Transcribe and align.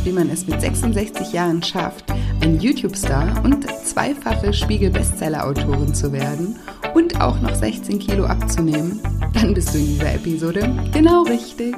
Fragst, 0.00 0.04
wie 0.04 0.12
man 0.12 0.30
es 0.30 0.46
mit 0.46 0.60
66 0.60 1.32
Jahren 1.32 1.62
schafft, 1.62 2.04
ein 2.40 2.60
YouTube-Star 2.60 3.42
und 3.44 3.66
zweifache 3.84 4.52
Spiegel-Bestseller-Autorin 4.52 5.94
zu 5.94 6.12
werden 6.12 6.56
und 6.94 7.20
auch 7.20 7.40
noch 7.40 7.54
16 7.54 7.98
Kilo 7.98 8.24
abzunehmen, 8.24 9.00
dann 9.34 9.54
bist 9.54 9.74
du 9.74 9.78
in 9.78 9.86
dieser 9.86 10.14
Episode 10.14 10.74
genau 10.92 11.22
richtig. 11.22 11.76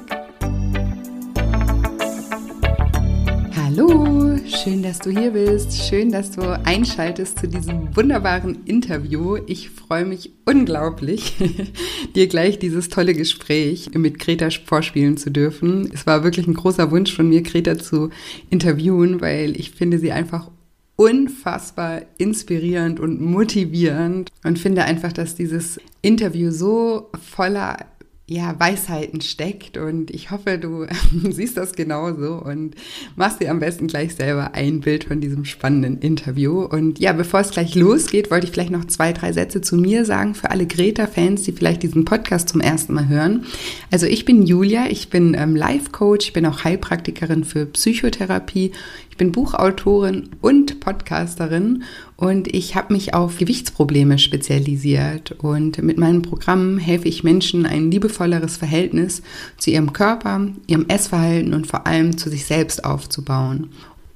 Hallo, 3.74 4.36
schön, 4.46 4.82
dass 4.82 4.98
du 4.98 5.08
hier 5.08 5.30
bist. 5.30 5.72
Schön, 5.88 6.12
dass 6.12 6.32
du 6.32 6.42
einschaltest 6.42 7.38
zu 7.38 7.48
diesem 7.48 7.96
wunderbaren 7.96 8.66
Interview. 8.66 9.38
Ich 9.46 9.70
freue 9.70 10.04
mich 10.04 10.30
unglaublich, 10.44 11.32
dir 12.14 12.26
gleich 12.26 12.58
dieses 12.58 12.90
tolle 12.90 13.14
Gespräch 13.14 13.88
mit 13.94 14.18
Greta 14.18 14.50
vorspielen 14.50 15.16
zu 15.16 15.30
dürfen. 15.30 15.90
Es 15.90 16.06
war 16.06 16.22
wirklich 16.22 16.46
ein 16.46 16.52
großer 16.52 16.90
Wunsch 16.90 17.14
von 17.14 17.30
mir, 17.30 17.40
Greta 17.40 17.78
zu 17.78 18.10
interviewen, 18.50 19.22
weil 19.22 19.58
ich 19.58 19.70
finde 19.70 19.98
sie 19.98 20.12
einfach 20.12 20.50
unfassbar 20.96 22.02
inspirierend 22.18 23.00
und 23.00 23.22
motivierend 23.22 24.30
und 24.44 24.58
finde 24.58 24.84
einfach, 24.84 25.14
dass 25.14 25.34
dieses 25.34 25.80
Interview 26.02 26.50
so 26.50 27.10
voller 27.22 27.78
ja, 28.28 28.58
Weisheiten 28.58 29.20
steckt 29.20 29.76
und 29.76 30.10
ich 30.10 30.30
hoffe, 30.30 30.56
du 30.56 30.86
siehst 31.30 31.56
das 31.56 31.72
genauso 31.72 32.34
und 32.34 32.76
machst 33.16 33.40
dir 33.40 33.50
am 33.50 33.58
besten 33.58 33.88
gleich 33.88 34.14
selber 34.14 34.54
ein 34.54 34.80
Bild 34.80 35.04
von 35.04 35.20
diesem 35.20 35.44
spannenden 35.44 35.98
Interview. 35.98 36.62
Und 36.62 37.00
ja, 37.00 37.12
bevor 37.12 37.40
es 37.40 37.50
gleich 37.50 37.74
losgeht, 37.74 38.30
wollte 38.30 38.46
ich 38.46 38.52
vielleicht 38.52 38.70
noch 38.70 38.86
zwei, 38.86 39.12
drei 39.12 39.32
Sätze 39.32 39.60
zu 39.60 39.76
mir 39.76 40.04
sagen 40.04 40.34
für 40.34 40.50
alle 40.50 40.66
Greta-Fans, 40.66 41.42
die 41.42 41.52
vielleicht 41.52 41.82
diesen 41.82 42.04
Podcast 42.04 42.48
zum 42.48 42.60
ersten 42.60 42.94
Mal 42.94 43.08
hören. 43.08 43.44
Also 43.90 44.06
ich 44.06 44.24
bin 44.24 44.42
Julia, 44.46 44.86
ich 44.88 45.10
bin 45.10 45.34
ähm, 45.34 45.56
Life-Coach, 45.56 46.28
ich 46.28 46.32
bin 46.32 46.46
auch 46.46 46.64
Heilpraktikerin 46.64 47.44
für 47.44 47.66
Psychotherapie, 47.66 48.72
ich 49.12 49.18
bin 49.18 49.30
Buchautorin 49.30 50.30
und 50.40 50.80
Podcasterin 50.80 51.82
und 52.16 52.48
ich 52.48 52.76
habe 52.76 52.94
mich 52.94 53.12
auf 53.12 53.36
Gewichtsprobleme 53.36 54.18
spezialisiert. 54.18 55.32
Und 55.32 55.82
mit 55.82 55.98
meinen 55.98 56.22
Programmen 56.22 56.78
helfe 56.78 57.08
ich 57.08 57.22
Menschen, 57.22 57.66
ein 57.66 57.90
liebevolleres 57.90 58.56
Verhältnis 58.56 59.20
zu 59.58 59.70
ihrem 59.70 59.92
Körper, 59.92 60.48
ihrem 60.66 60.86
Essverhalten 60.88 61.52
und 61.52 61.66
vor 61.66 61.86
allem 61.86 62.16
zu 62.16 62.30
sich 62.30 62.46
selbst 62.46 62.86
aufzubauen. 62.86 63.68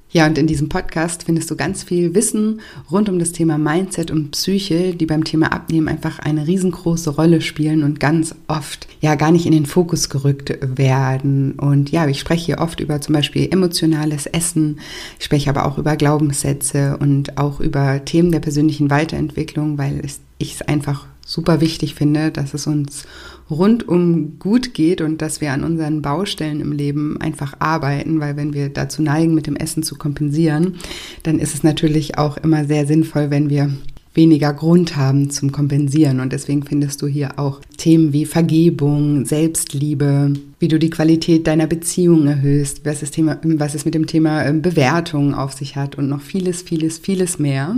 Ja, 0.09 0.25
und 0.25 0.37
in 0.37 0.47
diesem 0.47 0.69
Podcast 0.69 1.23
findest 1.23 1.51
du 1.51 1.57
ganz 1.57 1.83
viel 1.83 2.15
Wissen 2.15 2.61
rund 2.89 3.09
um 3.09 3.19
das 3.19 3.33
Thema 3.33 3.57
Mindset 3.57 4.09
und 4.09 4.31
Psyche, 4.31 4.95
die 4.95 5.05
beim 5.05 5.25
Thema 5.25 5.51
Abnehmen 5.51 5.89
einfach 5.89 6.19
eine 6.19 6.47
riesengroße 6.47 7.09
Rolle 7.09 7.41
spielen 7.41 7.83
und 7.83 7.99
ganz 7.99 8.33
oft 8.47 8.87
ja 9.01 9.15
gar 9.15 9.31
nicht 9.31 9.45
in 9.45 9.51
den 9.51 9.65
Fokus 9.65 10.09
gerückt 10.09 10.57
werden. 10.61 11.53
Und 11.53 11.91
ja, 11.91 12.07
ich 12.07 12.21
spreche 12.21 12.45
hier 12.45 12.59
oft 12.59 12.79
über 12.79 13.01
zum 13.01 13.15
Beispiel 13.15 13.49
emotionales 13.51 14.27
Essen, 14.27 14.79
ich 15.19 15.25
spreche 15.25 15.49
aber 15.49 15.65
auch 15.65 15.77
über 15.77 15.97
Glaubenssätze 15.97 16.97
und 16.97 17.37
auch 17.37 17.59
über 17.59 18.05
Themen 18.05 18.31
der 18.31 18.39
persönlichen 18.39 18.89
Weiterentwicklung, 18.89 19.77
weil 19.77 20.01
ich 20.37 20.53
es 20.53 20.61
einfach 20.61 21.05
super 21.27 21.59
wichtig 21.59 21.93
finde, 21.93 22.31
dass 22.31 22.53
es 22.53 22.65
uns 22.65 23.05
rundum 23.49 24.39
gut 24.39 24.73
geht 24.73 25.01
und 25.01 25.21
dass 25.21 25.41
wir 25.41 25.51
an 25.51 25.63
unseren 25.63 26.01
Baustellen 26.01 26.61
im 26.61 26.71
Leben 26.71 27.21
einfach 27.21 27.53
arbeiten, 27.59 28.19
weil 28.19 28.37
wenn 28.37 28.53
wir 28.53 28.69
dazu 28.69 29.01
neigen, 29.01 29.35
mit 29.35 29.45
dem 29.45 29.55
Essen 29.55 29.83
zu 29.83 29.95
kompensieren, 29.95 30.75
dann 31.23 31.39
ist 31.39 31.53
es 31.53 31.63
natürlich 31.63 32.17
auch 32.17 32.37
immer 32.37 32.65
sehr 32.65 32.87
sinnvoll, 32.87 33.29
wenn 33.29 33.49
wir 33.49 33.69
weniger 34.13 34.51
Grund 34.51 34.95
haben 34.97 35.29
zum 35.29 35.51
Kompensieren. 35.51 36.19
Und 36.19 36.33
deswegen 36.33 36.63
findest 36.63 37.01
du 37.01 37.07
hier 37.07 37.37
auch 37.37 37.61
Themen 37.77 38.13
wie 38.13 38.25
Vergebung, 38.25 39.25
Selbstliebe, 39.25 40.33
wie 40.59 40.67
du 40.67 40.79
die 40.79 40.89
Qualität 40.89 41.45
deiner 41.45 41.67
Beziehung 41.67 42.25
erhöhst, 42.25 42.81
was, 42.83 43.01
das 43.01 43.11
Thema, 43.11 43.37
was 43.43 43.75
es 43.75 43.85
mit 43.85 43.93
dem 43.93 44.07
Thema 44.07 44.43
ähm, 44.43 44.61
Bewertung 44.61 45.35
auf 45.35 45.53
sich 45.53 45.75
hat 45.75 45.95
und 45.95 46.09
noch 46.09 46.21
vieles, 46.21 46.63
vieles, 46.63 46.97
vieles 46.97 47.37
mehr. 47.37 47.75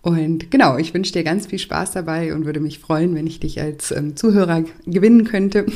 Und 0.00 0.50
genau, 0.50 0.78
ich 0.78 0.94
wünsche 0.94 1.12
dir 1.12 1.24
ganz 1.24 1.46
viel 1.46 1.58
Spaß 1.58 1.90
dabei 1.92 2.32
und 2.32 2.44
würde 2.44 2.60
mich 2.60 2.78
freuen, 2.78 3.14
wenn 3.14 3.26
ich 3.26 3.40
dich 3.40 3.60
als 3.60 3.90
ähm, 3.90 4.14
Zuhörer 4.14 4.64
gewinnen 4.86 5.24
könnte. 5.24 5.66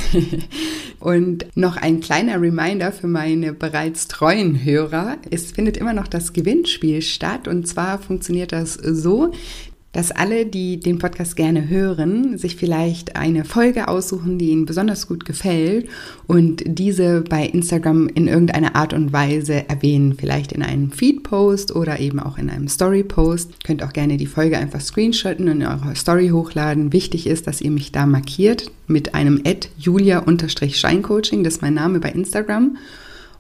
und 1.01 1.47
noch 1.57 1.77
ein 1.77 2.01
kleiner 2.01 2.41
Reminder 2.41 2.93
für 2.93 3.09
meine 3.09 3.53
bereits 3.53 4.07
treuen 4.07 4.65
Hörer. 4.65 5.17
Es 5.31 5.51
findet 5.51 5.77
immer 5.77 5.93
noch 5.93 6.07
das 6.07 6.33
Gewinnspiel 6.33 7.03
statt 7.03 7.49
und 7.49 7.67
zwar 7.67 7.99
funktioniert 7.99 8.53
das 8.53 8.75
so, 8.75 9.33
dass 9.93 10.11
alle, 10.11 10.47
die 10.47 10.81
den 10.81 10.99
Podcast 10.99 11.37
gerne 11.37 11.69
hören, 11.69 12.39
sich 12.39 12.57
vielleicht 12.57 13.17
eine 13.17 13.45
Folge 13.45 13.89
aussuchen, 13.89 14.39
die 14.39 14.51
ihnen 14.51 14.65
besonders 14.65 15.07
gut 15.07 15.27
gefällt 15.27 15.89
und 16.27 16.63
diese 16.67 17.21
bei 17.21 17.45
Instagram 17.45 18.09
in 18.09 18.27
irgendeiner 18.27 18.75
Art 18.75 18.95
und 18.95 19.13
Weise 19.13 19.69
erwähnen, 19.69 20.15
vielleicht 20.15 20.53
in 20.53 20.63
einem 20.63 20.91
Feed-Post 20.91 21.77
oder 21.77 22.01
eben 22.01 22.21
auch 22.21 22.39
in 22.39 22.49
einem 22.49 22.69
Story-Post. 22.69 23.65
Könnt 23.65 23.83
auch 23.83 23.93
gerne 23.93 24.17
die 24.17 24.27
Folge 24.27 24.57
einfach 24.57 24.81
screenshotten 24.81 25.49
und 25.49 25.61
in 25.61 25.67
eurer 25.67 25.95
Story 25.95 26.29
hochladen. 26.29 26.93
Wichtig 26.93 27.27
ist, 27.27 27.47
dass 27.47 27.61
ihr 27.61 27.71
mich 27.71 27.93
da 27.93 28.07
markiert 28.07 28.71
mit 28.87 29.15
einem 29.15 29.43
Ad 29.45 29.69
julia-scheincoaching, 29.79 31.45
das 31.45 31.55
ist 31.55 31.63
mein 31.63 31.75
Name 31.75 32.01
bei 32.01 32.11
Instagram. 32.11 32.77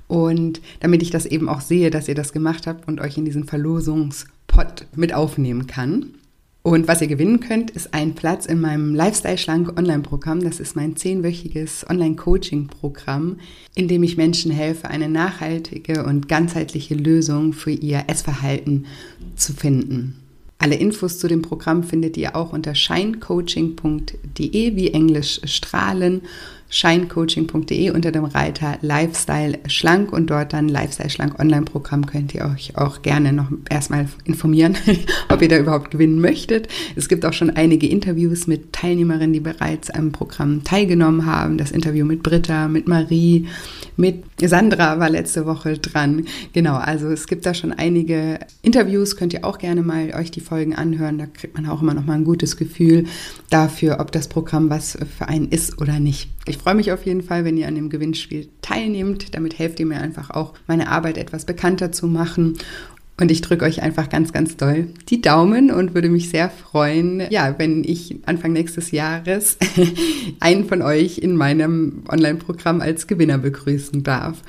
Und 0.07 0.61
damit 0.81 1.03
ich 1.03 1.11
das 1.11 1.25
eben 1.25 1.49
auch 1.49 1.63
sehe, 1.63 1.89
dass 1.91 2.09
ihr 2.09 2.15
das 2.15 2.34
gemacht 2.34 2.67
habt 2.67 2.87
und 2.87 3.01
euch 3.01 3.17
in 3.17 3.25
diesen 3.25 3.45
Verlosungspot 3.45 4.87
mit 4.95 5.15
aufnehmen 5.15 5.67
kann. 5.67 6.11
Und 6.62 6.87
was 6.87 7.00
ihr 7.00 7.09
gewinnen 7.09 7.41
könnt, 7.41 7.73
ist 7.73 7.93
ein 7.93 8.15
Platz 8.15 8.47
in 8.47 8.61
meinem 8.61 8.95
Lifestyle 8.95 9.37
Schlank 9.37 9.77
Online-Programm. 9.77 10.45
Das 10.45 10.61
ist 10.61 10.77
mein 10.77 10.95
zehnwöchiges 10.95 11.84
Online-Coaching-Programm, 11.91 13.41
in 13.75 13.89
dem 13.89 14.05
ich 14.05 14.17
Menschen 14.17 14.53
helfe, 14.53 14.89
eine 14.89 15.09
nachhaltige 15.09 16.05
und 16.05 16.28
ganzheitliche 16.28 16.95
Lösung 16.95 17.53
für 17.53 17.72
ihr 17.72 18.05
Essverhalten 18.06 18.87
zu 19.34 19.55
finden. 19.55 20.21
Alle 20.59 20.77
Infos 20.77 21.19
zu 21.19 21.27
dem 21.27 21.43
Programm 21.43 21.83
findet 21.83 22.17
ihr 22.17 22.37
auch 22.37 22.53
unter 22.53 22.77
shinecoaching.de 22.77 24.77
wie 24.77 24.93
Englisch 24.93 25.41
strahlen 25.43 26.21
shinecoaching.de 26.72 27.91
unter 27.91 28.10
dem 28.10 28.25
Reiter 28.25 28.78
Lifestyle 28.81 29.59
Schlank 29.69 30.12
und 30.12 30.31
dort 30.31 30.55
dann 30.55 30.69
Lifestyle 30.69 31.10
Schlank 31.10 31.38
Online-Programm 31.38 32.06
könnt 32.06 32.34
ihr 32.34 32.47
euch 32.47 32.77
auch 32.77 33.03
gerne 33.03 33.33
noch 33.33 33.49
erstmal 33.69 34.09
informieren, 34.25 34.77
ob 35.28 35.43
ihr 35.43 35.49
da 35.49 35.59
überhaupt 35.59 35.91
gewinnen 35.91 36.21
möchtet. 36.21 36.69
Es 36.97 37.09
gibt 37.09 37.27
auch 37.27 37.34
schon 37.34 37.50
einige 37.50 37.87
Interviews 37.87 38.47
mit 38.47 38.72
Teilnehmerinnen, 38.72 39.34
die 39.34 39.41
bereits 39.41 39.91
am 39.91 40.12
Programm 40.12 40.65
teilgenommen 40.65 41.27
haben. 41.27 41.59
Das 41.59 41.71
Interview 41.71 42.07
mit 42.07 42.22
Britta, 42.22 42.69
mit 42.69 42.89
Marie, 42.89 43.47
mit 43.97 44.24
Sandra 44.41 44.98
war 44.98 45.10
letzte 45.10 45.47
Woche 45.47 45.78
dran. 45.78 46.27
Genau, 46.53 46.77
also 46.77 47.09
es 47.09 47.27
gibt 47.27 47.47
da 47.47 47.54
schon 47.54 47.72
einige 47.72 48.39
Interviews, 48.62 49.16
könnt 49.16 49.33
ihr 49.33 49.44
auch 49.44 49.59
gerne 49.59 49.83
mal 49.83 50.15
euch 50.15 50.30
die 50.30 50.41
Folgen 50.41 50.74
anhören. 50.74 51.18
Da 51.18 51.27
kriegt 51.27 51.54
man 51.54 51.66
auch 51.66 51.83
immer 51.83 51.94
noch 51.94 52.04
mal 52.04 52.15
ein 52.15 52.24
gutes 52.24 52.56
Gefühl 52.56 53.04
dafür, 53.50 54.00
ob 54.00 54.12
das 54.12 54.28
Programm 54.28 54.71
was 54.71 54.98
für 55.18 55.28
einen 55.28 55.48
ist 55.48 55.80
oder 55.80 56.00
nicht. 56.00 56.30
Ich 56.47 56.59
freue 56.59 56.74
mich 56.74 56.92
auf 56.92 57.06
jeden 57.06 57.22
Fall, 57.22 57.44
wenn 57.44 57.56
ihr 57.56 57.68
an 57.68 57.74
dem 57.74 57.91
Gewinnspiel 57.91 58.48
teilnehmt. 58.62 59.34
Damit 59.34 59.59
helft 59.59 59.78
ihr 59.80 59.86
mir 59.86 60.00
einfach 60.00 60.30
auch, 60.30 60.54
meine 60.66 60.88
Arbeit 60.88 61.18
etwas 61.18 61.45
bekannter 61.45 61.92
zu 61.92 62.06
machen. 62.06 62.59
Und 63.20 63.30
ich 63.30 63.42
drücke 63.42 63.64
euch 63.64 63.82
einfach 63.82 64.09
ganz, 64.09 64.32
ganz 64.32 64.56
doll 64.56 64.88
die 65.09 65.20
Daumen 65.20 65.70
und 65.70 65.94
würde 65.94 66.09
mich 66.09 66.30
sehr 66.30 66.48
freuen, 66.50 67.22
ja, 67.30 67.54
wenn 67.59 67.84
ich 67.84 68.16
Anfang 68.24 68.53
nächstes 68.53 68.91
Jahres 68.91 69.59
einen 70.41 70.64
von 70.64 70.82
euch 70.82 71.18
in 71.18 71.36
meinem 71.36 72.04
Online-Programm 72.09 72.80
als 72.80 73.06
Gewinner 73.06 73.38
begrüßen 73.38 74.03
darf. 74.03 74.42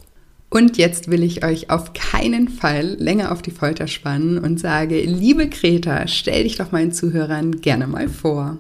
Und 0.50 0.78
jetzt 0.78 1.10
will 1.10 1.24
ich 1.24 1.44
euch 1.44 1.72
auf 1.72 1.94
keinen 1.94 2.48
Fall 2.48 2.96
länger 3.00 3.32
auf 3.32 3.42
die 3.42 3.52
Folter 3.52 3.88
spannen 3.88 4.38
und 4.38 4.60
sage, 4.60 5.02
liebe 5.02 5.50
Greta, 5.50 6.08
stell 6.08 6.44
dich 6.44 6.58
doch 6.58 6.72
meinen 6.72 6.92
Zuhörern 6.92 7.60
gerne 7.62 7.88
mal 7.88 8.08
vor. 8.08 8.60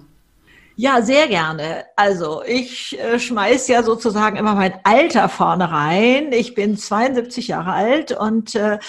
Ja, 0.75 1.03
sehr 1.03 1.27
gerne. 1.27 1.85
Also 1.95 2.41
ich 2.47 2.99
äh, 2.99 3.19
schmeiß 3.19 3.67
ja 3.67 3.83
sozusagen 3.83 4.37
immer 4.37 4.55
mein 4.55 4.73
Alter 4.83 5.29
vorne 5.29 5.71
rein. 5.71 6.31
Ich 6.31 6.55
bin 6.55 6.77
72 6.77 7.49
Jahre 7.49 7.73
alt 7.73 8.11
und 8.11 8.55
äh, 8.55 8.79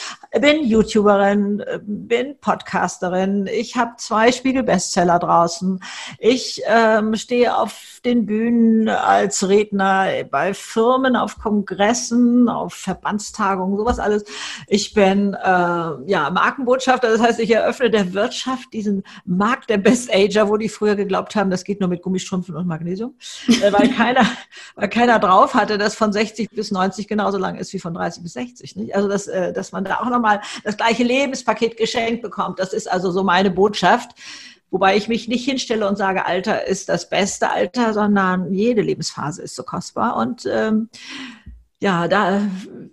bin 0.40 0.64
YouTuberin, 0.64 1.60
äh, 1.60 1.80
bin 1.82 2.38
Podcasterin. 2.40 3.46
Ich 3.52 3.76
habe 3.76 3.92
zwei 3.98 4.32
Spiegel-Bestseller 4.32 5.18
draußen. 5.18 5.78
Ich 6.18 6.62
ähm, 6.66 7.16
stehe 7.16 7.54
auf 7.54 8.00
den 8.04 8.24
Bühnen 8.24 8.88
als 8.88 9.46
Redner 9.46 10.24
bei 10.30 10.54
Firmen, 10.54 11.16
auf 11.16 11.38
Kongressen, 11.38 12.48
auf 12.48 12.74
Verbandstagungen, 12.74 13.76
sowas 13.76 13.98
alles. 13.98 14.24
Ich 14.68 14.94
bin 14.94 15.34
äh, 15.34 15.48
ja 15.48 16.30
Markenbotschafter, 16.30 17.10
das 17.10 17.20
heißt, 17.20 17.40
ich 17.40 17.50
eröffne 17.50 17.90
der 17.90 18.14
Wirtschaft 18.14 18.72
diesen 18.72 19.04
Markt 19.24 19.70
der 19.70 19.78
Best 19.78 20.12
Ager, 20.12 20.48
wo 20.48 20.56
die 20.56 20.68
früher 20.68 20.96
geglaubt 20.96 21.36
haben, 21.36 21.50
das 21.50 21.64
geht 21.64 21.73
nur 21.80 21.88
mit 21.88 22.02
Gummistrümpfen 22.02 22.56
und 22.56 22.66
Magnesium, 22.66 23.14
äh, 23.48 23.72
weil 23.72 23.88
keiner, 23.90 24.26
weil 24.74 24.88
keiner 24.88 25.18
drauf 25.18 25.54
hatte, 25.54 25.78
dass 25.78 25.94
von 25.94 26.12
60 26.12 26.50
bis 26.50 26.70
90 26.70 27.08
genauso 27.08 27.38
lang 27.38 27.56
ist 27.56 27.72
wie 27.72 27.78
von 27.78 27.94
30 27.94 28.22
bis 28.22 28.32
60. 28.34 28.76
Nicht? 28.76 28.94
Also 28.94 29.08
dass, 29.08 29.26
äh, 29.26 29.52
dass 29.52 29.72
man 29.72 29.84
da 29.84 30.00
auch 30.00 30.10
nochmal 30.10 30.40
das 30.64 30.76
gleiche 30.76 31.04
Lebenspaket 31.04 31.76
geschenkt 31.76 32.22
bekommt. 32.22 32.58
Das 32.58 32.72
ist 32.72 32.90
also 32.90 33.10
so 33.10 33.22
meine 33.22 33.50
Botschaft. 33.50 34.10
Wobei 34.70 34.96
ich 34.96 35.06
mich 35.06 35.28
nicht 35.28 35.44
hinstelle 35.44 35.86
und 35.88 35.96
sage, 35.96 36.26
Alter 36.26 36.66
ist 36.66 36.88
das 36.88 37.08
beste 37.08 37.50
Alter, 37.50 37.92
sondern 37.94 38.52
jede 38.52 38.82
Lebensphase 38.82 39.42
ist 39.42 39.54
so 39.54 39.62
kostbar. 39.62 40.16
Und 40.16 40.46
ähm, 40.50 40.88
ja, 41.84 42.08
da, 42.08 42.40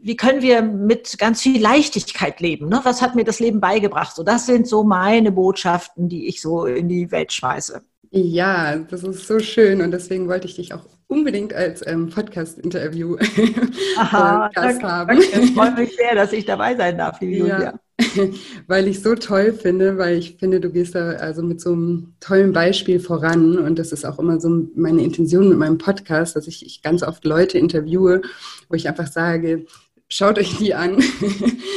wie 0.02 0.16
können 0.18 0.42
wir 0.42 0.62
mit 0.62 1.18
ganz 1.18 1.42
viel 1.42 1.62
Leichtigkeit 1.62 2.42
leben? 2.42 2.68
Ne? 2.68 2.82
Was 2.84 3.02
hat 3.02 3.16
mir 3.16 3.24
das 3.24 3.40
Leben 3.40 3.62
beigebracht? 3.62 4.16
So, 4.16 4.22
das 4.22 4.46
sind 4.46 4.68
so 4.68 4.84
meine 4.84 5.32
Botschaften, 5.32 6.10
die 6.10 6.28
ich 6.28 6.42
so 6.42 6.66
in 6.66 6.90
die 6.90 7.10
Welt 7.10 7.32
schmeiße. 7.32 7.82
Ja, 8.12 8.76
das 8.76 9.04
ist 9.04 9.26
so 9.26 9.40
schön 9.40 9.82
und 9.82 9.92
deswegen 9.92 10.28
wollte 10.28 10.46
ich 10.46 10.56
dich 10.56 10.74
auch 10.74 10.86
unbedingt 11.08 11.54
als 11.54 11.86
ähm, 11.88 12.10
Podcast-Interview 12.10 13.16
Gast 13.96 14.54
danke, 14.56 14.84
haben. 14.84 15.18
Ich 15.18 15.54
freue 15.54 15.72
mich 15.76 15.96
sehr, 15.96 16.16
dass 16.16 16.34
ich 16.34 16.46
dabei 16.46 16.76
sein 16.76 16.98
darf, 16.98 17.22
liebe 17.22 17.48
ja. 17.48 17.56
Julia. 17.56 17.80
weil 18.68 18.88
ich 18.88 19.02
so 19.02 19.16
toll 19.16 19.54
finde, 19.54 19.98
weil 19.98 20.18
ich 20.18 20.38
finde, 20.38 20.60
du 20.60 20.72
gehst 20.72 20.96
da 20.96 21.12
also 21.12 21.42
mit 21.42 21.62
so 21.62 21.72
einem 21.72 22.16
tollen 22.20 22.52
Beispiel 22.52 23.00
voran 23.00 23.58
und 23.58 23.80
das 23.80 23.92
ist 23.92 24.06
auch 24.06 24.20
immer 24.20 24.40
so 24.40 24.68
meine 24.76 25.04
Intention 25.04 25.48
mit 25.48 25.58
meinem 25.58 25.78
Podcast, 25.78 26.36
dass 26.36 26.48
ich, 26.48 26.66
ich 26.66 26.82
ganz 26.82 27.04
oft 27.04 27.24
Leute 27.24 27.58
interviewe, 27.58 28.22
wo 28.70 28.76
ich 28.76 28.90
einfach 28.90 29.08
sage, 29.08 29.66
schaut 30.12 30.38
euch 30.38 30.58
die 30.58 30.74
an. 30.74 31.02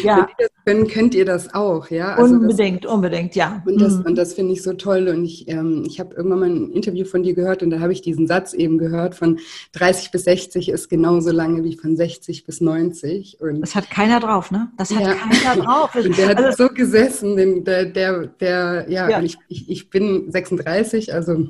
Ja. 0.03 0.17
Wenn 0.17 0.27
die 0.27 0.35
das 0.39 0.51
können, 0.67 0.89
könnt 0.89 1.15
ihr 1.15 1.25
das 1.25 1.55
auch, 1.55 1.89
ja? 1.89 2.15
Also 2.15 2.35
unbedingt, 2.35 2.85
das, 2.85 2.93
unbedingt, 2.93 3.35
ja. 3.37 3.63
Und 3.65 3.81
das, 3.81 3.95
mhm. 3.99 4.15
das 4.15 4.35
finde 4.35 4.53
ich 4.53 4.63
so 4.63 4.75
toll. 4.75 5.09
Und 5.09 5.25
ich, 5.25 5.49
ähm, 5.49 5.85
ich 5.87 5.99
habe 5.99 6.15
irgendwann 6.15 6.41
mal 6.41 6.51
ein 6.51 6.73
Interview 6.73 7.07
von 7.07 7.23
dir 7.23 7.35
gehört 7.35 7.63
und 7.63 7.71
da 7.71 7.81
habe 7.81 7.93
ich 7.93 8.03
diesen 8.03 8.27
Satz 8.27 8.53
eben 8.53 8.77
gehört, 8.77 9.15
von 9.15 9.39
30 9.73 10.11
bis 10.11 10.25
60 10.25 10.69
ist 10.69 10.91
genauso 10.91 11.31
lange 11.31 11.65
wie 11.65 11.77
von 11.77 11.97
60 11.97 12.45
bis 12.45 12.61
90. 12.61 13.41
Und 13.41 13.63
das 13.63 13.75
hat 13.75 13.89
keiner 13.89 14.21
drauf, 14.21 14.51
ne? 14.51 14.71
Das 14.77 14.95
hat 14.95 15.03
ja. 15.03 15.15
keiner 15.15 15.63
drauf. 15.63 15.95
und 15.95 16.19
der 16.19 16.29
also, 16.31 16.45
hat 16.45 16.57
so 16.57 16.69
gesessen, 16.69 17.37
den, 17.37 17.65
der, 17.65 17.87
der, 17.87 18.27
der 18.27 18.87
ja, 18.89 19.09
ja. 19.09 19.23
Ich, 19.23 19.39
ich, 19.49 19.71
ich 19.71 19.91
bin 19.91 20.31
36, 20.31 21.15
also 21.15 21.49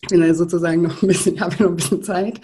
ich 0.00 0.08
bin 0.10 0.22
ja 0.22 0.32
sozusagen 0.32 0.82
noch 0.82 1.02
ein 1.02 1.08
bisschen, 1.08 1.40
habe 1.40 1.60
noch 1.62 1.70
ein 1.70 1.76
bisschen 1.76 2.02
Zeit. 2.02 2.40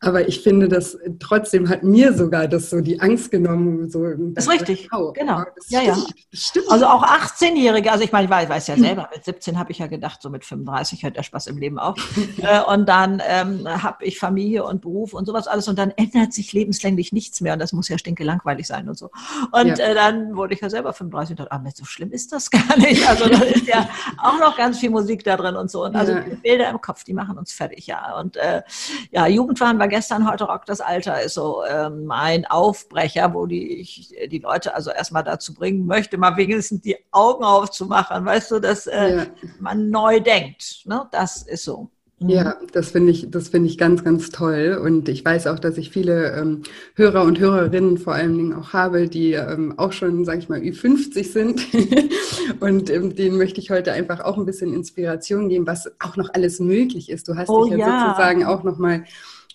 Aber 0.00 0.28
ich 0.28 0.42
finde, 0.42 0.68
dass 0.68 0.98
trotzdem 1.20 1.68
hat 1.68 1.82
mir 1.82 2.12
sogar 2.12 2.48
das 2.48 2.68
so 2.68 2.80
die 2.80 3.00
Angst 3.00 3.30
genommen. 3.30 3.88
So, 3.88 4.04
das 4.34 4.44
ist 4.44 4.50
richtig. 4.50 4.88
Oh, 4.92 5.12
genau. 5.12 5.42
Ja, 5.68 5.80
stimmt, 5.80 5.86
ja. 5.86 6.14
Stimmt. 6.32 6.70
Also 6.70 6.86
auch 6.86 7.02
18-Jährige, 7.02 7.90
also 7.90 8.04
ich 8.04 8.12
meine, 8.12 8.24
ich 8.24 8.30
weiß, 8.30 8.44
ich 8.44 8.50
weiß 8.50 8.66
ja 8.66 8.76
selber, 8.76 9.08
mit 9.14 9.24
17 9.24 9.58
habe 9.58 9.72
ich 9.72 9.78
ja 9.78 9.86
gedacht, 9.86 10.20
so 10.20 10.28
mit 10.28 10.44
35 10.44 11.02
hört 11.02 11.16
der 11.16 11.22
Spaß 11.22 11.46
im 11.46 11.58
Leben 11.58 11.78
auf. 11.78 11.96
Äh, 12.42 12.62
und 12.72 12.88
dann 12.88 13.22
ähm, 13.28 13.68
habe 13.68 14.04
ich 14.04 14.18
Familie 14.18 14.64
und 14.64 14.80
Beruf 14.80 15.12
und 15.12 15.26
sowas 15.26 15.46
alles 15.46 15.68
und 15.68 15.78
dann 15.78 15.90
ändert 15.90 16.32
sich 16.32 16.52
lebenslänglich 16.52 17.12
nichts 17.12 17.40
mehr 17.40 17.52
und 17.52 17.58
das 17.58 17.72
muss 17.72 17.88
ja 17.88 17.98
stinke 17.98 18.24
langweilig 18.24 18.66
sein 18.66 18.88
und 18.88 18.98
so. 18.98 19.10
Und 19.52 19.66
ja. 19.66 19.74
äh, 19.76 19.94
dann 19.94 20.34
wurde 20.34 20.54
ich 20.54 20.60
ja 20.60 20.70
selber 20.70 20.92
35 20.92 21.32
und 21.32 21.38
dachte, 21.40 21.52
ah, 21.52 21.70
so 21.74 21.84
schlimm 21.84 22.10
ist 22.10 22.32
das 22.32 22.50
gar 22.50 22.76
nicht. 22.78 23.06
Also 23.08 23.28
da 23.28 23.38
ist 23.42 23.66
ja 23.66 23.88
auch 24.18 24.38
noch 24.40 24.56
ganz 24.56 24.78
viel 24.78 24.90
Musik 24.90 25.22
da 25.24 25.36
drin 25.36 25.56
und 25.56 25.70
so. 25.70 25.84
Und 25.84 25.94
also 25.94 26.12
ja. 26.12 26.24
Bilder 26.42 26.70
im 26.70 26.80
Kopf, 26.82 27.04
die 27.04 27.14
machen 27.14 27.38
uns 27.38 27.52
fertig, 27.52 27.86
ja. 27.86 28.18
Und 28.18 28.36
äh, 28.36 28.62
ja, 29.10 29.26
Jugendwahn 29.26 29.78
war 29.78 29.88
gestern, 29.88 30.28
heute 30.28 30.44
Rock 30.44 30.66
das 30.66 30.80
Alter 30.80 31.22
ist 31.22 31.34
so 31.34 31.64
ähm, 31.64 32.04
mein 32.04 32.44
Aufbrecher, 32.46 33.32
wo 33.34 33.46
die, 33.46 33.80
ich 33.80 34.14
die 34.28 34.38
Leute 34.38 34.74
also 34.74 34.90
erstmal 34.90 35.24
dazu 35.24 35.54
bringen 35.54 35.86
möchte, 35.86 36.18
mal 36.18 36.36
wenigstens 36.36 36.82
die 36.82 36.96
Augen 37.10 37.44
aufzumachen, 37.44 38.24
weißt 38.24 38.50
du, 38.50 38.58
dass 38.58 38.86
äh, 38.86 39.16
ja. 39.16 39.26
man 39.60 39.90
neu 39.90 40.20
denkt. 40.20 40.82
Ne? 40.84 41.08
Das 41.12 41.42
ist 41.42 41.64
so. 41.64 41.90
Ja, 42.26 42.56
mhm. 42.60 42.66
das 42.72 42.90
finde 42.90 43.10
ich, 43.10 43.30
das 43.30 43.48
finde 43.48 43.68
ich 43.68 43.78
ganz, 43.78 44.04
ganz 44.04 44.30
toll. 44.30 44.78
Und 44.82 45.08
ich 45.08 45.24
weiß 45.24 45.46
auch, 45.46 45.58
dass 45.58 45.78
ich 45.78 45.90
viele 45.90 46.32
ähm, 46.32 46.62
Hörer 46.94 47.22
und 47.22 47.38
Hörerinnen 47.38 47.98
vor 47.98 48.14
allen 48.14 48.36
Dingen 48.36 48.52
auch 48.52 48.72
habe, 48.72 49.08
die 49.08 49.32
ähm, 49.32 49.78
auch 49.78 49.92
schon, 49.92 50.24
sage 50.24 50.38
ich 50.38 50.48
mal, 50.48 50.60
Ü50 50.60 51.24
sind. 51.24 51.62
und 52.60 52.90
ähm, 52.90 53.14
denen 53.14 53.36
möchte 53.36 53.60
ich 53.60 53.70
heute 53.70 53.92
einfach 53.92 54.20
auch 54.20 54.38
ein 54.38 54.46
bisschen 54.46 54.72
Inspiration 54.72 55.48
geben, 55.48 55.66
was 55.66 55.90
auch 56.00 56.16
noch 56.16 56.30
alles 56.32 56.60
möglich 56.60 57.10
ist. 57.10 57.28
Du 57.28 57.36
hast 57.36 57.48
oh, 57.48 57.64
dich 57.64 57.72
ja, 57.72 57.78
ja 57.78 58.08
sozusagen 58.08 58.44
auch 58.44 58.62
noch 58.62 58.78
mal 58.78 59.04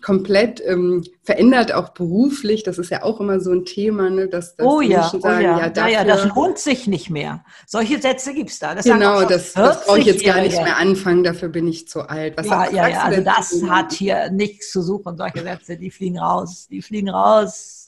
komplett 0.02 0.62
ähm, 0.66 1.04
verändert, 1.24 1.74
auch 1.74 1.90
beruflich. 1.90 2.64
Das 2.64 2.78
ist 2.78 2.90
ja 2.90 3.04
auch 3.04 3.20
immer 3.20 3.40
so 3.40 3.52
ein 3.52 3.66
Thema, 3.66 4.10
ne, 4.10 4.28
dass, 4.28 4.56
dass 4.56 4.66
oh, 4.66 4.82
ja, 4.82 5.02
Menschen 5.02 5.20
oh 5.20 5.22
sagen, 5.22 5.40
oh 5.40 5.42
ja, 5.42 5.60
ja, 5.60 5.70
dafür, 5.70 5.92
ja, 5.92 6.04
das 6.04 6.26
lohnt 6.34 6.58
sich 6.58 6.88
nicht 6.88 7.10
mehr. 7.10 7.44
Solche 7.66 8.00
Sätze 8.00 8.34
gibt 8.34 8.50
es 8.50 8.60
da. 8.60 8.76
Das 8.76 8.86
genau, 8.86 9.26
das, 9.26 9.54
das 9.54 9.86
brauche 9.86 10.00
ich 10.00 10.06
jetzt 10.06 10.24
gar 10.24 10.42
nicht 10.42 10.62
mehr 10.62 10.78
anfangen, 10.78 11.24
dafür 11.24 11.50
bin 11.50 11.68
ich 11.68 11.88
zu 11.88 12.02
alt. 12.02 12.38
Was 12.38 12.48
ja, 12.48 12.70
ja, 12.72 12.88
ja, 12.88 13.02
also 13.02 13.22
das 13.22 13.64
hat 13.70 13.94
hier 13.94 14.30
nichts 14.32 14.72
zu 14.72 14.82
suchen, 14.82 15.18
solche 15.18 15.44
Sätze, 15.44 15.78
die 15.78 15.92
fliegen 15.92 16.20
raus, 16.20 16.68
die 16.70 16.82
fliegen 16.82 17.10
raus. 17.10 17.88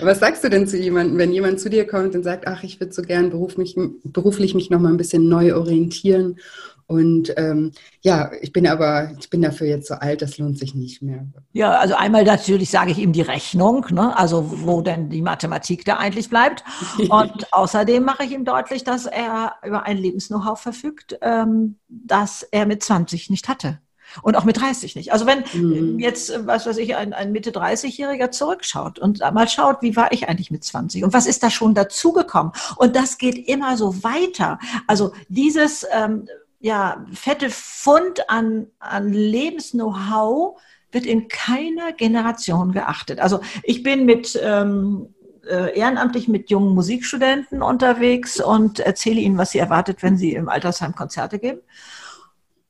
Was 0.00 0.18
sagst 0.18 0.42
du 0.42 0.50
denn 0.50 0.66
zu 0.66 0.76
jemandem, 0.76 1.18
wenn 1.18 1.32
jemand 1.32 1.60
zu 1.60 1.70
dir 1.70 1.86
kommt 1.86 2.14
und 2.14 2.24
sagt, 2.24 2.48
ach, 2.48 2.64
ich 2.64 2.80
würde 2.80 2.92
so 2.92 3.02
gern 3.02 3.30
beruf 3.30 3.56
mich, 3.56 3.76
beruflich 4.02 4.54
mich 4.54 4.70
noch 4.70 4.80
mal 4.80 4.90
ein 4.90 4.96
bisschen 4.96 5.28
neu 5.28 5.54
orientieren 5.54 6.36
und 6.86 7.32
ähm, 7.36 7.72
ja, 8.02 8.30
ich 8.40 8.52
bin 8.52 8.66
aber, 8.66 9.12
ich 9.18 9.30
bin 9.30 9.40
dafür 9.40 9.66
jetzt 9.66 9.88
so 9.88 9.94
alt, 9.94 10.20
das 10.20 10.36
lohnt 10.38 10.58
sich 10.58 10.74
nicht 10.74 11.00
mehr. 11.00 11.26
Ja, 11.52 11.72
also 11.72 11.94
einmal 11.94 12.24
natürlich 12.24 12.70
sage 12.70 12.90
ich 12.90 12.98
ihm 12.98 13.12
die 13.12 13.22
Rechnung, 13.22 13.86
ne? 13.90 14.16
also 14.16 14.52
wo 14.64 14.82
denn 14.82 15.08
die 15.08 15.22
Mathematik 15.22 15.84
da 15.84 15.96
eigentlich 15.96 16.28
bleibt. 16.28 16.62
Und 17.08 17.52
außerdem 17.52 18.04
mache 18.04 18.24
ich 18.24 18.32
ihm 18.32 18.44
deutlich, 18.44 18.84
dass 18.84 19.06
er 19.06 19.54
über 19.64 19.84
ein 19.84 19.96
Lebens-Know-how 19.96 20.60
verfügt, 20.60 21.18
ähm, 21.22 21.76
das 21.88 22.42
er 22.42 22.66
mit 22.66 22.82
20 22.82 23.30
nicht 23.30 23.48
hatte. 23.48 23.80
Und 24.22 24.36
auch 24.36 24.44
mit 24.44 24.60
30 24.60 24.94
nicht. 24.94 25.12
Also 25.12 25.26
wenn 25.26 25.44
mhm. 25.54 25.98
jetzt, 25.98 26.46
was 26.46 26.66
weiß 26.66 26.76
ich, 26.76 26.94
ein, 26.94 27.12
ein 27.12 27.32
Mitte 27.32 27.50
30-Jähriger 27.50 28.30
zurückschaut 28.30 28.98
und 28.98 29.20
mal 29.20 29.48
schaut, 29.48 29.78
wie 29.80 29.96
war 29.96 30.12
ich 30.12 30.28
eigentlich 30.28 30.50
mit 30.50 30.62
20 30.62 31.02
und 31.02 31.12
was 31.12 31.26
ist 31.26 31.42
da 31.42 31.50
schon 31.50 31.74
dazugekommen? 31.74 32.52
Und 32.76 32.94
das 32.94 33.18
geht 33.18 33.48
immer 33.48 33.76
so 33.76 34.04
weiter. 34.04 34.58
Also 34.86 35.12
dieses, 35.28 35.86
ähm, 35.92 36.28
ja, 36.64 37.04
fette 37.12 37.50
Fund 37.50 38.30
an, 38.30 38.68
an 38.78 39.12
Lebens-Know-how 39.12 40.58
wird 40.92 41.04
in 41.04 41.28
keiner 41.28 41.92
Generation 41.92 42.72
geachtet. 42.72 43.20
Also 43.20 43.42
ich 43.64 43.82
bin 43.82 44.06
mit 44.06 44.40
ähm, 44.42 45.14
äh, 45.46 45.78
ehrenamtlich 45.78 46.26
mit 46.26 46.48
jungen 46.48 46.74
Musikstudenten 46.74 47.60
unterwegs 47.60 48.40
und 48.40 48.80
erzähle 48.80 49.20
ihnen, 49.20 49.36
was 49.36 49.50
sie 49.50 49.58
erwartet, 49.58 50.02
wenn 50.02 50.16
sie 50.16 50.32
im 50.32 50.48
Altersheim 50.48 50.94
Konzerte 50.94 51.38
geben. 51.38 51.60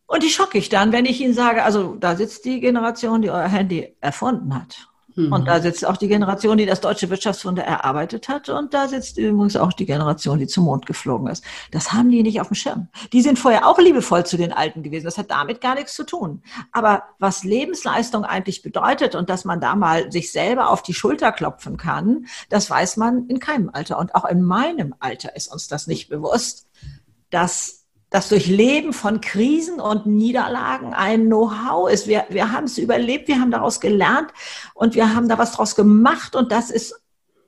Und 0.07 0.25
die 0.25 0.31
schocke 0.31 0.59
ich 0.59 0.69
dann, 0.69 0.91
wenn 0.91 1.05
ich 1.05 1.21
ihnen 1.21 1.33
sage, 1.33 1.63
also 1.63 1.95
da 1.95 2.17
sitzt 2.17 2.45
die 2.47 2.59
Generation, 2.59 3.23
die 3.23 3.31
euer 3.31 3.47
Handy 3.47 3.95
erfunden 4.01 4.57
hat. 4.57 4.89
Mhm. 5.17 5.33
Und 5.33 5.47
da 5.47 5.61
sitzt 5.61 5.87
auch 5.87 5.97
die 5.97 6.09
Generation, 6.09 6.59
die 6.59 6.67
das 6.67 6.81
deutsche 6.81 7.11
Wirtschaftswunder 7.11 7.63
erarbeitet 7.63 8.29
hat. 8.29 8.49
Und 8.49 8.75
da 8.75 8.89
sitzt 8.89 9.19
übrigens 9.19 9.57
auch 9.57 9.73
die 9.73 9.87
Generation, 9.87 10.39
die 10.39 10.47
zum 10.47 10.65
Mond 10.65 10.87
geflogen 10.87 11.29
ist. 11.29 11.45
Das 11.71 11.93
haben 11.93 12.11
die 12.11 12.23
nicht 12.23 12.41
auf 12.41 12.49
dem 12.49 12.55
Schirm. 12.55 12.89
Die 13.13 13.23
sind 13.23 13.39
vorher 13.39 13.67
auch 13.67 13.79
liebevoll 13.79 14.27
zu 14.27 14.37
den 14.37 14.53
Alten 14.53 14.83
gewesen. 14.83 15.05
Das 15.05 15.19
hat 15.19 15.31
damit 15.31 15.61
gar 15.61 15.75
nichts 15.75 15.95
zu 15.95 16.05
tun. 16.05 16.43
Aber 16.73 17.05
was 17.19 17.45
Lebensleistung 17.45 18.25
eigentlich 18.25 18.63
bedeutet 18.63 19.15
und 19.15 19.31
dass 19.31 19.45
man 19.45 19.61
da 19.61 19.75
mal 19.77 20.11
sich 20.11 20.33
selber 20.33 20.71
auf 20.71 20.83
die 20.83 20.95
Schulter 20.95 21.33
klopfen 21.33 21.77
kann, 21.77 22.27
das 22.49 22.69
weiß 22.69 22.97
man 22.97 23.27
in 23.29 23.39
keinem 23.39 23.71
Alter. 23.73 23.99
Und 23.99 24.15
auch 24.15 24.25
in 24.25 24.43
meinem 24.43 24.95
Alter 24.99 25.37
ist 25.37 25.53
uns 25.53 25.69
das 25.69 25.87
nicht 25.87 26.09
bewusst, 26.09 26.67
dass 27.31 27.84
das 28.15 28.29
Durchleben 28.29 28.93
von 28.93 29.21
Krisen 29.21 29.81
und 29.81 30.07
Niederlagen 30.07 30.95
ein 30.95 31.27
Know-how 31.27 31.91
ist. 31.91 32.07
Wir, 32.07 32.25
wir 32.29 32.53
haben 32.53 32.67
es 32.67 32.79
überlebt, 32.79 33.27
wir 33.27 33.41
haben 33.41 33.51
daraus 33.51 33.81
gelernt 33.81 34.31
und 34.73 34.95
wir 34.95 35.17
haben 35.17 35.29
da 35.29 35.37
was 35.37 35.51
draus 35.51 35.75
gemacht 35.75 36.37
und 36.37 36.53
das 36.53 36.71
ist 36.71 37.04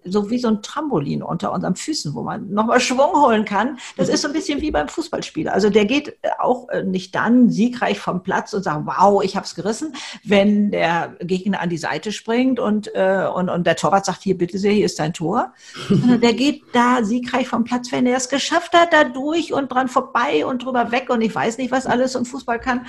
so 0.09 0.31
wie 0.31 0.39
so 0.39 0.49
ein 0.49 0.63
Trampolin 0.63 1.23
unter 1.23 1.53
unseren 1.53 1.77
Füßen, 1.77 2.15
wo 2.15 2.23
man 2.23 2.51
nochmal 2.51 2.81
Schwung 2.81 3.13
holen 3.15 3.45
kann. 3.45 3.79
Das 3.97 4.09
ist 4.09 4.23
so 4.23 4.29
ein 4.29 4.35
bisschen 4.35 4.61
wie 4.61 4.71
beim 4.71 4.89
Fußballspieler. 4.89 5.53
Also 5.53 5.71
der 5.71 5.85
geht 5.85 6.17
auch 6.39 6.69
äh, 6.69 6.83
nicht 6.83 7.15
dann 7.15 7.51
siegreich 7.51 7.99
vom 7.99 8.23
Platz 8.23 8.53
und 8.53 8.63
sagt, 8.63 8.87
wow, 8.87 9.23
ich 9.23 9.37
habe 9.37 9.47
es 9.47 9.55
gerissen, 9.55 9.95
wenn 10.25 10.71
der 10.71 11.17
Gegner 11.21 11.61
an 11.61 11.71
die 11.71 11.79
Seite 11.79 12.13
springt 12.13 12.61
und, 12.61 12.95
äh, 12.95 13.29
und, 13.33 13.49
und 13.49 13.67
der 13.67 13.77
Torwart 13.77 14.05
sagt, 14.05 14.23
hier 14.23 14.37
bitte 14.37 14.59
sehr, 14.59 14.73
hier 14.73 14.87
ist 14.87 14.99
dein 14.99 15.13
Tor. 15.13 15.53
der 15.91 16.33
geht 16.35 16.63
da 16.73 17.03
siegreich 17.03 17.49
vom 17.49 17.65
Platz, 17.65 17.93
wenn 17.93 18.07
er 18.07 18.17
es 18.17 18.29
geschafft 18.29 18.75
hat, 18.75 18.93
da 18.93 19.05
durch 19.05 19.53
und 19.53 19.73
dran 19.73 19.89
vorbei 19.89 20.47
und 20.47 20.65
drüber 20.65 20.91
weg 20.93 21.11
und 21.11 21.21
ich 21.21 21.35
weiß 21.35 21.59
nicht, 21.59 21.71
was 21.71 21.87
alles 21.87 22.17
und 22.17 22.27
Fußball 22.27 22.59
kann, 22.59 22.87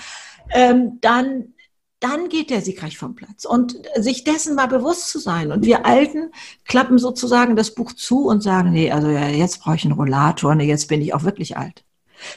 ähm, 0.53 0.99
dann 1.01 1.53
dann 1.99 2.29
geht 2.29 2.49
der 2.49 2.61
siegreich 2.61 2.97
vom 2.97 3.15
Platz. 3.15 3.45
Und 3.45 3.75
sich 3.95 4.23
dessen 4.23 4.55
mal 4.55 4.67
bewusst 4.67 5.09
zu 5.09 5.19
sein. 5.19 5.51
Und 5.51 5.65
wir 5.65 5.85
Alten 5.85 6.31
klappen 6.65 6.97
sozusagen 6.97 7.55
das 7.55 7.73
Buch 7.73 7.93
zu 7.93 8.27
und 8.27 8.41
sagen, 8.41 8.71
nee, 8.71 8.91
also 8.91 9.09
ja, 9.09 9.27
jetzt 9.27 9.61
brauche 9.61 9.75
ich 9.75 9.85
einen 9.85 9.93
Rollator, 9.93 10.55
nee, 10.55 10.67
jetzt 10.67 10.87
bin 10.87 11.01
ich 11.01 11.13
auch 11.13 11.23
wirklich 11.23 11.57
alt. 11.57 11.83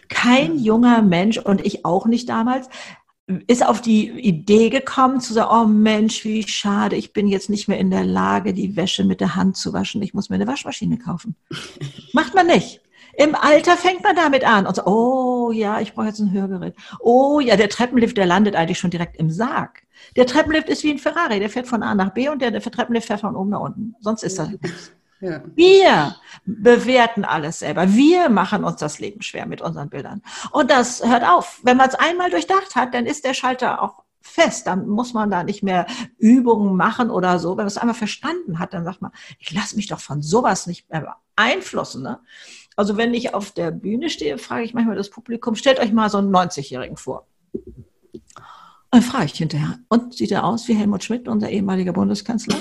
Kein 0.08 0.58
junger 0.58 1.02
Mensch 1.02 1.38
und 1.38 1.64
ich 1.64 1.84
auch 1.84 2.06
nicht 2.06 2.28
damals 2.28 2.68
ist 3.46 3.64
auf 3.64 3.80
die 3.80 4.10
Idee 4.10 4.70
gekommen 4.70 5.20
zu 5.20 5.32
sagen, 5.32 5.50
oh 5.52 5.66
Mensch, 5.66 6.24
wie 6.24 6.46
schade, 6.46 6.96
ich 6.96 7.12
bin 7.12 7.28
jetzt 7.28 7.50
nicht 7.50 7.68
mehr 7.68 7.78
in 7.78 7.90
der 7.90 8.04
Lage, 8.04 8.52
die 8.52 8.76
Wäsche 8.76 9.04
mit 9.04 9.20
der 9.20 9.36
Hand 9.36 9.56
zu 9.56 9.72
waschen. 9.72 10.02
Ich 10.02 10.14
muss 10.14 10.30
mir 10.30 10.36
eine 10.36 10.46
Waschmaschine 10.46 10.98
kaufen. 10.98 11.36
Macht 12.12 12.34
man 12.34 12.46
nicht. 12.46 12.79
Im 13.20 13.34
Alter 13.34 13.76
fängt 13.76 14.02
man 14.02 14.16
damit 14.16 14.44
an 14.44 14.66
und 14.66 14.74
so, 14.74 14.86
oh 14.86 15.50
ja, 15.52 15.78
ich 15.78 15.92
brauche 15.92 16.06
jetzt 16.06 16.20
ein 16.20 16.32
Hörgerät. 16.32 16.74
Oh 17.00 17.38
ja, 17.38 17.54
der 17.56 17.68
Treppenlift, 17.68 18.16
der 18.16 18.24
landet 18.24 18.56
eigentlich 18.56 18.78
schon 18.78 18.90
direkt 18.90 19.18
im 19.18 19.30
Sarg. 19.30 19.82
Der 20.16 20.26
Treppenlift 20.26 20.70
ist 20.70 20.84
wie 20.84 20.90
ein 20.90 20.98
Ferrari, 20.98 21.38
der 21.38 21.50
fährt 21.50 21.68
von 21.68 21.82
A 21.82 21.94
nach 21.94 22.14
B 22.14 22.30
und 22.30 22.40
der, 22.40 22.50
der 22.50 22.62
Treppenlift 22.62 23.08
fährt 23.08 23.20
von 23.20 23.36
oben 23.36 23.50
nach 23.50 23.60
unten. 23.60 23.94
Sonst 24.00 24.22
ist 24.22 24.38
das. 24.38 24.48
Ja. 25.20 25.42
Wir 25.54 26.16
bewerten 26.46 27.26
alles 27.26 27.58
selber. 27.58 27.92
Wir 27.92 28.30
machen 28.30 28.64
uns 28.64 28.76
das 28.76 29.00
Leben 29.00 29.20
schwer 29.20 29.44
mit 29.44 29.60
unseren 29.60 29.90
Bildern. 29.90 30.22
Und 30.50 30.70
das 30.70 31.04
hört 31.04 31.28
auf. 31.28 31.60
Wenn 31.62 31.76
man 31.76 31.90
es 31.90 31.94
einmal 31.96 32.30
durchdacht 32.30 32.74
hat, 32.74 32.94
dann 32.94 33.04
ist 33.04 33.26
der 33.26 33.34
Schalter 33.34 33.82
auch 33.82 34.02
fest. 34.22 34.66
Dann 34.66 34.88
muss 34.88 35.12
man 35.12 35.30
da 35.30 35.44
nicht 35.44 35.62
mehr 35.62 35.86
Übungen 36.16 36.74
machen 36.74 37.10
oder 37.10 37.38
so. 37.38 37.50
Wenn 37.50 37.64
man 37.64 37.66
es 37.66 37.76
einmal 37.76 37.94
verstanden 37.94 38.58
hat, 38.58 38.72
dann 38.72 38.86
sagt 38.86 39.02
man, 39.02 39.12
ich 39.38 39.52
lasse 39.52 39.76
mich 39.76 39.88
doch 39.88 40.00
von 40.00 40.22
sowas 40.22 40.66
nicht 40.66 40.88
mehr 40.88 41.18
beeinflussen. 41.36 42.02
Ne? 42.02 42.20
Also 42.80 42.96
wenn 42.96 43.12
ich 43.12 43.34
auf 43.34 43.50
der 43.50 43.72
Bühne 43.72 44.08
stehe, 44.08 44.38
frage 44.38 44.64
ich 44.64 44.72
manchmal 44.72 44.96
das 44.96 45.10
Publikum, 45.10 45.54
stellt 45.54 45.78
euch 45.80 45.92
mal 45.92 46.08
so 46.08 46.16
einen 46.16 46.34
90-Jährigen 46.34 46.96
vor. 46.96 47.26
Und 48.90 49.02
frage 49.02 49.26
ich 49.26 49.34
hinterher, 49.34 49.78
und 49.90 50.14
sieht 50.14 50.30
er 50.30 50.44
aus 50.44 50.66
wie 50.66 50.72
Helmut 50.72 51.04
Schmidt, 51.04 51.28
unser 51.28 51.50
ehemaliger 51.50 51.92
Bundeskanzler? 51.92 52.56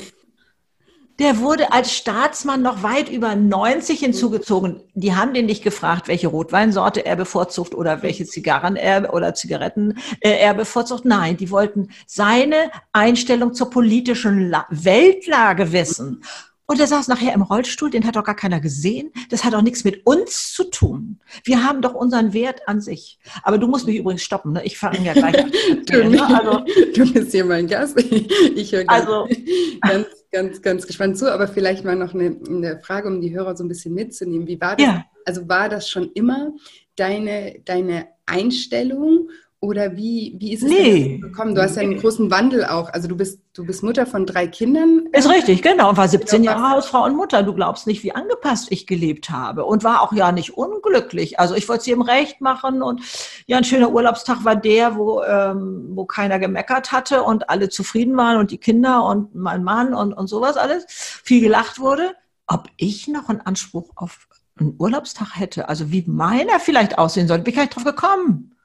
Der 1.20 1.40
wurde 1.40 1.72
als 1.72 1.94
Staatsmann 1.94 2.62
noch 2.62 2.84
weit 2.84 3.10
über 3.10 3.34
90 3.36 4.00
hinzugezogen. 4.00 4.82
Die 4.94 5.16
haben 5.16 5.34
den 5.34 5.46
nicht 5.46 5.64
gefragt, 5.64 6.10
welche 6.10 6.28
Rotweinsorte 6.28 7.06
er 7.06 7.16
bevorzugt 7.16 7.74
oder 7.74 8.04
welche 8.04 8.26
Zigarren 8.26 8.76
er 8.76 9.14
oder 9.14 9.34
Zigaretten 9.34 10.00
äh, 10.20 10.32
er 10.32 10.54
bevorzugt. 10.54 11.06
Nein, 11.06 11.38
die 11.38 11.50
wollten 11.50 11.92
seine 12.08 12.72
Einstellung 12.92 13.54
zur 13.54 13.70
politischen 13.70 14.54
Weltlage 14.70 15.72
wissen. 15.72 16.24
Und 16.70 16.80
er 16.80 16.86
saß 16.86 17.08
nachher 17.08 17.34
im 17.34 17.42
Rollstuhl, 17.42 17.90
den 17.90 18.06
hat 18.06 18.16
doch 18.16 18.24
gar 18.24 18.36
keiner 18.36 18.60
gesehen. 18.60 19.12
Das 19.32 19.44
hat 19.44 19.56
auch 19.56 19.64
nichts 19.64 19.84
mit 19.84 20.06
uns 20.06 20.54
zu 20.54 20.66
tun. 20.66 21.20
Wir 21.44 21.64
haben 21.64 21.82
doch 21.82 21.96
unseren 21.96 22.32
Wert 22.32 22.68
an 22.68 22.80
sich. 22.80 23.18
Aber 23.42 23.58
du 23.58 23.68
musst 23.68 23.88
mich 23.88 23.96
übrigens 23.96 24.22
stoppen, 24.22 24.54
ne? 24.54 24.64
Ich 24.64 24.78
fange 24.78 25.04
ja 25.04 25.14
gleich 25.14 25.44
an. 25.44 25.52
du, 25.88 26.08
ne? 26.08 26.24
also, 26.24 26.64
du 26.94 27.12
bist 27.12 27.32
hier 27.32 27.44
mein 27.44 27.66
Gast. 27.66 27.98
Ich 28.56 28.72
höre 28.72 28.84
ganz, 28.84 29.08
also, 29.08 29.28
ganz, 29.82 30.08
ganz, 30.32 30.62
ganz 30.62 30.86
gespannt 30.86 31.18
zu. 31.18 31.34
Aber 31.34 31.48
vielleicht 31.48 31.86
mal 31.86 31.96
noch 31.96 32.14
eine, 32.14 32.38
eine, 32.48 32.80
Frage, 32.82 33.08
um 33.08 33.20
die 33.20 33.36
Hörer 33.36 33.58
so 33.58 33.64
ein 33.64 33.68
bisschen 33.68 33.96
mitzunehmen. 33.96 34.46
Wie 34.46 34.62
war 34.62 34.76
das? 34.76 34.86
Ja. 34.86 35.06
Also 35.26 35.50
war 35.50 35.70
das 35.70 35.90
schon 35.90 36.12
immer 36.12 36.52
deine, 36.96 37.62
deine 37.66 38.10
Einstellung 38.28 39.30
oder 39.62 39.98
wie, 39.98 40.36
wie 40.40 40.54
ist 40.54 40.64
es 40.64 40.70
nee. 40.70 41.18
gekommen? 41.18 41.54
Du 41.54 41.62
hast 41.62 41.76
ja 41.76 41.82
einen 41.82 41.98
großen 41.98 42.32
Wandel 42.32 42.64
auch. 42.64 42.94
Also 42.94 43.10
du 43.10 43.18
bist, 43.18 43.42
du 43.54 43.66
bist 43.66 43.84
Mutter 43.84 44.06
von 44.06 44.26
drei 44.26 44.48
Kindern. 44.48 45.10
Ist 45.12 45.30
richtig, 45.30 45.62
genau. 45.62 45.90
Und 45.90 45.98
war 45.98 46.08
17 46.08 46.46
Jahre 46.46 46.72
Hausfrau 46.72 47.04
und 47.04 47.18
Mutter. 47.18 47.44
Du 47.44 47.54
glaubst 47.54 47.86
nicht, 47.86 48.02
wie 48.04 48.14
angepasst 48.14 48.68
ich 48.72 48.88
gelebt 48.88 49.30
habe. 49.30 49.66
Und 49.66 49.84
war 49.84 50.02
auch 50.02 50.14
ja 50.14 50.32
nicht 50.32 50.58
unglücklich. 50.58 51.42
Also 51.42 51.56
ich 51.56 51.68
wollte 51.68 51.82
es 51.82 51.86
jedem 51.88 52.04
recht 52.04 52.40
machen. 52.40 52.82
Und 52.82 53.02
ja, 53.48 53.58
ein 53.58 53.66
schöner 53.66 53.92
Urlaubstag 53.92 54.46
war 54.46 54.56
der, 54.56 54.96
wo, 54.96 55.24
ähm, 55.24 55.90
wo 55.94 56.06
keiner 56.06 56.40
gemeckert 56.40 56.94
hatte 56.94 57.24
und 57.24 57.50
alle 57.50 57.68
zufrieden 57.68 58.16
waren 58.16 58.38
und 58.38 58.52
die 58.52 58.60
Kinder 58.60 59.04
und 59.04 59.36
mein 59.36 59.66
Mann 59.66 59.94
und, 59.94 60.14
und 60.14 60.28
sowas 60.28 60.56
alles. 60.56 60.86
Viel 60.88 61.42
gelacht 61.42 61.80
wurde. 61.80 62.14
Ob 62.48 62.70
ich 62.78 63.10
noch 63.10 63.28
einen 63.28 63.42
Anspruch 63.42 63.92
auf 63.96 64.30
einen 64.58 64.76
Urlaubstag 64.80 65.38
hätte, 65.38 65.68
also 65.68 65.92
wie 65.92 66.06
meiner 66.08 66.60
vielleicht 66.60 66.98
aussehen 66.98 67.28
sollte, 67.28 67.44
bin 67.44 67.52
ich 67.52 67.56
gar 67.58 67.64
nicht 67.64 67.76
drauf 67.76 67.84
gekommen. 67.84 68.56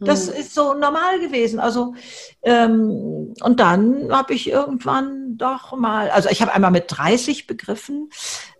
Das 0.00 0.28
hm. 0.28 0.40
ist 0.40 0.54
so 0.54 0.74
normal 0.74 1.20
gewesen. 1.20 1.60
Also 1.60 1.94
ähm, 2.42 3.34
und 3.40 3.60
dann 3.60 4.12
habe 4.12 4.34
ich 4.34 4.48
irgendwann 4.50 5.36
doch 5.36 5.76
mal, 5.76 6.10
also 6.10 6.28
ich 6.28 6.42
habe 6.42 6.52
einmal 6.52 6.70
mit 6.70 6.84
30 6.88 7.46
begriffen, 7.46 8.10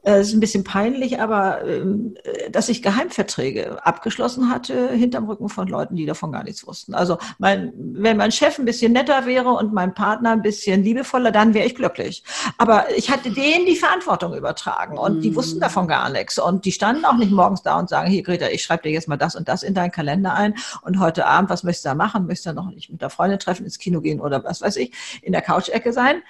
äh, 0.04 0.20
ist 0.20 0.32
ein 0.34 0.40
bisschen 0.40 0.64
peinlich, 0.64 1.20
aber 1.20 1.64
ähm, 1.64 2.14
dass 2.50 2.68
ich 2.68 2.82
Geheimverträge 2.82 3.84
abgeschlossen 3.84 4.50
hatte 4.50 4.90
hinterm 4.92 5.24
Rücken 5.24 5.48
von 5.48 5.66
Leuten, 5.66 5.96
die 5.96 6.06
davon 6.06 6.32
gar 6.32 6.44
nichts 6.44 6.66
wussten. 6.66 6.94
Also 6.94 7.18
mein, 7.38 7.72
wenn 7.76 8.16
mein 8.16 8.30
Chef 8.30 8.58
ein 8.58 8.64
bisschen 8.64 8.92
netter 8.92 9.26
wäre 9.26 9.50
und 9.50 9.72
mein 9.72 9.94
Partner 9.94 10.32
ein 10.32 10.42
bisschen 10.42 10.84
liebevoller, 10.84 11.32
dann 11.32 11.54
wäre 11.54 11.66
ich 11.66 11.74
glücklich. 11.74 12.22
Aber 12.58 12.94
ich 12.96 13.10
hatte 13.10 13.30
denen 13.30 13.66
die 13.66 13.76
Verantwortung 13.76 14.34
übertragen 14.34 14.98
und 14.98 15.22
die 15.22 15.34
wussten 15.34 15.60
davon 15.60 15.88
gar 15.88 16.10
nichts. 16.10 16.38
Und 16.38 16.64
die 16.64 16.72
standen 16.72 17.04
auch 17.04 17.16
nicht 17.16 17.32
morgens 17.32 17.62
da 17.62 17.78
und 17.78 17.88
sagen, 17.88 18.10
hier 18.10 18.22
Greta, 18.22 18.48
ich 18.48 18.62
schreibe 18.62 18.82
dir 18.82 18.92
jetzt 18.92 19.08
mal 19.08 19.16
das 19.16 19.34
und 19.34 19.48
das 19.48 19.62
in 19.62 19.74
deinen 19.74 19.90
Kalender 19.90 20.34
ein 20.34 20.54
und 20.82 21.00
heute 21.00 21.26
Abend, 21.26 21.50
was 21.50 21.62
möchtest 21.62 21.86
du 21.86 21.88
da 21.90 21.94
machen? 21.94 22.26
Möchtest 22.26 22.46
du 22.46 22.52
noch 22.52 22.70
nicht 22.70 22.90
mit 22.90 23.00
der 23.00 23.10
Freundin 23.10 23.38
treffen, 23.38 23.64
ins 23.64 23.78
Kino 23.78 24.00
gehen 24.00 24.20
oder 24.20 24.44
was 24.44 24.60
weiß 24.60 24.76
ich, 24.76 24.92
in 25.22 25.32
der 25.32 25.42
Couch-Ecke 25.42 25.92
sein? 25.92 26.22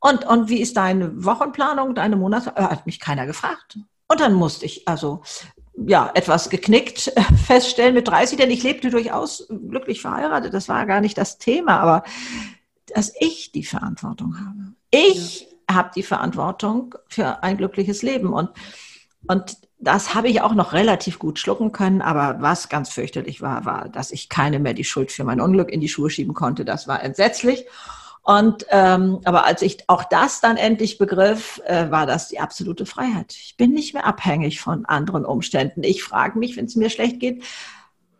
Und, 0.00 0.24
und 0.26 0.48
wie 0.48 0.60
ist 0.60 0.76
deine 0.76 1.24
Wochenplanung, 1.24 1.94
deine 1.94 2.16
Monate? 2.16 2.52
Äh, 2.56 2.62
hat 2.62 2.86
mich 2.86 3.00
keiner 3.00 3.26
gefragt. 3.26 3.78
Und 4.08 4.20
dann 4.20 4.32
musste 4.34 4.66
ich 4.66 4.88
also 4.88 5.22
ja, 5.86 6.10
etwas 6.14 6.50
geknickt 6.50 7.12
feststellen 7.46 7.94
mit 7.94 8.08
30, 8.08 8.38
denn 8.38 8.50
ich 8.50 8.62
lebte 8.62 8.90
durchaus 8.90 9.46
glücklich 9.48 10.00
verheiratet. 10.00 10.52
Das 10.52 10.68
war 10.68 10.86
gar 10.86 11.00
nicht 11.00 11.16
das 11.16 11.38
Thema, 11.38 11.80
aber 11.80 12.02
dass 12.94 13.12
ich 13.20 13.52
die 13.52 13.64
Verantwortung 13.64 14.36
habe. 14.38 14.74
Ich 14.90 15.48
ja. 15.68 15.76
habe 15.76 15.90
die 15.94 16.02
Verantwortung 16.02 16.94
für 17.08 17.42
ein 17.42 17.56
glückliches 17.56 18.02
Leben 18.02 18.32
und, 18.32 18.50
und 19.28 19.58
das 19.78 20.14
habe 20.14 20.28
ich 20.28 20.42
auch 20.42 20.54
noch 20.54 20.72
relativ 20.72 21.18
gut 21.18 21.38
schlucken 21.38 21.72
können, 21.72 22.02
aber 22.02 22.42
was 22.42 22.68
ganz 22.68 22.90
fürchterlich 22.90 23.40
war, 23.40 23.64
war, 23.64 23.88
dass 23.88 24.10
ich 24.10 24.28
keine 24.28 24.58
mehr 24.58 24.74
die 24.74 24.84
Schuld 24.84 25.10
für 25.10 25.24
mein 25.24 25.40
Unglück 25.40 25.70
in 25.70 25.80
die 25.80 25.88
Schuhe 25.88 26.10
schieben 26.10 26.34
konnte. 26.34 26.66
Das 26.66 26.86
war 26.86 27.02
entsetzlich. 27.02 27.64
Und 28.22 28.66
ähm, 28.68 29.20
aber 29.24 29.44
als 29.44 29.62
ich 29.62 29.88
auch 29.88 30.04
das 30.04 30.40
dann 30.40 30.56
endlich 30.56 30.98
begriff, 30.98 31.60
äh, 31.64 31.90
war 31.90 32.06
das 32.06 32.28
die 32.28 32.38
absolute 32.38 32.84
Freiheit. 32.84 33.32
Ich 33.32 33.56
bin 33.56 33.72
nicht 33.72 33.94
mehr 33.94 34.06
abhängig 34.06 34.60
von 34.60 34.84
anderen 34.84 35.24
Umständen. 35.24 35.82
Ich 35.82 36.02
frage 36.02 36.38
mich, 36.38 36.56
wenn 36.56 36.66
es 36.66 36.76
mir 36.76 36.90
schlecht 36.90 37.18
geht, 37.18 37.42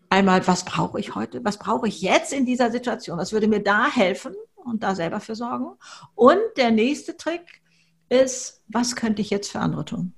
einmal, 0.08 0.46
was 0.46 0.64
brauche 0.64 0.98
ich 0.98 1.14
heute? 1.14 1.44
Was 1.44 1.58
brauche 1.58 1.86
ich 1.86 2.00
jetzt 2.00 2.32
in 2.32 2.46
dieser 2.46 2.70
Situation? 2.70 3.18
Was 3.18 3.32
würde 3.32 3.46
mir 3.46 3.62
da 3.62 3.90
helfen 3.90 4.34
und 4.54 4.82
da 4.82 4.94
selber 4.94 5.20
für 5.20 5.34
sorgen? 5.34 5.76
Und 6.14 6.40
der 6.56 6.70
nächste 6.70 7.16
Trick 7.16 7.62
ist, 8.08 8.62
was 8.68 8.96
könnte 8.96 9.20
ich 9.20 9.30
jetzt 9.30 9.52
für 9.52 9.60
andere 9.60 9.84
tun? 9.84 10.14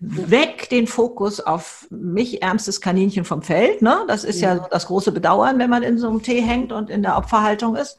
weg 0.00 0.68
den 0.70 0.86
Fokus 0.86 1.40
auf 1.40 1.88
mich, 1.90 2.40
ärmstes 2.40 2.80
Kaninchen 2.80 3.24
vom 3.24 3.42
Feld. 3.42 3.82
Ne? 3.82 4.04
Das 4.06 4.22
ist 4.22 4.40
ja. 4.40 4.54
ja 4.54 4.68
das 4.70 4.86
große 4.86 5.10
Bedauern, 5.10 5.58
wenn 5.58 5.70
man 5.70 5.82
in 5.82 5.98
so 5.98 6.08
einem 6.08 6.22
Tee 6.22 6.40
hängt 6.40 6.70
und 6.70 6.88
in 6.88 7.02
der 7.02 7.16
Opferhaltung 7.16 7.74
ist 7.74 7.98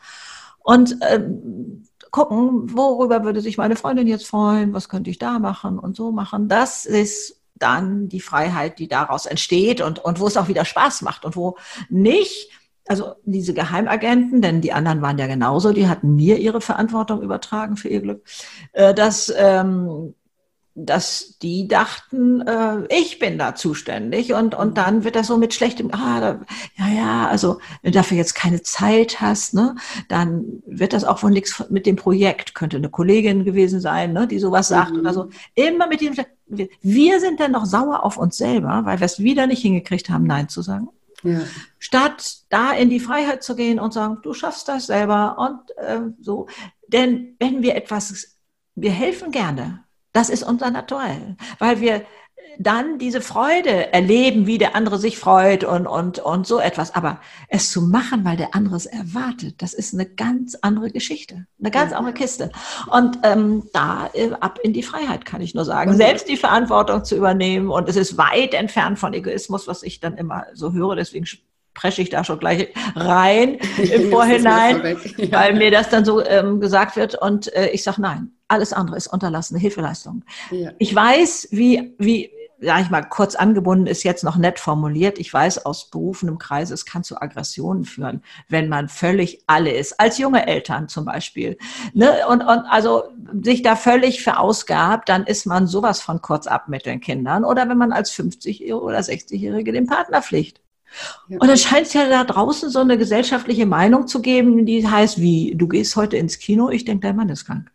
und 0.69 0.97
ähm, 1.01 1.83
gucken, 2.11 2.75
worüber 2.77 3.23
würde 3.23 3.41
sich 3.41 3.57
meine 3.57 3.75
Freundin 3.75 4.05
jetzt 4.05 4.27
freuen, 4.27 4.71
was 4.71 4.87
könnte 4.87 5.09
ich 5.09 5.17
da 5.17 5.39
machen 5.39 5.79
und 5.79 5.95
so 5.95 6.11
machen. 6.11 6.47
Das 6.47 6.85
ist 6.85 7.41
dann 7.55 8.07
die 8.07 8.19
Freiheit, 8.19 8.77
die 8.77 8.87
daraus 8.87 9.25
entsteht 9.25 9.81
und, 9.81 9.97
und 9.97 10.19
wo 10.19 10.27
es 10.27 10.37
auch 10.37 10.47
wieder 10.47 10.65
Spaß 10.65 11.01
macht 11.01 11.25
und 11.25 11.35
wo 11.35 11.57
nicht, 11.89 12.51
also 12.87 13.13
diese 13.23 13.55
Geheimagenten, 13.55 14.43
denn 14.43 14.61
die 14.61 14.71
anderen 14.71 15.01
waren 15.01 15.17
ja 15.17 15.25
genauso, 15.25 15.73
die 15.73 15.87
hatten 15.87 16.13
mir 16.13 16.37
ihre 16.37 16.61
Verantwortung 16.61 17.23
übertragen 17.23 17.75
für 17.75 17.89
ihr 17.89 18.01
Glück, 18.01 18.23
äh, 18.73 18.93
dass 18.93 19.33
ähm, 19.35 20.13
dass 20.75 21.37
die 21.41 21.67
dachten, 21.67 22.41
äh, 22.41 22.85
ich 22.89 23.19
bin 23.19 23.37
da 23.37 23.55
zuständig 23.55 24.33
und, 24.33 24.55
und 24.55 24.77
dann 24.77 25.03
wird 25.03 25.15
das 25.15 25.27
so 25.27 25.37
mit 25.37 25.53
schlechtem, 25.53 25.91
ah, 25.91 26.19
da, 26.19 26.39
ja, 26.77 26.87
ja, 26.87 27.27
also 27.27 27.59
wenn 27.81 27.91
du 27.91 27.97
dafür 27.97 28.17
jetzt 28.17 28.35
keine 28.35 28.61
Zeit 28.61 29.19
hast, 29.19 29.53
ne, 29.53 29.75
dann 30.07 30.63
wird 30.65 30.93
das 30.93 31.03
auch 31.03 31.21
wohl 31.23 31.31
nichts 31.31 31.63
mit 31.69 31.85
dem 31.85 31.95
Projekt, 31.95 32.55
könnte 32.55 32.77
eine 32.77 32.89
Kollegin 32.89 33.43
gewesen 33.43 33.81
sein, 33.81 34.13
ne, 34.13 34.27
die 34.27 34.39
sowas 34.39 34.67
sagt 34.67 34.93
mhm. 34.93 34.99
oder 34.99 35.13
so. 35.13 35.29
Immer 35.55 35.87
mit 35.87 36.01
dem, 36.01 36.13
wir 36.47 37.19
sind 37.19 37.39
dann 37.39 37.51
noch 37.51 37.65
sauer 37.65 38.03
auf 38.03 38.17
uns 38.17 38.37
selber, 38.37 38.81
weil 38.85 38.99
wir 38.99 39.05
es 39.05 39.19
wieder 39.19 39.47
nicht 39.47 39.61
hingekriegt 39.61 40.09
haben, 40.09 40.23
Nein 40.23 40.49
zu 40.49 40.61
sagen. 40.61 40.89
Ja. 41.23 41.41
Statt 41.79 42.43
da 42.49 42.71
in 42.71 42.89
die 42.89 42.99
Freiheit 42.99 43.43
zu 43.43 43.55
gehen 43.55 43.79
und 43.79 43.93
sagen, 43.93 44.19
du 44.23 44.33
schaffst 44.33 44.67
das 44.67 44.87
selber 44.87 45.37
und 45.37 45.77
äh, 45.77 45.99
so. 46.21 46.47
Denn 46.87 47.35
wenn 47.39 47.61
wir 47.61 47.75
etwas, 47.75 48.37
wir 48.75 48.91
helfen 48.91 49.31
gerne, 49.31 49.83
Das 50.13 50.29
ist 50.29 50.43
unser 50.43 50.71
Naturell, 50.71 51.37
weil 51.59 51.81
wir 51.81 52.05
dann 52.57 52.97
diese 52.97 53.21
Freude 53.21 53.93
erleben, 53.93 54.45
wie 54.45 54.57
der 54.57 54.75
andere 54.75 54.97
sich 54.97 55.17
freut 55.17 55.63
und, 55.63 55.87
und, 55.87 56.19
und 56.19 56.45
so 56.45 56.59
etwas. 56.59 56.93
Aber 56.93 57.21
es 57.47 57.71
zu 57.71 57.81
machen, 57.81 58.25
weil 58.25 58.35
der 58.35 58.53
andere 58.53 58.75
es 58.75 58.85
erwartet, 58.85 59.61
das 59.61 59.73
ist 59.73 59.93
eine 59.93 60.05
ganz 60.05 60.55
andere 60.55 60.91
Geschichte, 60.91 61.45
eine 61.59 61.71
ganz 61.71 61.93
andere 61.93 62.13
Kiste. 62.13 62.51
Und 62.91 63.19
ähm, 63.23 63.69
da 63.71 64.09
äh, 64.13 64.31
ab 64.41 64.59
in 64.61 64.73
die 64.73 64.83
Freiheit, 64.83 65.25
kann 65.25 65.41
ich 65.41 65.55
nur 65.55 65.65
sagen. 65.65 65.95
Selbst 65.95 66.27
die 66.27 66.37
Verantwortung 66.37 67.05
zu 67.05 67.15
übernehmen. 67.15 67.69
Und 67.69 67.87
es 67.87 67.95
ist 67.95 68.17
weit 68.17 68.53
entfernt 68.53 68.99
von 68.99 69.13
Egoismus, 69.13 69.67
was 69.67 69.81
ich 69.81 70.01
dann 70.01 70.17
immer 70.17 70.47
so 70.53 70.73
höre. 70.73 70.95
Deswegen 70.95 71.25
presche 71.79 72.01
ich 72.01 72.09
da 72.09 72.25
schon 72.25 72.39
gleich 72.39 72.73
rein 72.95 73.55
im 73.77 74.11
Vorhinein, 74.11 74.97
ja. 75.17 75.31
weil 75.31 75.53
mir 75.53 75.71
das 75.71 75.89
dann 75.89 76.03
so 76.03 76.23
ähm, 76.23 76.59
gesagt 76.59 76.97
wird. 76.97 77.15
Und 77.15 77.53
äh, 77.53 77.69
ich 77.69 77.83
sage 77.83 78.01
nein. 78.01 78.31
Alles 78.49 78.73
andere 78.73 78.97
ist 78.97 79.07
unterlassene 79.07 79.59
Hilfeleistung. 79.59 80.23
Ja. 80.49 80.71
Ich 80.79 80.93
weiß, 80.93 81.49
wie, 81.51 81.93
wie, 81.99 82.31
sag 82.59 82.81
ich 82.81 82.89
mal, 82.89 83.03
kurz 83.03 83.35
angebunden 83.35 83.85
ist 83.85 84.03
jetzt 84.03 84.23
noch 84.23 84.35
nett 84.35 84.59
formuliert. 84.59 85.19
Ich 85.19 85.31
weiß 85.31 85.65
aus 85.65 85.89
berufenem 85.89 86.39
Kreis, 86.39 86.71
es 86.71 86.85
kann 86.85 87.03
zu 87.03 87.21
Aggressionen 87.21 87.85
führen, 87.85 88.23
wenn 88.49 88.67
man 88.67 88.89
völlig 88.89 89.43
alle 89.45 89.71
ist. 89.71 89.99
Als 89.99 90.17
junge 90.17 90.47
Eltern 90.47 90.89
zum 90.89 91.05
Beispiel. 91.05 91.59
Ne? 91.93 92.27
Und, 92.27 92.41
und 92.41 92.65
also 92.69 93.03
sich 93.43 93.61
da 93.61 93.75
völlig 93.75 94.23
verausgabt, 94.23 95.07
dann 95.07 95.25
ist 95.25 95.45
man 95.45 95.67
sowas 95.67 96.01
von 96.01 96.21
kurz 96.21 96.47
ab 96.47 96.67
mit 96.67 96.87
den 96.87 96.99
Kindern. 96.99 97.45
Oder 97.45 97.69
wenn 97.69 97.77
man 97.77 97.93
als 97.93 98.11
50- 98.11 98.73
oder 98.73 98.99
60-Jährige 98.99 99.71
den 99.71 99.85
Partner 99.85 100.21
pflicht. 100.23 100.59
Ja. 101.27 101.37
Und 101.39 101.47
dann 101.47 101.57
scheint 101.57 101.87
es 101.87 101.93
ja 101.93 102.09
da 102.09 102.23
draußen 102.23 102.69
so 102.69 102.79
eine 102.79 102.97
gesellschaftliche 102.97 103.65
Meinung 103.65 104.07
zu 104.07 104.21
geben, 104.21 104.65
die 104.65 104.87
heißt, 104.87 105.19
wie, 105.19 105.53
du 105.55 105.67
gehst 105.67 105.95
heute 105.95 106.17
ins 106.17 106.39
Kino, 106.39 106.69
ich 106.69 106.85
denke, 106.85 107.07
dein 107.07 107.15
Mann 107.15 107.29
ist 107.29 107.45
krank. 107.45 107.71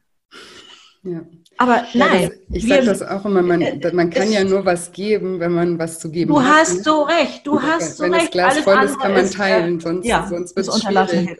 Ja. 1.02 1.22
Aber 1.56 1.84
ja, 1.92 2.06
nein. 2.06 2.30
Das, 2.48 2.56
ich 2.56 2.68
sage 2.68 2.84
das 2.84 3.02
auch 3.02 3.24
immer, 3.24 3.42
man, 3.42 3.60
äh, 3.60 3.92
man 3.92 4.10
kann 4.10 4.30
ja 4.30 4.42
nur 4.42 4.64
was 4.64 4.90
geben, 4.90 5.38
wenn 5.38 5.52
man 5.52 5.78
was 5.78 6.00
zu 6.00 6.10
geben 6.10 6.32
du 6.32 6.40
hat. 6.40 6.46
Du 6.46 6.52
hast 6.52 6.76
ne? 6.76 6.82
so 6.82 7.02
recht, 7.02 7.46
du 7.46 7.62
hast 7.62 7.96
so 7.96 8.02
recht. 8.04 8.12
Wenn 8.12 8.20
das 8.20 8.30
Glas 8.30 8.58
voll 8.58 8.84
ist, 8.84 8.98
kann 8.98 9.14
man 9.14 9.30
teilen, 9.30 9.80
sonst, 9.80 10.06
ja, 10.06 10.26
sonst 10.28 10.56
wird 10.56 10.66
es 10.66 10.82
schwierig. 10.82 11.38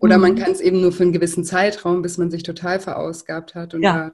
Oder 0.00 0.18
man 0.18 0.32
mhm. 0.32 0.38
kann 0.38 0.52
es 0.52 0.60
eben 0.60 0.80
nur 0.80 0.92
für 0.92 1.04
einen 1.04 1.12
gewissen 1.12 1.44
Zeitraum, 1.44 2.02
bis 2.02 2.18
man 2.18 2.30
sich 2.30 2.42
total 2.42 2.80
verausgabt 2.80 3.54
hat. 3.54 3.74
Und 3.74 3.82
ja. 3.82 3.96
da 3.96 4.12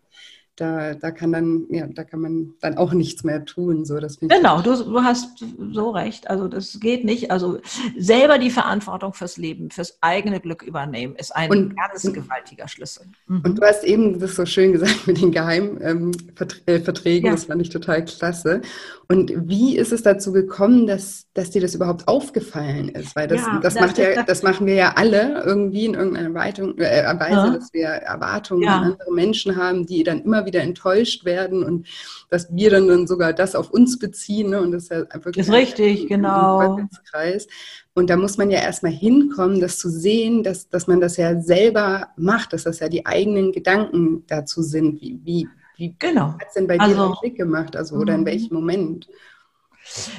da, 0.61 0.95
da 0.95 1.11
kann 1.11 1.33
dann, 1.33 1.67
ja, 1.71 1.87
da 1.87 2.05
kann 2.05 2.21
man 2.21 2.55
dann 2.61 2.77
auch 2.77 2.93
nichts 2.93 3.25
mehr 3.25 3.45
tun. 3.45 3.85
So, 3.85 3.99
das 3.99 4.19
genau, 4.21 4.61
du, 4.61 4.77
du 4.77 5.03
hast 5.03 5.43
so 5.73 5.91
recht. 5.91 6.29
Also 6.29 6.49
das 6.49 6.79
geht 6.81 7.05
nicht. 7.05 7.31
Also 7.31 7.59
selber 7.97 8.39
die 8.39 8.51
Verantwortung 8.51 9.15
fürs 9.15 9.39
Leben, 9.39 9.71
fürs 9.71 9.99
eigene 10.03 10.41
Glück 10.41 10.63
übernehmen, 10.63 11.15
ist 11.17 11.35
ein 11.35 11.51
und, 11.51 11.77
ganz 11.77 12.03
gewaltiger 12.13 12.69
Schlüssel. 12.69 13.07
Mhm. 13.27 13.43
Und 13.45 13.59
du 13.59 13.63
hast 13.63 13.85
eben 13.85 14.19
das 14.19 14.37
so 14.37 14.45
schön 14.45 14.73
gesagt 14.73 15.07
mit 15.07 15.21
den 15.21 15.33
Geheimverträgen, 15.33 17.25
ähm, 17.25 17.25
ja. 17.25 17.33
das 17.33 17.45
fand 17.45 17.63
ich 17.63 17.71
total 17.71 18.05
klasse. 18.05 18.61
Und 19.09 19.33
wie 19.49 19.77
ist 19.77 19.93
es 19.93 20.03
dazu 20.03 20.31
gekommen, 20.31 20.87
dass, 20.87 21.27
dass 21.35 21.51
dir 21.51 21.61
das 21.61 21.75
überhaupt 21.75 22.07
aufgefallen 22.07 22.91
ist? 22.91 23.17
Weil 23.17 23.27
das, 23.27 23.41
ja, 23.41 23.59
das, 23.61 23.75
das 23.75 23.83
macht 23.83 23.99
ja, 23.99 24.23
das 24.23 24.43
machen 24.43 24.67
wir 24.67 24.75
ja 24.75 24.93
alle 24.95 25.43
irgendwie 25.45 25.87
in 25.87 25.95
irgendeiner 25.95 26.35
Weitung, 26.35 26.79
äh, 26.79 27.03
Weise, 27.19 27.35
ja. 27.35 27.51
dass 27.51 27.73
wir 27.73 27.87
Erwartungen 27.87 28.69
an 28.69 28.85
andere 28.93 29.13
Menschen 29.13 29.57
haben, 29.57 29.87
die 29.87 30.05
dann 30.05 30.21
immer 30.23 30.47
wieder 30.47 30.50
enttäuscht 30.59 31.25
werden 31.25 31.63
und 31.63 31.87
dass 32.29 32.55
wir 32.55 32.71
dann, 32.71 32.89
dann 32.89 33.07
sogar 33.07 33.33
das 33.33 33.55
auf 33.55 33.71
uns 33.71 33.99
beziehen. 33.99 34.51
Ne? 34.51 34.61
Und 34.61 34.73
das 34.73 34.85
ist 34.85 34.91
ja 34.91 35.25
wirklich 35.25 35.47
ist 35.47 35.53
richtig, 35.53 36.03
ein, 36.03 36.09
genau. 36.09 36.77
Ein 36.77 36.89
Kreis. 37.11 37.47
Und 37.95 38.11
da 38.11 38.17
muss 38.17 38.39
man 38.39 38.51
ja 38.51 38.61
erstmal 38.61 38.93
hinkommen, 38.93 39.61
das 39.61 39.79
zu 39.79 39.89
sehen, 39.89 40.43
dass, 40.43 40.69
dass 40.69 40.87
man 40.87 41.01
das 41.01 41.17
ja 41.17 41.41
selber 41.41 42.09
macht, 42.17 42.53
dass 42.53 42.65
das 42.65 42.81
ja 42.81 42.89
die 42.89 43.07
eigenen 43.07 43.53
Gedanken 43.53 44.25
dazu 44.27 44.63
sind, 44.63 45.01
wie, 45.01 45.21
wie, 45.25 45.49
wie 45.77 45.95
genau. 45.99 46.35
hat 46.35 46.47
es 46.49 46.55
denn 46.55 46.67
bei 46.67 46.79
also, 46.79 46.95
dir 46.95 47.03
einen 47.05 47.15
Klick 47.15 47.37
gemacht? 47.37 47.77
Also, 47.77 47.97
oder 47.97 48.15
in 48.15 48.23
mhm. 48.23 48.27
welchem 48.27 48.55
Moment? 48.55 49.09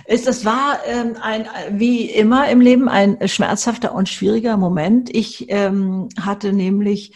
Es, 0.06 0.24
das 0.24 0.44
war 0.44 0.80
ähm, 0.86 1.16
ein, 1.22 1.48
wie 1.72 2.06
immer 2.10 2.50
im 2.50 2.62
Leben 2.62 2.90
ein 2.90 3.28
schmerzhafter 3.28 3.94
und 3.94 4.10
schwieriger 4.10 4.58
Moment. 4.58 5.16
Ich 5.16 5.46
ähm, 5.50 6.10
hatte 6.20 6.52
nämlich 6.52 7.14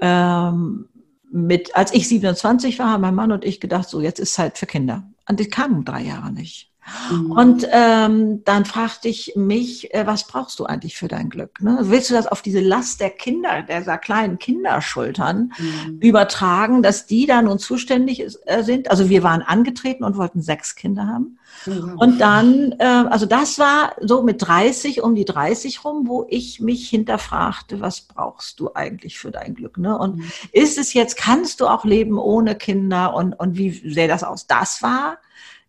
ähm, 0.00 0.88
mit, 1.32 1.74
als 1.74 1.94
ich 1.94 2.08
27 2.08 2.78
war, 2.78 2.90
haben 2.90 3.00
mein 3.00 3.14
Mann 3.14 3.32
und 3.32 3.44
ich 3.44 3.60
gedacht, 3.60 3.88
so 3.88 4.00
jetzt 4.00 4.20
ist 4.20 4.34
Zeit 4.34 4.58
für 4.58 4.66
Kinder. 4.66 5.10
Und 5.28 5.40
die 5.40 5.48
kamen 5.48 5.84
drei 5.84 6.02
Jahre 6.02 6.32
nicht. 6.32 6.71
Mhm. 7.10 7.30
Und 7.32 7.68
ähm, 7.70 8.44
dann 8.44 8.64
fragte 8.64 9.08
ich 9.08 9.34
mich, 9.36 9.94
äh, 9.94 10.06
was 10.06 10.26
brauchst 10.26 10.58
du 10.58 10.66
eigentlich 10.66 10.96
für 10.96 11.08
dein 11.08 11.30
Glück? 11.30 11.60
Ne? 11.60 11.78
Willst 11.82 12.10
du 12.10 12.14
das 12.14 12.26
auf 12.26 12.42
diese 12.42 12.60
Last 12.60 13.00
der 13.00 13.10
Kinder, 13.10 13.62
dieser 13.62 13.98
kleinen 13.98 14.38
Kinderschultern 14.38 15.52
mhm. 15.58 15.98
übertragen, 16.00 16.82
dass 16.82 17.06
die 17.06 17.26
da 17.26 17.40
nun 17.40 17.58
zuständig 17.58 18.20
ist, 18.20 18.40
äh, 18.46 18.62
sind? 18.62 18.90
Also 18.90 19.08
wir 19.08 19.22
waren 19.22 19.42
angetreten 19.42 20.02
und 20.02 20.16
wollten 20.16 20.42
sechs 20.42 20.74
Kinder 20.74 21.06
haben. 21.06 21.38
Mhm. 21.66 21.98
Und 21.98 22.18
dann, 22.18 22.74
äh, 22.78 22.84
also 22.84 23.26
das 23.26 23.58
war 23.60 23.94
so 24.00 24.22
mit 24.22 24.42
30, 24.42 25.02
um 25.02 25.14
die 25.14 25.24
30 25.24 25.84
rum, 25.84 26.08
wo 26.08 26.26
ich 26.28 26.60
mich 26.60 26.88
hinterfragte, 26.88 27.80
was 27.80 28.00
brauchst 28.00 28.58
du 28.58 28.74
eigentlich 28.74 29.18
für 29.18 29.30
dein 29.30 29.54
Glück? 29.54 29.78
Ne? 29.78 29.96
Und 29.96 30.16
mhm. 30.16 30.32
ist 30.50 30.78
es 30.78 30.94
jetzt, 30.94 31.16
kannst 31.16 31.60
du 31.60 31.68
auch 31.68 31.84
leben 31.84 32.18
ohne 32.18 32.56
Kinder? 32.56 33.14
Und, 33.14 33.34
und 33.34 33.56
wie 33.56 33.70
sähe 33.70 34.08
das 34.08 34.24
aus? 34.24 34.48
Das 34.48 34.82
war 34.82 35.18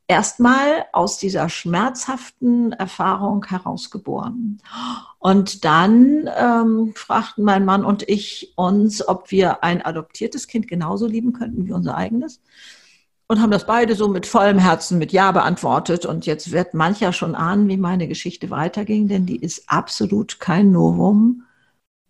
erstmal 0.07 0.85
aus 0.91 1.17
dieser 1.17 1.49
schmerzhaften 1.49 2.73
Erfahrung 2.73 3.45
herausgeboren. 3.45 4.61
Und 5.19 5.63
dann 5.63 6.29
ähm, 6.37 6.93
fragten 6.95 7.43
mein 7.43 7.65
Mann 7.65 7.85
und 7.85 8.07
ich 8.07 8.53
uns, 8.55 9.07
ob 9.07 9.31
wir 9.31 9.63
ein 9.63 9.81
adoptiertes 9.83 10.47
Kind 10.47 10.67
genauso 10.67 11.07
lieben 11.07 11.33
könnten 11.33 11.65
wie 11.65 11.71
unser 11.71 11.95
eigenes. 11.95 12.41
Und 13.27 13.41
haben 13.41 13.51
das 13.51 13.65
beide 13.65 13.95
so 13.95 14.09
mit 14.09 14.25
vollem 14.25 14.59
Herzen 14.59 14.99
mit 14.99 15.13
Ja 15.13 15.31
beantwortet. 15.31 16.05
Und 16.05 16.25
jetzt 16.25 16.51
wird 16.51 16.73
mancher 16.73 17.13
schon 17.13 17.35
ahnen, 17.35 17.69
wie 17.69 17.77
meine 17.77 18.07
Geschichte 18.07 18.49
weiterging, 18.49 19.07
denn 19.07 19.25
die 19.25 19.37
ist 19.37 19.63
absolut 19.67 20.39
kein 20.39 20.71
Novum. 20.71 21.43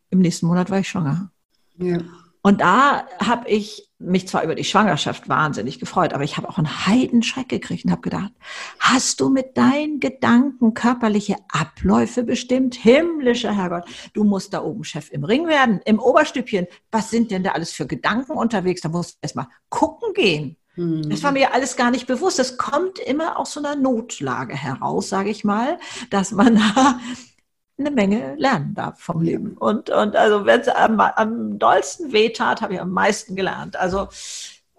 Im 0.09 0.19
nächsten 0.19 0.47
Monat 0.47 0.69
war 0.69 0.79
ich 0.79 0.89
schwanger. 0.89 1.29
Ja. 1.77 1.99
Und 2.45 2.59
da 2.59 3.07
habe 3.19 3.47
ich 3.47 3.89
mich 3.99 4.27
zwar 4.27 4.43
über 4.43 4.53
die 4.53 4.65
Schwangerschaft 4.65 5.29
wahnsinnig 5.29 5.79
gefreut, 5.79 6.11
aber 6.13 6.25
ich 6.25 6.35
habe 6.35 6.49
auch 6.49 6.57
einen 6.57 6.85
Heidenschreck 6.85 7.47
gekriegt 7.47 7.85
und 7.85 7.91
habe 7.91 8.01
gedacht, 8.01 8.33
hast 8.79 9.21
du 9.21 9.29
mit 9.29 9.57
deinen 9.57 10.01
Gedanken 10.01 10.73
körperliche 10.73 11.37
Abläufe 11.47 12.23
bestimmt? 12.23 12.75
Himmlischer 12.75 13.55
Herrgott, 13.55 13.85
du 14.11 14.25
musst 14.25 14.53
da 14.53 14.61
oben 14.61 14.83
Chef 14.83 15.09
im 15.11 15.23
Ring 15.23 15.47
werden, 15.47 15.79
im 15.85 15.99
Oberstübchen. 15.99 16.67
Was 16.91 17.09
sind 17.09 17.31
denn 17.31 17.43
da 17.43 17.51
alles 17.51 17.71
für 17.71 17.87
Gedanken 17.87 18.33
unterwegs? 18.33 18.81
Da 18.81 18.89
musst 18.89 19.13
du 19.13 19.17
erstmal 19.21 19.47
gucken 19.69 20.13
gehen. 20.13 20.57
Hm. 20.75 21.09
Das 21.09 21.23
war 21.23 21.31
mir 21.31 21.53
alles 21.53 21.77
gar 21.77 21.91
nicht 21.91 22.07
bewusst. 22.07 22.39
Das 22.39 22.57
kommt 22.57 22.99
immer 22.99 23.39
aus 23.39 23.53
so 23.53 23.61
einer 23.61 23.77
Notlage 23.77 24.55
heraus, 24.55 25.07
sage 25.07 25.29
ich 25.29 25.45
mal, 25.45 25.79
dass 26.09 26.31
man 26.31 26.61
eine 27.77 27.91
Menge 27.91 28.35
lernen 28.37 28.73
darf 28.75 28.99
vom 28.99 29.21
Leben. 29.21 29.57
Und, 29.57 29.89
und 29.89 30.15
also 30.15 30.45
wenn 30.45 30.61
es 30.61 30.67
am, 30.67 30.99
am 30.99 31.59
dollsten 31.59 32.11
wehtat, 32.11 32.61
habe 32.61 32.75
ich 32.75 32.81
am 32.81 32.91
meisten 32.91 33.35
gelernt. 33.35 33.75
Also 33.75 34.07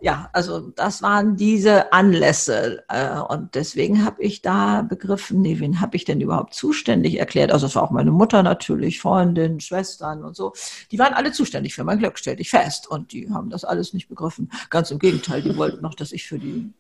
ja, 0.05 0.29
also 0.35 0.61
das 0.61 1.01
waren 1.01 1.37
diese 1.37 1.93
Anlässe. 1.95 2.85
Äh, 2.89 3.21
und 3.21 3.55
deswegen 3.55 4.05
habe 4.05 4.23
ich 4.23 4.43
da 4.43 4.83
begriffen, 4.83 5.41
nee, 5.41 5.61
wen 5.61 5.81
habe 5.81 5.97
ich 5.97 6.05
denn 6.05 6.21
überhaupt 6.21 6.53
zuständig 6.53 7.19
erklärt? 7.19 7.51
Also 7.51 7.67
es 7.67 7.75
war 7.75 7.85
auch 7.85 7.91
meine 7.91 8.11
Mutter 8.11 8.43
natürlich, 8.43 9.01
Freundin, 9.01 9.61
Schwestern 9.61 10.23
und 10.23 10.37
so. 10.37 10.53
Die 10.91 10.99
waren 10.99 11.15
alle 11.15 11.33
zuständig 11.33 11.75
für 11.75 11.85
mein 11.85 12.01
Glück, 12.01 12.19
stellte 12.19 12.43
ich 12.43 12.51
fest. 12.51 12.87
Und 12.87 13.13
die 13.13 13.31
haben 13.31 13.49
das 13.49 13.65
alles 13.65 13.95
nicht 13.95 14.09
begriffen. 14.09 14.53
Ganz 14.69 14.91
im 14.91 14.99
Gegenteil, 14.99 15.41
die 15.41 15.57
wollten 15.57 15.81
noch, 15.81 15.95
dass 15.95 16.13
ich 16.13 16.27
für 16.27 16.39
die 16.39 16.71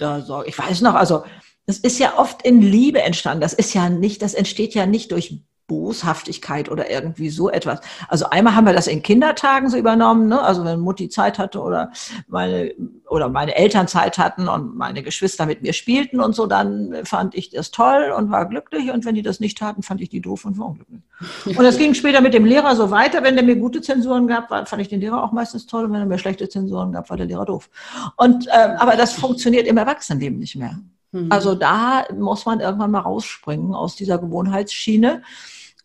da 0.00 0.20
sorge. 0.22 0.48
Ich 0.48 0.58
weiß 0.58 0.80
noch, 0.80 0.94
also 0.94 1.24
das 1.66 1.78
ist 1.78 2.00
ja 2.00 2.18
oft 2.18 2.42
in 2.42 2.60
Liebe 2.60 3.02
entstanden. 3.02 3.40
Das 3.40 3.52
ist 3.52 3.72
ja 3.72 3.88
nicht, 3.88 4.20
das 4.20 4.34
entsteht 4.34 4.74
ja 4.74 4.84
nicht 4.86 5.12
durch 5.12 5.40
Boshaftigkeit 5.66 6.70
oder 6.70 6.90
irgendwie 6.90 7.30
so 7.30 7.48
etwas. 7.48 7.80
Also 8.08 8.26
einmal 8.26 8.54
haben 8.54 8.66
wir 8.66 8.74
das 8.74 8.86
in 8.86 9.02
Kindertagen 9.02 9.70
so 9.70 9.78
übernommen, 9.78 10.28
ne? 10.28 10.42
also 10.42 10.64
wenn 10.64 10.80
Mutti 10.80 11.08
Zeit 11.08 11.38
hatte 11.38 11.60
oder 11.60 11.90
meine, 12.28 12.74
oder 13.08 13.30
meine 13.30 13.54
Eltern 13.56 13.88
Zeit 13.88 14.18
hatten 14.18 14.48
und 14.48 14.76
meine 14.76 15.02
Geschwister 15.02 15.46
mit 15.46 15.62
mir 15.62 15.72
spielten 15.72 16.20
und 16.20 16.34
so, 16.34 16.46
dann 16.46 17.04
fand 17.04 17.34
ich 17.34 17.48
das 17.48 17.70
toll 17.70 18.12
und 18.16 18.30
war 18.30 18.46
glücklich 18.46 18.90
und 18.90 19.06
wenn 19.06 19.14
die 19.14 19.22
das 19.22 19.40
nicht 19.40 19.56
taten, 19.56 19.82
fand 19.82 20.02
ich 20.02 20.10
die 20.10 20.20
doof 20.20 20.44
und 20.44 20.58
war 20.58 20.66
unglücklich. 20.66 21.00
Und 21.46 21.64
das 21.64 21.78
ging 21.78 21.94
später 21.94 22.20
mit 22.20 22.34
dem 22.34 22.44
Lehrer 22.44 22.76
so 22.76 22.90
weiter. 22.90 23.22
Wenn 23.22 23.36
der 23.36 23.44
mir 23.44 23.56
gute 23.56 23.80
Zensuren 23.80 24.26
gab, 24.26 24.48
fand 24.68 24.82
ich 24.82 24.88
den 24.88 25.00
Lehrer 25.00 25.22
auch 25.22 25.32
meistens 25.32 25.66
toll 25.66 25.84
und 25.84 25.92
wenn 25.92 26.00
er 26.00 26.06
mir 26.06 26.18
schlechte 26.18 26.48
Zensuren 26.48 26.92
gab, 26.92 27.08
war 27.08 27.16
der 27.16 27.26
Lehrer 27.26 27.46
doof. 27.46 27.70
Und, 28.16 28.48
äh, 28.48 28.74
aber 28.78 28.96
das 28.96 29.14
funktioniert 29.14 29.66
im 29.66 29.78
Erwachsenenleben 29.78 30.38
nicht 30.38 30.56
mehr. 30.56 30.78
Mhm. 31.14 31.28
Also 31.30 31.54
da 31.54 32.04
muss 32.14 32.44
man 32.44 32.60
irgendwann 32.60 32.90
mal 32.90 33.00
rausspringen 33.00 33.74
aus 33.74 33.96
dieser 33.96 34.18
Gewohnheitsschiene 34.18 35.22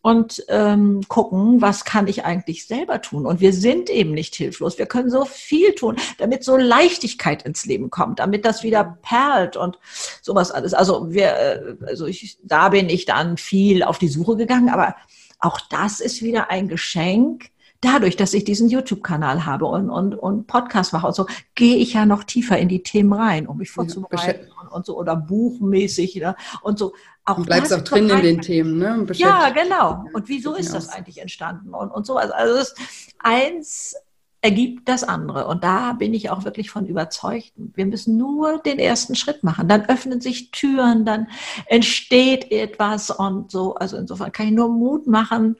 und 0.02 0.44
ähm, 0.48 1.02
gucken, 1.08 1.60
was 1.60 1.84
kann 1.84 2.06
ich 2.06 2.24
eigentlich 2.24 2.66
selber 2.66 3.02
tun. 3.02 3.26
Und 3.26 3.40
wir 3.40 3.52
sind 3.52 3.90
eben 3.90 4.12
nicht 4.12 4.34
hilflos. 4.34 4.78
Wir 4.78 4.86
können 4.86 5.10
so 5.10 5.26
viel 5.26 5.74
tun, 5.74 5.96
damit 6.18 6.42
so 6.42 6.56
Leichtigkeit 6.56 7.42
ins 7.42 7.66
Leben 7.66 7.90
kommt, 7.90 8.18
damit 8.18 8.44
das 8.44 8.62
wieder 8.62 8.98
perlt 9.02 9.56
und 9.56 9.78
sowas 10.22 10.50
alles. 10.50 10.72
Also 10.72 11.12
wir, 11.12 11.36
äh, 11.36 11.76
also 11.86 12.06
ich, 12.06 12.38
da 12.42 12.70
bin 12.70 12.88
ich 12.88 13.04
dann 13.04 13.36
viel 13.36 13.82
auf 13.82 13.98
die 13.98 14.08
Suche 14.08 14.36
gegangen, 14.36 14.70
aber 14.70 14.96
auch 15.38 15.60
das 15.70 16.00
ist 16.00 16.22
wieder 16.22 16.50
ein 16.50 16.68
Geschenk, 16.68 17.50
dadurch, 17.80 18.16
dass 18.16 18.34
ich 18.34 18.44
diesen 18.44 18.68
YouTube-Kanal 18.68 19.46
habe 19.46 19.66
und, 19.66 19.90
und, 19.90 20.14
und 20.14 20.46
Podcast 20.46 20.92
mache 20.92 21.06
und 21.06 21.14
so, 21.14 21.26
gehe 21.54 21.76
ich 21.76 21.94
ja 21.94 22.06
noch 22.06 22.24
tiefer 22.24 22.58
in 22.58 22.68
die 22.68 22.82
Themen 22.82 23.12
rein, 23.12 23.46
um 23.46 23.56
mich 23.56 23.70
vorzubereiten 23.70 24.48
ja, 24.48 24.60
und, 24.62 24.68
und, 24.68 24.86
so 24.86 24.98
oder 24.98 25.16
buchmäßig 25.16 26.16
ne? 26.16 26.36
und 26.62 26.78
so. 26.78 26.92
Auch 27.24 27.36
du 27.36 27.44
bleibst 27.44 27.72
auch 27.72 27.82
drin 27.82 28.08
in 28.10 28.22
den 28.22 28.40
Themen, 28.40 28.78
ne? 28.78 29.06
Ja, 29.12 29.50
genau. 29.50 30.04
Und 30.12 30.28
wieso 30.28 30.54
ist 30.54 30.74
das 30.74 30.88
eigentlich 30.88 31.18
entstanden 31.18 31.74
und, 31.74 31.90
und 31.90 32.06
so. 32.06 32.16
Also, 32.16 32.32
also 32.34 32.54
das 32.54 32.74
eins 33.18 33.94
ergibt 34.42 34.88
das 34.88 35.04
andere. 35.04 35.46
Und 35.46 35.64
da 35.64 35.92
bin 35.92 36.14
ich 36.14 36.30
auch 36.30 36.44
wirklich 36.44 36.70
von 36.70 36.86
überzeugt. 36.86 37.52
Wir 37.56 37.86
müssen 37.86 38.16
nur 38.16 38.58
den 38.58 38.78
ersten 38.78 39.14
Schritt 39.14 39.44
machen. 39.44 39.68
Dann 39.68 39.84
öffnen 39.86 40.20
sich 40.20 40.50
Türen, 40.50 41.04
dann 41.04 41.28
entsteht 41.66 42.50
etwas 42.50 43.10
und 43.10 43.50
so. 43.50 43.74
Also 43.74 43.96
insofern 43.98 44.32
kann 44.32 44.46
ich 44.46 44.52
nur 44.52 44.70
Mut 44.70 45.06
machen. 45.06 45.56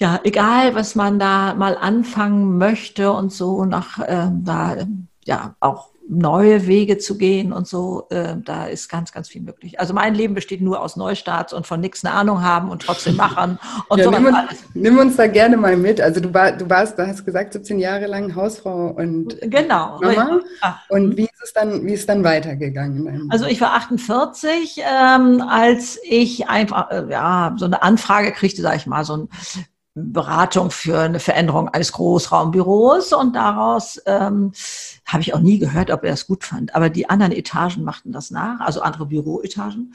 Ja, 0.00 0.18
egal, 0.24 0.74
was 0.74 0.94
man 0.94 1.18
da 1.18 1.52
mal 1.52 1.76
anfangen 1.76 2.56
möchte 2.56 3.12
und 3.12 3.30
so 3.30 3.66
nach 3.66 3.98
äh, 3.98 4.30
da 4.32 4.76
ja 5.26 5.54
auch 5.60 5.90
neue 6.08 6.66
Wege 6.66 6.96
zu 6.96 7.18
gehen 7.18 7.52
und 7.52 7.68
so, 7.68 8.06
äh, 8.08 8.34
da 8.42 8.64
ist 8.64 8.88
ganz, 8.88 9.12
ganz 9.12 9.28
viel 9.28 9.42
möglich. 9.42 9.78
Also 9.78 9.92
mein 9.92 10.14
Leben 10.14 10.34
besteht 10.34 10.62
nur 10.62 10.80
aus 10.80 10.96
Neustarts 10.96 11.52
und 11.52 11.66
von 11.66 11.80
nichts 11.80 12.02
eine 12.02 12.14
Ahnung 12.14 12.42
haben 12.42 12.70
und 12.70 12.80
trotzdem 12.80 13.16
machen 13.16 13.58
und 13.88 13.98
ja, 13.98 14.04
so. 14.04 14.10
Nimm, 14.10 14.34
nimm, 14.72 14.98
uns 14.98 15.16
da 15.16 15.26
gerne 15.26 15.58
mal 15.58 15.76
mit. 15.76 16.00
Also 16.00 16.20
du, 16.20 16.32
war, 16.32 16.52
du 16.52 16.68
warst, 16.68 16.98
du 16.98 17.06
hast 17.06 17.26
gesagt, 17.26 17.52
17 17.52 17.78
Jahre 17.78 18.06
lang 18.06 18.34
Hausfrau 18.34 18.88
und 18.88 19.36
genau. 19.42 20.00
Mama. 20.00 20.40
Ah. 20.62 20.76
Und 20.88 21.18
wie 21.18 21.24
ist 21.24 21.42
es 21.44 21.52
dann, 21.52 21.86
wie 21.86 21.92
ist 21.92 22.08
dann 22.08 22.24
weitergegangen? 22.24 23.28
Also 23.30 23.44
ich 23.44 23.60
war 23.60 23.74
48, 23.74 24.78
ähm, 24.78 25.42
als 25.46 26.00
ich 26.02 26.48
einfach 26.48 26.90
äh, 26.90 27.04
ja 27.10 27.54
so 27.58 27.66
eine 27.66 27.82
Anfrage 27.82 28.32
kriegte, 28.32 28.62
sage 28.62 28.78
ich 28.78 28.86
mal, 28.86 29.04
so 29.04 29.16
ein 29.16 29.28
Beratung 29.94 30.70
für 30.70 31.00
eine 31.00 31.20
Veränderung 31.20 31.68
eines 31.68 31.92
Großraumbüros 31.92 33.12
und 33.12 33.34
daraus 33.34 34.00
ähm, 34.06 34.52
habe 35.12 35.22
ich 35.22 35.34
auch 35.34 35.40
nie 35.40 35.58
gehört, 35.58 35.90
ob 35.90 36.04
er 36.04 36.12
es 36.12 36.26
gut 36.26 36.44
fand. 36.44 36.74
Aber 36.74 36.90
die 36.90 37.08
anderen 37.08 37.32
Etagen 37.32 37.84
machten 37.84 38.12
das 38.12 38.30
nach, 38.30 38.60
also 38.60 38.80
andere 38.80 39.06
Büroetagen. 39.06 39.92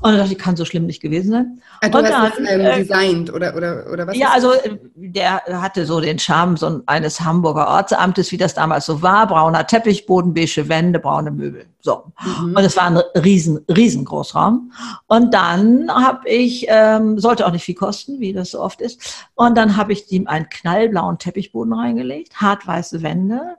Und 0.00 0.12
ich 0.12 0.18
dachte 0.18 0.32
ich, 0.32 0.38
kann 0.38 0.56
so 0.56 0.64
schlimm 0.64 0.86
nicht 0.86 1.02
gewesen 1.02 1.30
sein. 1.30 1.62
Ah, 1.80 1.88
du 1.88 1.98
und 1.98 2.04
hast 2.04 2.36
dann, 2.36 2.44
das 2.44 2.52
ähm, 2.52 2.60
äh, 2.60 2.76
designt 2.78 3.32
oder, 3.32 3.56
oder, 3.56 3.86
oder 3.92 4.06
was? 4.06 4.16
Ja, 4.16 4.30
also 4.30 4.52
äh, 4.52 4.78
der 4.94 5.42
hatte 5.46 5.86
so 5.86 6.00
den 6.00 6.18
Charme 6.18 6.56
so 6.56 6.82
eines 6.86 7.20
Hamburger 7.20 7.68
Ortsamtes, 7.68 8.32
wie 8.32 8.36
das 8.36 8.54
damals 8.54 8.86
so 8.86 9.02
war. 9.02 9.26
Brauner 9.26 9.66
Teppichboden, 9.66 10.34
beige 10.34 10.68
Wände, 10.68 10.98
braune 10.98 11.30
Möbel. 11.30 11.66
So. 11.80 12.12
Mhm. 12.24 12.56
Und 12.56 12.64
es 12.64 12.76
war 12.76 12.84
ein 12.84 12.96
riesen, 13.22 13.64
riesengroßer 13.68 14.36
Raum. 14.36 14.72
Und 15.06 15.32
dann 15.32 15.88
habe 15.88 16.28
ich, 16.28 16.66
ähm, 16.68 17.18
sollte 17.18 17.46
auch 17.46 17.52
nicht 17.52 17.64
viel 17.64 17.74
kosten, 17.74 18.20
wie 18.20 18.32
das 18.32 18.50
so 18.50 18.60
oft 18.60 18.80
ist. 18.80 19.26
Und 19.34 19.56
dann 19.56 19.76
habe 19.76 19.92
ich 19.92 20.10
ihm 20.10 20.26
einen 20.26 20.48
knallblauen 20.48 21.18
Teppichboden 21.18 21.72
reingelegt, 21.72 22.40
hartweiße 22.40 23.02
Wände. 23.02 23.56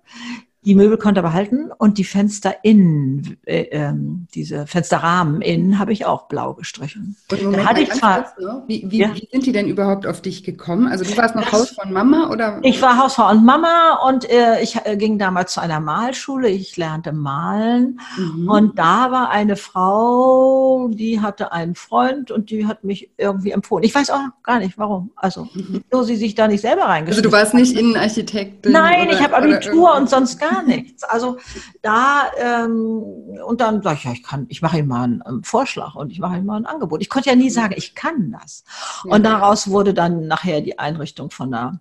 Die 0.67 0.75
Möbel 0.75 0.97
konnte 0.97 1.21
er 1.21 1.23
behalten 1.23 1.71
und 1.77 1.97
die 1.97 2.03
Fenster 2.03 2.55
innen, 2.61 3.37
äh, 3.45 3.61
äh, 3.61 3.93
diese 4.35 4.67
Fensterrahmen 4.67 5.41
innen, 5.41 5.79
habe 5.79 5.93
ich 5.93 6.05
auch 6.05 6.27
blau 6.27 6.55
gestrichen. 6.55 7.15
Und 7.31 7.41
Moment, 7.41 7.63
da 7.63 7.69
hatte 7.69 7.81
ich 7.83 7.91
zwar, 7.93 8.33
ne? 8.37 8.63
wie, 8.67 8.85
wie, 8.89 8.97
ja? 8.97 9.15
wie, 9.15 9.29
sind 9.31 9.45
die 9.45 9.53
denn 9.53 9.69
überhaupt 9.69 10.05
auf 10.05 10.21
dich 10.21 10.43
gekommen? 10.43 10.87
Also 10.87 11.05
du 11.05 11.15
warst 11.15 11.35
noch 11.35 11.43
das, 11.45 11.53
Hausfrau 11.53 11.83
und 11.83 11.93
Mama 11.93 12.29
oder? 12.31 12.59
Ich 12.63 12.81
war 12.81 13.01
Hausfrau 13.01 13.31
und 13.31 13.45
Mama 13.45 13.99
und 14.09 14.29
äh, 14.29 14.61
ich 14.61 14.77
äh, 14.83 14.97
ging 14.97 15.17
damals 15.17 15.53
zu 15.53 15.61
einer 15.61 15.79
Malschule. 15.79 16.49
Ich 16.49 16.75
lernte 16.75 17.13
malen 17.13 18.01
mhm. 18.17 18.49
und 18.49 18.77
da 18.77 19.09
war 19.09 19.29
eine 19.29 19.55
Frau, 19.55 20.89
die 20.91 21.21
hatte 21.21 21.53
einen 21.53 21.75
Freund 21.75 22.29
und 22.29 22.49
die 22.49 22.67
hat 22.67 22.83
mich 22.83 23.09
irgendwie 23.15 23.51
empfohlen. 23.51 23.85
Ich 23.85 23.95
weiß 23.95 24.09
auch 24.09 24.19
gar 24.43 24.59
nicht, 24.59 24.77
warum. 24.77 25.11
Also, 25.15 25.47
mhm. 25.53 25.85
so 25.89 26.03
sie 26.03 26.17
sich 26.17 26.35
da 26.35 26.49
nicht 26.49 26.59
selber 26.59 26.83
reingeschrieben. 26.83 27.07
Also 27.07 27.21
du 27.21 27.31
warst 27.31 27.53
nicht 27.53 27.79
Innenarchitektin? 27.79 28.73
Nein, 28.73 29.07
oder, 29.07 29.17
ich 29.17 29.23
habe 29.23 29.37
Abitur 29.37 29.95
und 29.95 30.09
sonst 30.09 30.37
gar 30.41 30.56
gar 30.57 30.63
nichts. 30.63 31.03
Also 31.03 31.37
da, 31.81 32.31
ähm, 32.37 33.03
und 33.45 33.61
dann 33.61 33.81
sage 33.81 33.97
ich, 33.97 34.03
ja, 34.03 34.11
ich 34.11 34.23
kann, 34.23 34.45
ich 34.49 34.61
mache 34.61 34.79
ihm 34.79 34.87
mal 34.87 35.03
einen, 35.03 35.21
einen, 35.21 35.43
Vorschlag 35.43 35.95
und 35.95 36.11
ich 36.11 36.19
mache 36.19 36.37
ihm 36.37 36.45
mal 36.45 36.57
ein 36.57 36.65
Angebot. 36.65 37.01
Ich 37.01 37.09
konnte 37.09 37.29
ja 37.29 37.35
nie 37.35 37.49
sagen, 37.49 37.73
ich 37.77 37.95
kann 37.95 38.31
das. 38.31 38.63
Und 39.03 39.23
daraus 39.23 39.69
wurde 39.69 39.93
dann 39.93 40.27
nachher 40.27 40.61
die 40.61 40.79
Einrichtung 40.79 41.31
von 41.31 41.53
einer 41.53 41.79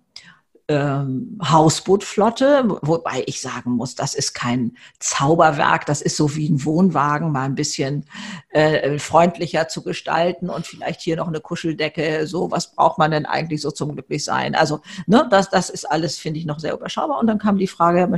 ähm, 0.69 1.39
Hausbootflotte, 1.41 2.79
wobei 2.81 3.23
ich 3.25 3.41
sagen 3.41 3.71
muss, 3.71 3.95
das 3.95 4.13
ist 4.13 4.33
kein 4.33 4.75
Zauberwerk, 4.99 5.85
das 5.85 6.01
ist 6.01 6.17
so 6.17 6.35
wie 6.35 6.49
ein 6.49 6.65
Wohnwagen, 6.65 7.31
mal 7.31 7.45
ein 7.45 7.55
bisschen 7.55 8.05
äh, 8.49 8.99
freundlicher 8.99 9.69
zu 9.69 9.81
gestalten 9.83 10.49
und 10.49 10.67
vielleicht 10.67 11.01
hier 11.01 11.15
noch 11.15 11.27
eine 11.27 11.39
Kuscheldecke, 11.39 12.27
so, 12.27 12.51
was 12.51 12.73
braucht 12.73 12.97
man 12.97 13.11
denn 13.11 13.25
eigentlich 13.25 13.61
so 13.61 13.71
zum 13.71 13.93
Glücklichsein? 13.93 14.55
Also, 14.55 14.81
ne, 15.05 15.25
das, 15.29 15.49
das 15.49 15.69
ist 15.69 15.85
alles, 15.85 16.17
finde 16.17 16.39
ich, 16.39 16.45
noch 16.45 16.59
sehr 16.59 16.73
überschaubar. 16.73 17.19
Und 17.19 17.27
dann 17.27 17.39
kam 17.39 17.57
die 17.57 17.67
Frage, 17.67 18.09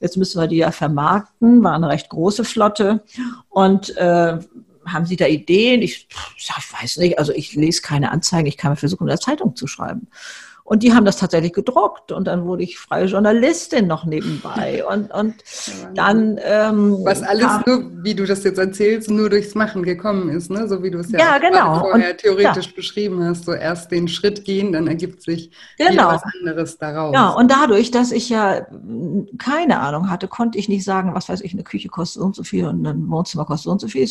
jetzt 0.00 0.16
müssen 0.16 0.40
wir 0.40 0.46
die 0.46 0.56
ja 0.56 0.72
vermarkten, 0.72 1.64
war 1.64 1.74
eine 1.74 1.88
recht 1.88 2.10
große 2.10 2.44
Flotte 2.44 3.02
und 3.48 3.96
äh, 3.96 4.38
haben 4.86 5.06
Sie 5.06 5.16
da 5.16 5.26
Ideen? 5.26 5.80
Ich, 5.80 6.08
ich 6.36 6.50
weiß 6.80 6.98
nicht, 6.98 7.18
also 7.18 7.32
ich 7.32 7.54
lese 7.54 7.80
keine 7.80 8.10
Anzeigen, 8.10 8.46
ich 8.46 8.58
kann 8.58 8.72
mir 8.72 8.76
versuchen, 8.76 9.04
in 9.04 9.08
der 9.08 9.20
Zeitung 9.20 9.56
zu 9.56 9.66
schreiben. 9.66 10.08
Und 10.66 10.82
die 10.82 10.94
haben 10.94 11.04
das 11.04 11.18
tatsächlich 11.18 11.52
gedruckt 11.52 12.10
und 12.10 12.26
dann 12.26 12.46
wurde 12.46 12.62
ich 12.62 12.78
freie 12.78 13.04
Journalistin 13.04 13.86
noch 13.86 14.06
nebenbei. 14.06 14.82
Und, 14.94 15.12
und 15.12 15.34
dann. 15.94 16.38
Ähm, 16.42 16.98
Was 17.02 17.22
alles 17.22 17.46
kam, 17.46 17.62
nur, 17.66 18.04
wie 18.04 18.14
du 18.14 18.24
das 18.24 18.44
jetzt 18.44 18.58
erzählst, 18.58 19.10
nur 19.10 19.28
durchs 19.28 19.54
Machen 19.54 19.82
gekommen 19.82 20.28
ist, 20.30 20.50
ne? 20.50 20.68
so 20.68 20.82
wie 20.82 20.90
du 20.90 20.98
es 20.98 21.10
ja, 21.10 21.18
ja 21.18 21.38
genau. 21.38 21.80
vorher 21.80 22.10
und, 22.12 22.18
theoretisch 22.18 22.66
ja. 22.66 22.72
beschrieben 22.74 23.22
hast. 23.24 23.44
So 23.44 23.52
erst 23.52 23.90
den 23.90 24.08
Schritt 24.08 24.44
gehen, 24.44 24.72
dann 24.72 24.86
ergibt 24.86 25.22
sich 25.22 25.50
genau. 25.78 26.08
was 26.08 26.22
anderes 26.40 26.78
daraus. 26.78 27.14
Ja, 27.14 27.30
und 27.30 27.50
dadurch, 27.50 27.90
dass 27.90 28.12
ich 28.12 28.28
ja 28.28 28.66
keine 29.38 29.80
Ahnung 29.80 30.10
hatte, 30.10 30.28
konnte 30.28 30.58
ich 30.58 30.68
nicht 30.68 30.84
sagen, 30.84 31.14
was 31.14 31.28
weiß 31.28 31.40
ich, 31.42 31.52
eine 31.52 31.64
Küche 31.64 31.88
kostet 31.88 32.20
so 32.20 32.26
und 32.26 32.34
so 32.34 32.42
viel 32.42 32.66
und 32.66 32.86
ein 32.86 33.10
Wohnzimmer 33.10 33.44
kostet 33.44 33.64
so 33.64 33.70
und 33.70 33.80
so 33.80 33.88
viel. 33.88 34.04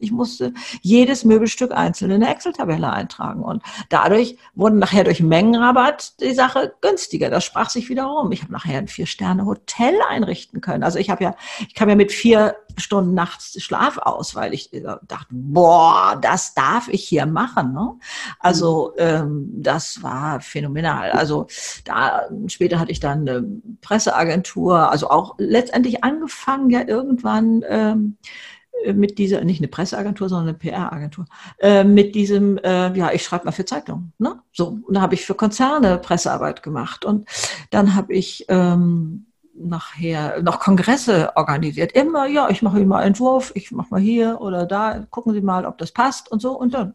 Ich 0.00 0.12
musste 0.12 0.52
jedes 0.80 1.24
Möbelstück 1.24 1.72
einzeln 1.72 2.10
in 2.10 2.22
eine 2.22 2.32
Excel-Tabelle 2.32 2.90
eintragen. 2.90 3.42
Und 3.42 3.62
dadurch 3.88 4.36
wurden 4.54 4.78
nachher 4.78 5.04
durch 5.04 5.20
Mengenrabatt 5.20 5.99
die 6.20 6.34
Sache 6.34 6.74
günstiger. 6.80 7.30
Das 7.30 7.44
sprach 7.44 7.70
sich 7.70 7.88
wieder 7.88 8.10
um. 8.10 8.32
Ich 8.32 8.42
habe 8.42 8.52
nachher 8.52 8.78
ein 8.78 8.88
Vier-Sterne-Hotel 8.88 9.94
einrichten 10.08 10.60
können. 10.60 10.82
Also 10.82 10.98
ich 10.98 11.10
habe 11.10 11.24
ja, 11.24 11.34
ich 11.66 11.74
kam 11.74 11.88
ja 11.88 11.94
mit 11.94 12.12
vier 12.12 12.56
Stunden 12.76 13.14
nachts 13.14 13.60
Schlaf 13.62 13.98
aus, 13.98 14.34
weil 14.34 14.54
ich 14.54 14.72
äh, 14.72 14.82
dachte, 14.82 15.28
boah, 15.30 16.18
das 16.20 16.54
darf 16.54 16.88
ich 16.88 17.06
hier 17.06 17.26
machen. 17.26 17.72
Ne? 17.72 17.96
Also 18.38 18.92
ähm, 18.98 19.50
das 19.52 20.02
war 20.02 20.40
phänomenal. 20.40 21.10
Also 21.10 21.46
da 21.84 22.28
später 22.46 22.78
hatte 22.78 22.92
ich 22.92 23.00
dann 23.00 23.28
eine 23.28 23.44
Presseagentur, 23.80 24.90
also 24.90 25.10
auch 25.10 25.34
letztendlich 25.38 26.04
angefangen 26.04 26.70
ja 26.70 26.86
irgendwann 26.86 27.64
ähm, 27.68 28.16
äh, 28.22 28.28
mit 28.92 29.18
dieser, 29.18 29.44
nicht 29.44 29.60
eine 29.60 29.68
Presseagentur, 29.68 30.28
sondern 30.28 30.48
eine 30.48 30.58
PR-Agentur, 30.58 31.26
äh, 31.58 31.84
mit 31.84 32.14
diesem, 32.14 32.58
äh, 32.58 32.96
ja, 32.96 33.12
ich 33.12 33.24
schreibe 33.24 33.44
mal 33.44 33.52
für 33.52 33.64
Zeitungen. 33.64 34.12
Ne? 34.18 34.40
So, 34.52 34.78
und 34.82 34.94
da 34.94 35.00
habe 35.00 35.14
ich 35.14 35.26
für 35.26 35.34
Konzerne 35.34 35.98
Pressearbeit 35.98 36.62
gemacht. 36.62 37.04
Und 37.04 37.28
dann 37.70 37.94
habe 37.94 38.12
ich 38.12 38.46
ähm, 38.48 39.26
nachher 39.54 40.42
noch 40.42 40.60
Kongresse 40.60 41.36
organisiert. 41.36 41.92
Immer, 41.92 42.26
ja, 42.26 42.48
ich 42.50 42.62
mache 42.62 42.80
mal 42.84 42.98
einen 42.98 43.08
Entwurf, 43.08 43.52
ich 43.54 43.70
mache 43.72 43.88
mal 43.90 44.00
hier 44.00 44.40
oder 44.40 44.66
da, 44.66 45.06
gucken 45.10 45.34
Sie 45.34 45.40
mal, 45.40 45.66
ob 45.66 45.78
das 45.78 45.92
passt 45.92 46.30
und 46.30 46.40
so. 46.40 46.52
Und 46.52 46.74
dann 46.74 46.94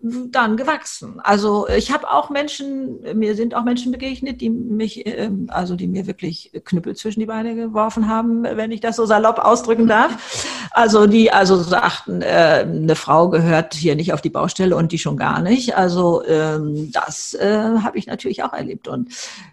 dann 0.00 0.56
gewachsen. 0.56 1.20
Also 1.24 1.68
ich 1.68 1.92
habe 1.92 2.08
auch 2.08 2.30
Menschen, 2.30 3.00
mir 3.18 3.34
sind 3.34 3.54
auch 3.54 3.64
Menschen 3.64 3.90
begegnet, 3.90 4.40
die 4.40 4.48
mich, 4.48 5.04
ähm, 5.06 5.48
also 5.50 5.74
die 5.74 5.88
mir 5.88 6.06
wirklich 6.06 6.52
Knüppel 6.64 6.94
zwischen 6.94 7.18
die 7.18 7.26
Beine 7.26 7.56
geworfen 7.56 8.08
haben, 8.08 8.44
wenn 8.44 8.70
ich 8.70 8.80
das 8.80 8.94
so 8.94 9.06
salopp 9.06 9.40
ausdrücken 9.40 9.88
darf. 9.88 10.46
Also 10.70 11.08
die 11.08 11.32
also 11.32 11.56
sagten, 11.56 12.22
äh, 12.22 12.64
eine 12.64 12.94
Frau 12.94 13.28
gehört 13.28 13.74
hier 13.74 13.96
nicht 13.96 14.12
auf 14.12 14.20
die 14.20 14.30
Baustelle 14.30 14.76
und 14.76 14.92
die 14.92 14.98
schon 14.98 15.16
gar 15.16 15.42
nicht. 15.42 15.76
Also 15.76 16.24
ähm, 16.24 16.92
das 16.92 17.34
äh, 17.34 17.78
habe 17.82 17.98
ich 17.98 18.06
natürlich 18.06 18.44
auch 18.44 18.52
erlebt 18.52 18.86
und 18.86 19.08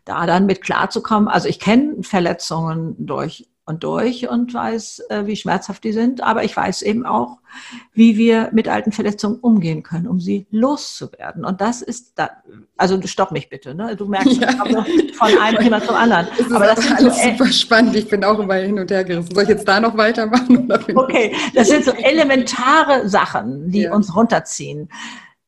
da 0.05 0.27
dann 0.27 0.45
mit 0.45 0.61
klarzukommen. 0.61 1.27
Also 1.27 1.47
ich 1.47 1.59
kenne 1.59 2.03
Verletzungen 2.03 2.95
durch 2.99 3.47
und 3.65 3.83
durch 3.83 4.29
und 4.29 4.53
weiß, 4.53 5.05
äh, 5.09 5.25
wie 5.25 5.35
schmerzhaft 5.35 5.83
die 5.83 5.91
sind. 5.91 6.21
Aber 6.21 6.43
ich 6.43 6.55
weiß 6.55 6.83
eben 6.83 7.05
auch, 7.05 7.39
wie 7.93 8.15
wir 8.15 8.49
mit 8.53 8.67
alten 8.67 8.91
Verletzungen 8.91 9.39
umgehen 9.39 9.81
können, 9.81 10.07
um 10.07 10.19
sie 10.19 10.45
loszuwerden. 10.51 11.43
Und 11.43 11.61
das 11.61 11.81
ist 11.81 12.13
da, 12.15 12.29
also 12.77 13.01
stopp 13.05 13.31
mich 13.31 13.49
bitte, 13.49 13.73
ne? 13.73 13.95
Du 13.95 14.05
merkst, 14.05 14.33
ja. 14.41 14.51
von 15.13 15.37
einem 15.39 15.57
Thema 15.57 15.81
zum 15.81 15.95
anderen. 15.95 16.27
Das 16.37 16.51
aber 16.51 16.65
das 16.67 16.79
ist 16.79 16.91
alles 16.91 17.15
so 17.15 17.29
super 17.31 17.51
spannend. 17.51 17.95
Ich 17.95 18.07
bin 18.07 18.23
auch 18.23 18.37
immer 18.37 18.55
hin 18.55 18.77
und 18.77 18.91
her 18.91 19.03
gerissen. 19.03 19.33
Soll 19.33 19.43
ich 19.43 19.49
jetzt 19.49 19.67
da 19.67 19.79
noch 19.79 19.97
weitermachen? 19.97 20.71
okay, 20.95 21.35
das 21.55 21.69
sind 21.69 21.85
so 21.85 21.91
elementare 21.91 23.09
Sachen, 23.09 23.71
die 23.71 23.81
ja. 23.81 23.93
uns 23.93 24.15
runterziehen. 24.15 24.89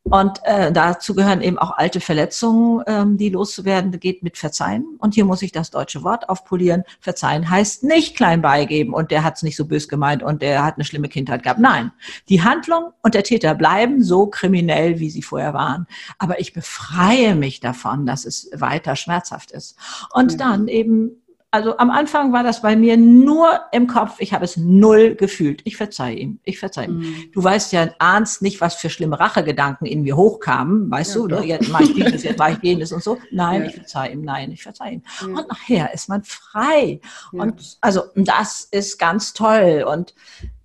Und 0.09 0.39
äh, 0.43 0.71
dazu 0.71 1.13
gehören 1.13 1.41
eben 1.41 1.57
auch 1.57 1.77
alte 1.77 1.99
Verletzungen, 1.99 2.81
ähm, 2.87 3.17
die 3.17 3.29
loszuwerden 3.29 3.91
geht 3.99 4.23
mit 4.23 4.37
Verzeihen. 4.37 4.85
Und 4.99 5.15
hier 5.15 5.25
muss 5.25 5.41
ich 5.41 5.51
das 5.51 5.69
deutsche 5.69 6.03
Wort 6.03 6.29
aufpolieren. 6.29 6.83
Verzeihen 7.01 7.49
heißt 7.49 7.83
nicht 7.83 8.15
klein 8.15 8.41
beigeben 8.41 8.93
und 8.93 9.11
der 9.11 9.23
hat 9.23 9.35
es 9.35 9.43
nicht 9.43 9.57
so 9.57 9.65
bös 9.65 9.89
gemeint 9.89 10.23
und 10.23 10.41
der 10.41 10.63
hat 10.63 10.75
eine 10.75 10.85
schlimme 10.85 11.09
Kindheit 11.09 11.43
gehabt. 11.43 11.59
Nein, 11.59 11.91
die 12.29 12.41
Handlung 12.41 12.91
und 13.03 13.15
der 13.15 13.23
Täter 13.23 13.53
bleiben 13.53 14.01
so 14.01 14.27
kriminell, 14.27 14.99
wie 14.99 15.09
sie 15.09 15.21
vorher 15.21 15.53
waren. 15.53 15.87
Aber 16.19 16.39
ich 16.39 16.53
befreie 16.53 17.35
mich 17.35 17.59
davon, 17.59 18.05
dass 18.05 18.25
es 18.25 18.49
weiter 18.53 18.95
schmerzhaft 18.95 19.51
ist. 19.51 19.77
Und 20.13 20.33
ja. 20.33 20.37
dann 20.37 20.67
eben 20.69 21.21
also 21.49 21.77
am 21.77 21.89
Anfang 21.89 22.33
war 22.33 22.43
das 22.43 22.61
bei 22.61 22.75
mir 22.75 22.97
nur 22.97 23.61
im 23.71 23.87
Kopf. 23.87 24.15
Ich 24.19 24.33
habe 24.33 24.43
es 24.43 24.57
null 24.57 25.15
gefühlt. 25.15 25.61
Ich 25.63 25.77
verzeihe 25.77 26.15
ihm. 26.15 26.39
Ich 26.43 26.59
verzeihe 26.59 26.87
ihm. 26.87 26.99
Mhm. 26.99 27.31
Du 27.31 27.41
weißt 27.41 27.71
ja, 27.71 27.89
ahnst 27.99 28.41
nicht, 28.41 28.59
was 28.59 28.75
für 28.75 28.89
schlimme 28.89 29.17
Rachegedanken 29.17 29.87
in 29.87 30.01
mir 30.01 30.17
hochkamen. 30.17 30.91
Weißt 30.91 31.15
ja, 31.15 31.21
du, 31.21 31.27
ne? 31.27 31.45
jetzt 31.45 31.69
mache 31.69 31.83
ich 31.83 31.93
dieses, 31.93 32.23
jetzt 32.23 32.37
mache 32.37 32.53
ich 32.53 32.63
jenes 32.63 32.91
und 32.91 33.01
so. 33.01 33.17
Nein, 33.31 33.61
ja. 33.61 33.67
ich 33.69 33.75
verzeihe 33.75 34.11
ihm. 34.11 34.21
Nein, 34.21 34.51
ich 34.51 34.63
verzeihe 34.63 34.93
ihm. 34.95 35.03
Ja. 35.21 35.27
Und 35.27 35.47
nachher 35.47 35.93
ist 35.93 36.09
man 36.09 36.23
frei. 36.23 36.99
Und 37.31 37.77
also 37.79 38.03
das 38.15 38.67
ist 38.69 38.97
ganz 38.97 39.31
toll. 39.31 39.85
Und 39.89 40.15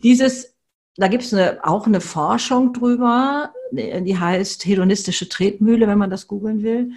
dieses, 0.02 0.56
da 0.96 1.06
gibt 1.06 1.22
es 1.22 1.32
eine, 1.32 1.60
auch 1.62 1.86
eine 1.86 2.00
Forschung 2.00 2.72
drüber, 2.72 3.52
die 3.70 4.18
heißt 4.18 4.66
hedonistische 4.66 5.28
Tretmühle, 5.28 5.86
wenn 5.86 5.98
man 5.98 6.10
das 6.10 6.26
googeln 6.26 6.62
will 6.64 6.90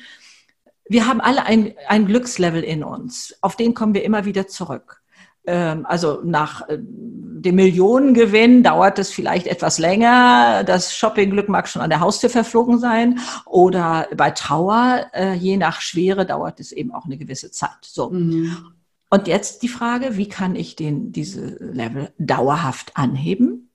wir 0.88 1.08
haben 1.08 1.22
alle 1.22 1.46
ein, 1.46 1.74
ein 1.88 2.06
Glückslevel 2.06 2.64
in 2.64 2.84
uns. 2.84 3.36
Auf 3.42 3.56
den 3.56 3.74
kommen 3.74 3.94
wir 3.94 4.04
immer 4.04 4.26
wieder 4.26 4.48
zurück. 4.48 5.02
Ähm, 5.48 5.86
also 5.86 6.22
nach 6.24 6.68
äh, 6.68 6.78
dem 6.80 7.56
Millionengewinn 7.56 8.64
dauert 8.64 8.98
es 8.98 9.12
vielleicht 9.12 9.48
etwas 9.48 9.78
länger. 9.78 10.64
Das 10.64 10.96
Shoppingglück 10.96 11.50
mag 11.50 11.68
schon 11.68 11.82
an 11.82 11.90
der 11.90 12.00
Haustür 12.00 12.30
verflogen 12.30 12.80
sein. 12.80 13.20
Oder 13.46 14.08
bei 14.16 14.32
Trauer, 14.32 15.08
äh, 15.14 15.34
je 15.34 15.58
nach 15.58 15.82
Schwere, 15.82 16.26
dauert 16.26 16.60
es 16.60 16.72
eben 16.72 16.92
auch 16.92 17.06
eine 17.06 17.18
gewisse 17.18 17.52
Zeit. 17.52 17.70
So. 17.82 18.10
Mhm. 18.10 18.74
Und 19.10 19.28
jetzt 19.28 19.62
die 19.62 19.68
Frage, 19.68 20.18
wie 20.18 20.30
kann 20.30 20.56
ich 20.56 20.76
den, 20.76 21.12
diese 21.12 21.58
Level 21.60 22.12
dauerhaft 22.18 22.98
anheben? 22.98 23.70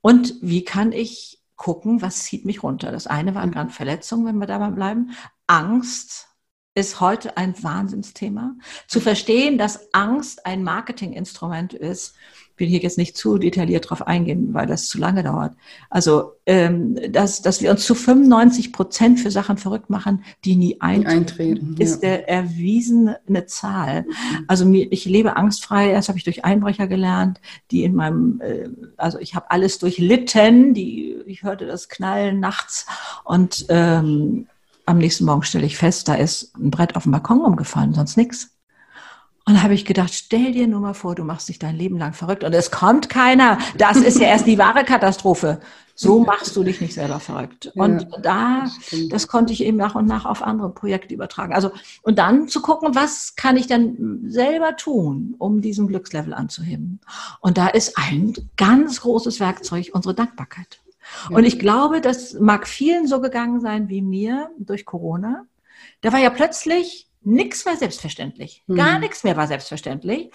Und 0.00 0.34
wie 0.40 0.64
kann 0.64 0.92
ich 0.92 1.40
gucken, 1.56 2.02
was 2.02 2.24
zieht 2.24 2.44
mich 2.44 2.62
runter? 2.62 2.92
Das 2.92 3.06
eine 3.06 3.34
waren 3.34 3.50
gerade 3.50 3.70
Verletzungen, 3.70 4.26
wenn 4.26 4.38
wir 4.38 4.46
dabei 4.46 4.70
bleiben. 4.70 5.12
Angst, 5.46 6.27
ist 6.74 7.00
heute 7.00 7.36
ein 7.36 7.60
Wahnsinnsthema. 7.62 8.54
Zu 8.86 9.00
verstehen, 9.00 9.58
dass 9.58 9.92
Angst 9.92 10.46
ein 10.46 10.62
Marketinginstrument 10.62 11.74
ist, 11.74 12.14
will 12.58 12.68
hier 12.68 12.80
jetzt 12.80 12.98
nicht 12.98 13.16
zu 13.16 13.38
detailliert 13.38 13.88
drauf 13.88 14.06
eingehen, 14.06 14.52
weil 14.52 14.66
das 14.66 14.88
zu 14.88 14.98
lange 14.98 15.22
dauert. 15.22 15.54
Also, 15.90 16.32
ähm, 16.46 16.98
dass, 17.10 17.42
dass 17.42 17.62
wir 17.62 17.70
uns 17.70 17.84
zu 17.84 17.94
95 17.94 18.72
Prozent 18.72 19.20
für 19.20 19.30
Sachen 19.30 19.56
verrückt 19.56 19.90
machen, 19.90 20.24
die 20.44 20.56
nie 20.56 20.80
eintreten, 20.80 21.18
eintreten 21.18 21.76
ist 21.78 22.02
ja. 22.02 22.08
der 22.10 22.28
erwiesene 22.28 23.46
Zahl. 23.46 24.06
Also 24.46 24.64
mir, 24.64 24.90
ich 24.90 25.04
lebe 25.04 25.36
angstfrei, 25.36 25.92
das 25.92 26.08
habe 26.08 26.18
ich 26.18 26.24
durch 26.24 26.44
Einbrecher 26.44 26.86
gelernt, 26.86 27.40
die 27.70 27.84
in 27.84 27.94
meinem, 27.94 28.40
äh, 28.40 28.68
also 28.96 29.18
ich 29.18 29.34
habe 29.34 29.50
alles 29.50 29.78
durchlitten, 29.78 30.74
die, 30.74 31.16
ich 31.26 31.42
hörte 31.42 31.66
das 31.66 31.88
Knallen 31.88 32.40
nachts 32.40 32.86
und 33.24 33.66
ähm, 33.68 34.46
am 34.88 34.98
nächsten 34.98 35.24
Morgen 35.24 35.42
stelle 35.42 35.66
ich 35.66 35.76
fest, 35.76 36.08
da 36.08 36.14
ist 36.14 36.56
ein 36.56 36.70
Brett 36.70 36.96
auf 36.96 37.02
dem 37.02 37.12
Balkon 37.12 37.40
umgefallen, 37.42 37.94
sonst 37.94 38.16
nichts. 38.16 38.50
Und 39.44 39.54
da 39.54 39.62
habe 39.62 39.74
ich 39.74 39.84
gedacht, 39.84 40.12
stell 40.12 40.52
dir 40.52 40.66
nur 40.66 40.80
mal 40.80 40.94
vor, 40.94 41.14
du 41.14 41.24
machst 41.24 41.48
dich 41.48 41.58
dein 41.58 41.76
Leben 41.76 41.98
lang 41.98 42.12
verrückt 42.12 42.44
und 42.44 42.54
es 42.54 42.70
kommt 42.70 43.08
keiner. 43.08 43.58
Das 43.76 43.96
ist 43.96 44.20
ja 44.20 44.28
erst 44.28 44.46
die 44.46 44.58
wahre 44.58 44.84
Katastrophe. 44.84 45.60
So 45.94 46.20
machst 46.20 46.54
du 46.54 46.62
dich 46.62 46.80
nicht 46.80 46.94
selber 46.94 47.18
verrückt. 47.18 47.72
Und 47.74 48.02
ja, 48.02 48.20
da, 48.20 48.60
das, 48.62 49.08
das, 49.08 49.28
konnte 49.28 49.52
ich 49.52 49.64
eben 49.64 49.76
nach 49.76 49.94
und 49.94 50.06
nach 50.06 50.26
auf 50.26 50.42
andere 50.42 50.70
Projekte 50.70 51.12
übertragen. 51.12 51.54
Also, 51.54 51.72
und 52.02 52.18
dann 52.18 52.48
zu 52.48 52.62
gucken, 52.62 52.94
was 52.94 53.36
kann 53.36 53.56
ich 53.56 53.66
denn 53.66 54.24
selber 54.28 54.76
tun, 54.76 55.34
um 55.38 55.60
diesen 55.60 55.88
Glückslevel 55.88 56.34
anzuheben? 56.34 57.00
Und 57.40 57.58
da 57.58 57.68
ist 57.68 57.98
ein 57.98 58.34
ganz 58.56 59.00
großes 59.00 59.40
Werkzeug 59.40 59.90
unsere 59.92 60.14
Dankbarkeit. 60.14 60.78
Und 61.30 61.44
ich 61.44 61.58
glaube, 61.58 62.00
das 62.00 62.34
mag 62.34 62.66
vielen 62.66 63.06
so 63.06 63.20
gegangen 63.20 63.60
sein 63.60 63.88
wie 63.88 64.02
mir 64.02 64.50
durch 64.58 64.84
Corona. 64.84 65.46
Da 66.00 66.12
war 66.12 66.20
ja 66.20 66.30
plötzlich 66.30 67.08
nichts 67.22 67.64
mehr 67.64 67.76
selbstverständlich. 67.76 68.64
Gar 68.68 68.94
mhm. 68.94 69.00
nichts 69.00 69.24
mehr 69.24 69.36
war 69.36 69.46
selbstverständlich. 69.46 70.30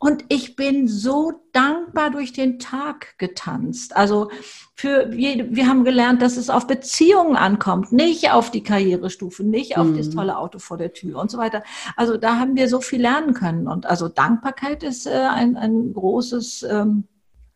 Und 0.00 0.24
ich 0.28 0.54
bin 0.54 0.86
so 0.86 1.32
dankbar 1.52 2.10
durch 2.10 2.32
den 2.32 2.60
Tag 2.60 3.18
getanzt. 3.18 3.96
Also 3.96 4.30
für 4.74 5.10
wir, 5.10 5.54
wir 5.54 5.66
haben 5.66 5.82
gelernt, 5.82 6.22
dass 6.22 6.36
es 6.36 6.50
auf 6.50 6.68
Beziehungen 6.68 7.34
ankommt, 7.34 7.90
nicht 7.90 8.30
auf 8.30 8.52
die 8.52 8.62
Karrierestufe, 8.62 9.42
nicht 9.42 9.76
auf 9.76 9.88
mhm. 9.88 9.96
das 9.96 10.10
tolle 10.10 10.38
Auto 10.38 10.60
vor 10.60 10.76
der 10.76 10.92
Tür 10.92 11.20
und 11.20 11.32
so 11.32 11.38
weiter. 11.38 11.64
Also 11.96 12.16
da 12.16 12.38
haben 12.38 12.54
wir 12.54 12.68
so 12.68 12.80
viel 12.80 13.00
lernen 13.00 13.34
können. 13.34 13.66
Und 13.66 13.86
also 13.86 14.08
Dankbarkeit 14.08 14.84
ist 14.84 15.06
äh, 15.06 15.10
ein, 15.10 15.56
ein 15.56 15.92
großes 15.92 16.62
ähm, 16.62 17.08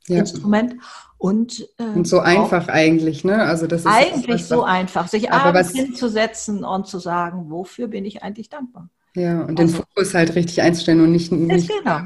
ja. 0.09 0.19
Instrument. 0.19 0.75
Und, 1.19 1.69
äh, 1.79 1.85
und 1.85 2.09
so 2.09 2.19
einfach 2.19 2.69
eigentlich, 2.69 3.25
ne? 3.25 3.43
Also 3.43 3.67
das 3.67 3.83
ist 3.83 3.87
eigentlich 3.87 4.45
so 4.45 4.65
einfach, 4.65 5.07
sich 5.07 5.31
abends 5.31 5.71
hinzusetzen 5.71 6.65
und 6.65 6.88
zu 6.88 6.99
sagen, 6.99 7.49
wofür 7.49 7.87
bin 7.88 8.05
ich 8.05 8.23
eigentlich 8.23 8.49
dankbar? 8.49 8.88
Ja, 9.15 9.43
und 9.43 9.51
also, 9.51 9.55
den 9.55 9.69
Fokus 9.69 10.15
halt 10.15 10.35
richtig 10.35 10.62
einzustellen 10.62 11.01
und 11.01 11.12
nicht, 11.12 11.31
nicht 11.31 11.71
genau. 11.71 12.01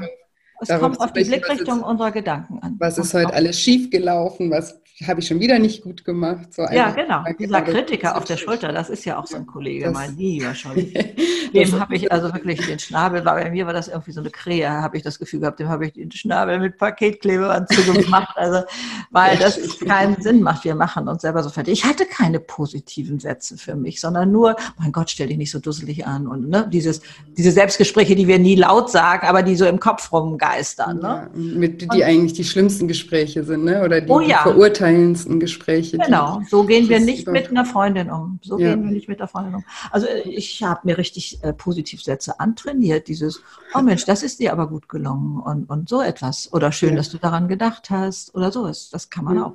Es 0.59 0.69
kommt 0.79 0.99
auf 0.99 1.13
die 1.13 1.23
Blickrichtung 1.23 1.81
unserer 1.83 2.11
Gedanken 2.11 2.59
an. 2.59 2.75
Was 2.79 2.97
ist 2.97 3.13
heute 3.13 3.33
alles 3.33 3.59
schief 3.59 3.89
gelaufen? 3.89 4.51
Was 4.51 4.79
habe 5.05 5.19
ich 5.19 5.27
schon 5.27 5.39
wieder 5.39 5.59
nicht 5.59 5.83
gut 5.83 6.03
gemacht. 6.03 6.53
So 6.53 6.63
ja, 6.63 6.89
genau. 6.89 7.23
Dieser 7.37 7.61
Kritiker 7.61 8.17
auf 8.17 8.23
der 8.23 8.37
Schulter, 8.37 8.71
das 8.71 8.89
ist 8.89 9.05
ja 9.05 9.19
auch 9.19 9.27
so 9.27 9.37
ein 9.37 9.45
Kollege, 9.45 9.85
das, 9.85 9.93
mein 9.93 10.17
lieber 10.17 10.55
schon. 10.55 10.75
Dem 11.53 11.79
habe 11.79 11.95
ich 11.95 12.11
also 12.11 12.33
wirklich 12.33 12.65
den 12.65 12.79
Schnabel, 12.79 13.23
war 13.23 13.35
bei 13.35 13.49
mir 13.49 13.65
war 13.65 13.73
das 13.73 13.87
irgendwie 13.87 14.11
so 14.11 14.19
eine 14.21 14.31
Krähe, 14.31 14.69
habe 14.69 14.97
ich 14.97 15.03
das 15.03 15.19
Gefühl 15.19 15.41
gehabt, 15.41 15.59
dem 15.59 15.69
habe 15.69 15.85
ich 15.85 15.93
den 15.93 16.11
Schnabel 16.11 16.59
mit 16.59 16.77
Paketklebeband 16.77 17.71
zugemacht, 17.71 18.35
also 18.35 18.63
weil 19.11 19.37
das 19.37 19.79
keinen 19.79 20.21
Sinn 20.21 20.41
macht. 20.41 20.65
Wir 20.65 20.75
machen 20.75 21.07
uns 21.07 21.21
selber 21.21 21.43
so 21.43 21.49
fertig. 21.49 21.73
Ich 21.73 21.85
hatte 21.85 22.05
keine 22.05 22.39
positiven 22.39 23.19
Sätze 23.19 23.57
für 23.57 23.75
mich, 23.75 24.01
sondern 24.01 24.31
nur, 24.31 24.55
mein 24.77 24.91
Gott, 24.91 25.09
stell 25.09 25.27
dich 25.27 25.37
nicht 25.37 25.51
so 25.51 25.59
dusselig 25.59 26.05
an 26.05 26.27
und 26.27 26.49
ne, 26.49 26.67
dieses, 26.71 27.01
diese 27.37 27.51
Selbstgespräche, 27.51 28.15
die 28.15 28.27
wir 28.27 28.39
nie 28.39 28.55
laut 28.55 28.89
sagen, 28.89 29.27
aber 29.27 29.43
die 29.43 29.55
so 29.55 29.65
im 29.65 29.79
Kopf 29.79 30.11
rumgeistern. 30.11 30.97
Ne? 30.97 31.01
Ja, 31.01 31.29
mit, 31.33 31.81
die 31.81 31.87
und, 31.87 32.03
eigentlich 32.03 32.33
die 32.33 32.43
schlimmsten 32.43 32.87
Gespräche 32.87 33.43
sind, 33.43 33.63
ne? 33.63 33.83
oder 33.83 34.01
die, 34.01 34.11
oh 34.11 34.19
ja. 34.19 34.43
die 34.43 34.49
verurteilen 34.49 34.86
verurteilendsten 34.87 35.39
Gespräche. 35.39 35.97
Genau, 35.97 36.41
so 36.49 36.63
gehen 36.63 36.89
wir 36.89 36.99
nicht 36.99 37.27
mit 37.27 37.49
einer 37.49 37.65
Freundin 37.65 38.09
um. 38.09 38.39
So 38.41 38.59
ja. 38.59 38.69
gehen 38.69 38.83
wir 38.83 38.91
nicht 38.91 39.07
mit 39.07 39.19
der 39.19 39.27
Freundin 39.27 39.55
um. 39.55 39.63
Also 39.91 40.07
äh, 40.07 40.21
ich 40.21 40.63
habe 40.63 40.81
mir 40.83 40.97
richtig 40.97 41.43
äh, 41.43 41.53
Positivsätze 41.53 42.39
antrainiert. 42.39 43.07
Dieses, 43.07 43.41
oh 43.73 43.81
Mensch, 43.81 44.05
das 44.05 44.23
ist 44.23 44.39
dir 44.39 44.51
aber 44.51 44.67
gut 44.67 44.89
gelungen 44.89 45.39
und, 45.39 45.69
und 45.69 45.89
so 45.89 46.01
etwas. 46.01 46.51
Oder 46.53 46.71
schön, 46.71 46.91
ja. 46.91 46.95
dass 46.95 47.09
du 47.09 47.17
daran 47.17 47.47
gedacht 47.47 47.89
hast 47.89 48.33
oder 48.35 48.51
so. 48.51 48.67
Das 48.67 49.09
kann 49.09 49.25
man 49.25 49.37
ja. 49.37 49.45
auch. 49.45 49.53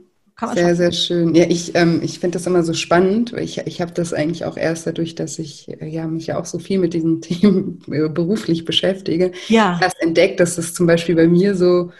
Sehr, 0.54 0.74
sehr 0.74 0.90
schön. 0.90 1.36
Ja, 1.36 1.44
ich, 1.44 1.76
ähm, 1.76 2.00
ich 2.02 2.18
finde 2.18 2.36
das 2.36 2.46
immer 2.46 2.64
so 2.64 2.72
spannend. 2.72 3.32
Ich, 3.34 3.58
ich 3.58 3.80
habe 3.80 3.92
das 3.92 4.12
eigentlich 4.12 4.44
auch 4.44 4.56
erst 4.56 4.86
dadurch, 4.88 5.14
dass 5.14 5.38
ich 5.38 5.68
äh, 5.68 5.86
ja, 5.86 6.08
mich 6.08 6.26
ja 6.26 6.40
auch 6.40 6.46
so 6.46 6.58
viel 6.58 6.80
mit 6.80 6.94
diesen 6.94 7.20
Themen 7.20 7.78
beruflich 7.86 8.64
beschäftige, 8.64 9.30
ja. 9.46 9.78
erst 9.80 10.02
entdeckt, 10.02 10.40
dass 10.40 10.56
das 10.56 10.74
zum 10.74 10.86
Beispiel 10.86 11.14
bei 11.14 11.28
mir 11.28 11.54
so 11.54 11.92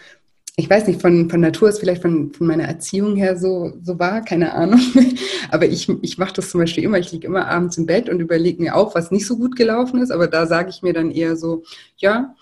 ich 0.55 0.69
weiß 0.69 0.85
nicht, 0.85 1.01
von, 1.01 1.29
von 1.31 1.41
Natur 1.41 1.69
ist 1.69 1.79
vielleicht 1.79 2.03
von, 2.03 2.31
von 2.31 2.45
meiner 2.45 2.65
Erziehung 2.65 3.15
her 3.15 3.37
so, 3.37 3.73
so 3.81 3.97
war, 3.97 4.21
keine 4.21 4.53
Ahnung. 4.53 4.79
Aber 5.49 5.65
ich, 5.65 5.89
ich 6.03 6.19
mache 6.19 6.33
das 6.33 6.51
zum 6.51 6.59
Beispiel 6.59 6.83
immer, 6.83 6.99
ich 6.99 7.11
liege 7.11 7.25
immer 7.25 7.47
abends 7.47 7.77
im 7.77 7.87
Bett 7.87 8.07
und 8.07 8.19
überlege 8.19 8.61
mir 8.61 8.75
auch, 8.75 8.93
was 8.93 9.09
nicht 9.09 9.25
so 9.25 9.37
gut 9.37 9.55
gelaufen 9.55 9.99
ist. 9.99 10.11
Aber 10.11 10.27
da 10.27 10.45
sage 10.45 10.69
ich 10.69 10.83
mir 10.83 10.93
dann 10.93 11.09
eher 11.09 11.35
so, 11.37 11.63
ja, 11.97 12.35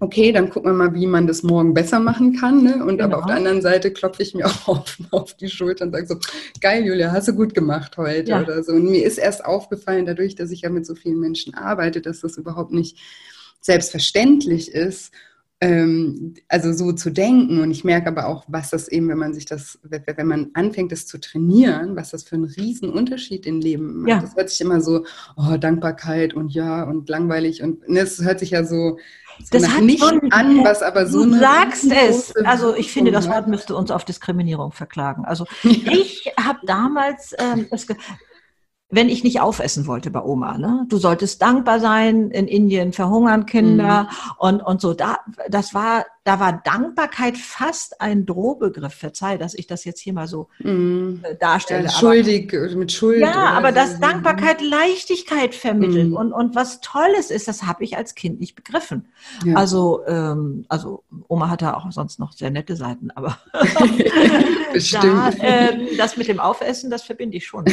okay, 0.00 0.32
dann 0.32 0.50
gucken 0.50 0.70
wir 0.70 0.74
mal, 0.74 0.94
wie 0.94 1.06
man 1.06 1.26
das 1.26 1.42
morgen 1.42 1.72
besser 1.72 1.98
machen 1.98 2.36
kann. 2.38 2.62
Ne? 2.62 2.84
Und 2.84 2.98
genau. 2.98 3.04
aber 3.04 3.18
auf 3.18 3.26
der 3.26 3.36
anderen 3.36 3.62
Seite 3.62 3.90
klopfe 3.90 4.22
ich 4.22 4.34
mir 4.34 4.44
auch 4.46 4.68
auf, 4.68 4.98
auf 5.10 5.34
die 5.34 5.48
Schulter 5.48 5.86
und 5.86 5.92
sage 5.92 6.06
so, 6.06 6.16
geil, 6.60 6.84
Julia, 6.84 7.10
hast 7.10 7.28
du 7.28 7.32
gut 7.32 7.54
gemacht 7.54 7.96
heute 7.96 8.32
ja. 8.32 8.42
oder 8.42 8.62
so. 8.62 8.72
Und 8.72 8.84
mir 8.84 9.02
ist 9.02 9.16
erst 9.16 9.46
aufgefallen, 9.46 10.04
dadurch, 10.04 10.34
dass 10.34 10.50
ich 10.50 10.60
ja 10.60 10.68
mit 10.68 10.84
so 10.84 10.94
vielen 10.94 11.20
Menschen 11.20 11.54
arbeite, 11.54 12.02
dass 12.02 12.20
das 12.20 12.36
überhaupt 12.36 12.72
nicht 12.72 12.98
selbstverständlich 13.62 14.70
ist 14.70 15.10
also 15.60 16.72
so 16.72 16.92
zu 16.92 17.10
denken. 17.10 17.60
Und 17.60 17.70
ich 17.70 17.82
merke 17.82 18.08
aber 18.08 18.26
auch, 18.26 18.44
was 18.46 18.70
das 18.70 18.88
eben, 18.88 19.08
wenn 19.08 19.18
man 19.18 19.32
sich 19.32 19.46
das, 19.46 19.78
wenn 19.82 20.26
man 20.26 20.50
anfängt, 20.52 20.92
das 20.92 21.06
zu 21.06 21.18
trainieren, 21.18 21.96
was 21.96 22.10
das 22.10 22.24
für 22.24 22.36
einen 22.36 22.44
riesen 22.44 22.90
Unterschied 22.90 23.46
im 23.46 23.60
Leben 23.60 24.02
macht. 24.02 24.08
Ja. 24.08 24.20
Das 24.20 24.36
hört 24.36 24.50
sich 24.50 24.60
immer 24.60 24.80
so, 24.80 25.04
oh, 25.36 25.56
Dankbarkeit 25.56 26.34
und 26.34 26.52
ja 26.52 26.84
und 26.84 27.08
langweilig 27.08 27.62
und 27.62 27.88
ne, 27.88 28.00
es 28.00 28.22
hört 28.22 28.40
sich 28.40 28.50
ja 28.50 28.64
so, 28.64 28.98
das 29.50 29.68
hat 29.68 29.82
nicht 29.82 30.00
so 30.00 30.06
an, 30.30 30.64
was 30.64 30.82
aber 30.82 31.06
so 31.06 31.24
Du 31.24 31.38
sagst 31.38 31.90
es. 31.90 32.34
Also 32.36 32.74
ich 32.74 32.92
finde, 32.92 33.10
das 33.10 33.28
Wort 33.28 33.48
müsste 33.48 33.74
uns 33.76 33.90
auf 33.90 34.04
Diskriminierung 34.04 34.72
verklagen. 34.72 35.24
Also 35.24 35.46
ja. 35.62 35.92
ich 35.92 36.32
habe 36.38 36.60
damals 36.64 37.34
ähm, 37.38 37.66
das, 37.70 37.86
wenn 38.88 39.08
ich 39.08 39.24
nicht 39.24 39.40
aufessen 39.40 39.86
wollte 39.86 40.10
bei 40.10 40.22
Oma. 40.22 40.58
Ne? 40.58 40.86
Du 40.88 40.98
solltest 40.98 41.42
dankbar 41.42 41.80
sein. 41.80 42.30
In 42.30 42.46
Indien 42.46 42.92
verhungern 42.92 43.46
Kinder 43.46 44.04
mhm. 44.04 44.32
und, 44.38 44.60
und 44.62 44.80
so. 44.80 44.94
Da, 44.94 45.18
das 45.48 45.74
war 45.74 46.04
da 46.26 46.40
war 46.40 46.60
Dankbarkeit 46.64 47.36
fast 47.38 48.00
ein 48.00 48.26
Drohbegriff. 48.26 48.94
Verzeih, 48.94 49.38
dass 49.38 49.54
ich 49.54 49.68
das 49.68 49.84
jetzt 49.84 50.00
hier 50.00 50.12
mal 50.12 50.26
so 50.26 50.48
mm. 50.58 51.18
darstelle. 51.38 51.84
Ja, 51.84 51.90
schuldig, 51.90 52.52
aber, 52.52 52.74
mit 52.74 52.90
Schuld. 52.90 53.20
Ja, 53.20 53.50
aber 53.52 53.68
so. 53.68 53.76
dass 53.76 54.00
Dankbarkeit 54.00 54.60
Leichtigkeit 54.60 55.54
vermittelt 55.54 56.10
mm. 56.10 56.16
und, 56.16 56.32
und 56.32 56.56
was 56.56 56.80
Tolles 56.80 57.30
ist, 57.30 57.46
das 57.46 57.62
habe 57.62 57.84
ich 57.84 57.96
als 57.96 58.16
Kind 58.16 58.40
nicht 58.40 58.56
begriffen. 58.56 59.06
Ja. 59.44 59.54
Also, 59.54 60.04
ähm, 60.08 60.64
also 60.68 61.04
Oma 61.28 61.48
hatte 61.48 61.76
auch 61.76 61.90
sonst 61.92 62.18
noch 62.18 62.32
sehr 62.32 62.50
nette 62.50 62.74
Seiten, 62.74 63.12
aber 63.12 63.38
da, 64.92 65.30
äh, 65.38 65.96
das 65.96 66.16
mit 66.16 66.26
dem 66.26 66.40
Aufessen, 66.40 66.90
das 66.90 67.04
verbinde 67.04 67.36
ich 67.36 67.46
schon. 67.46 67.66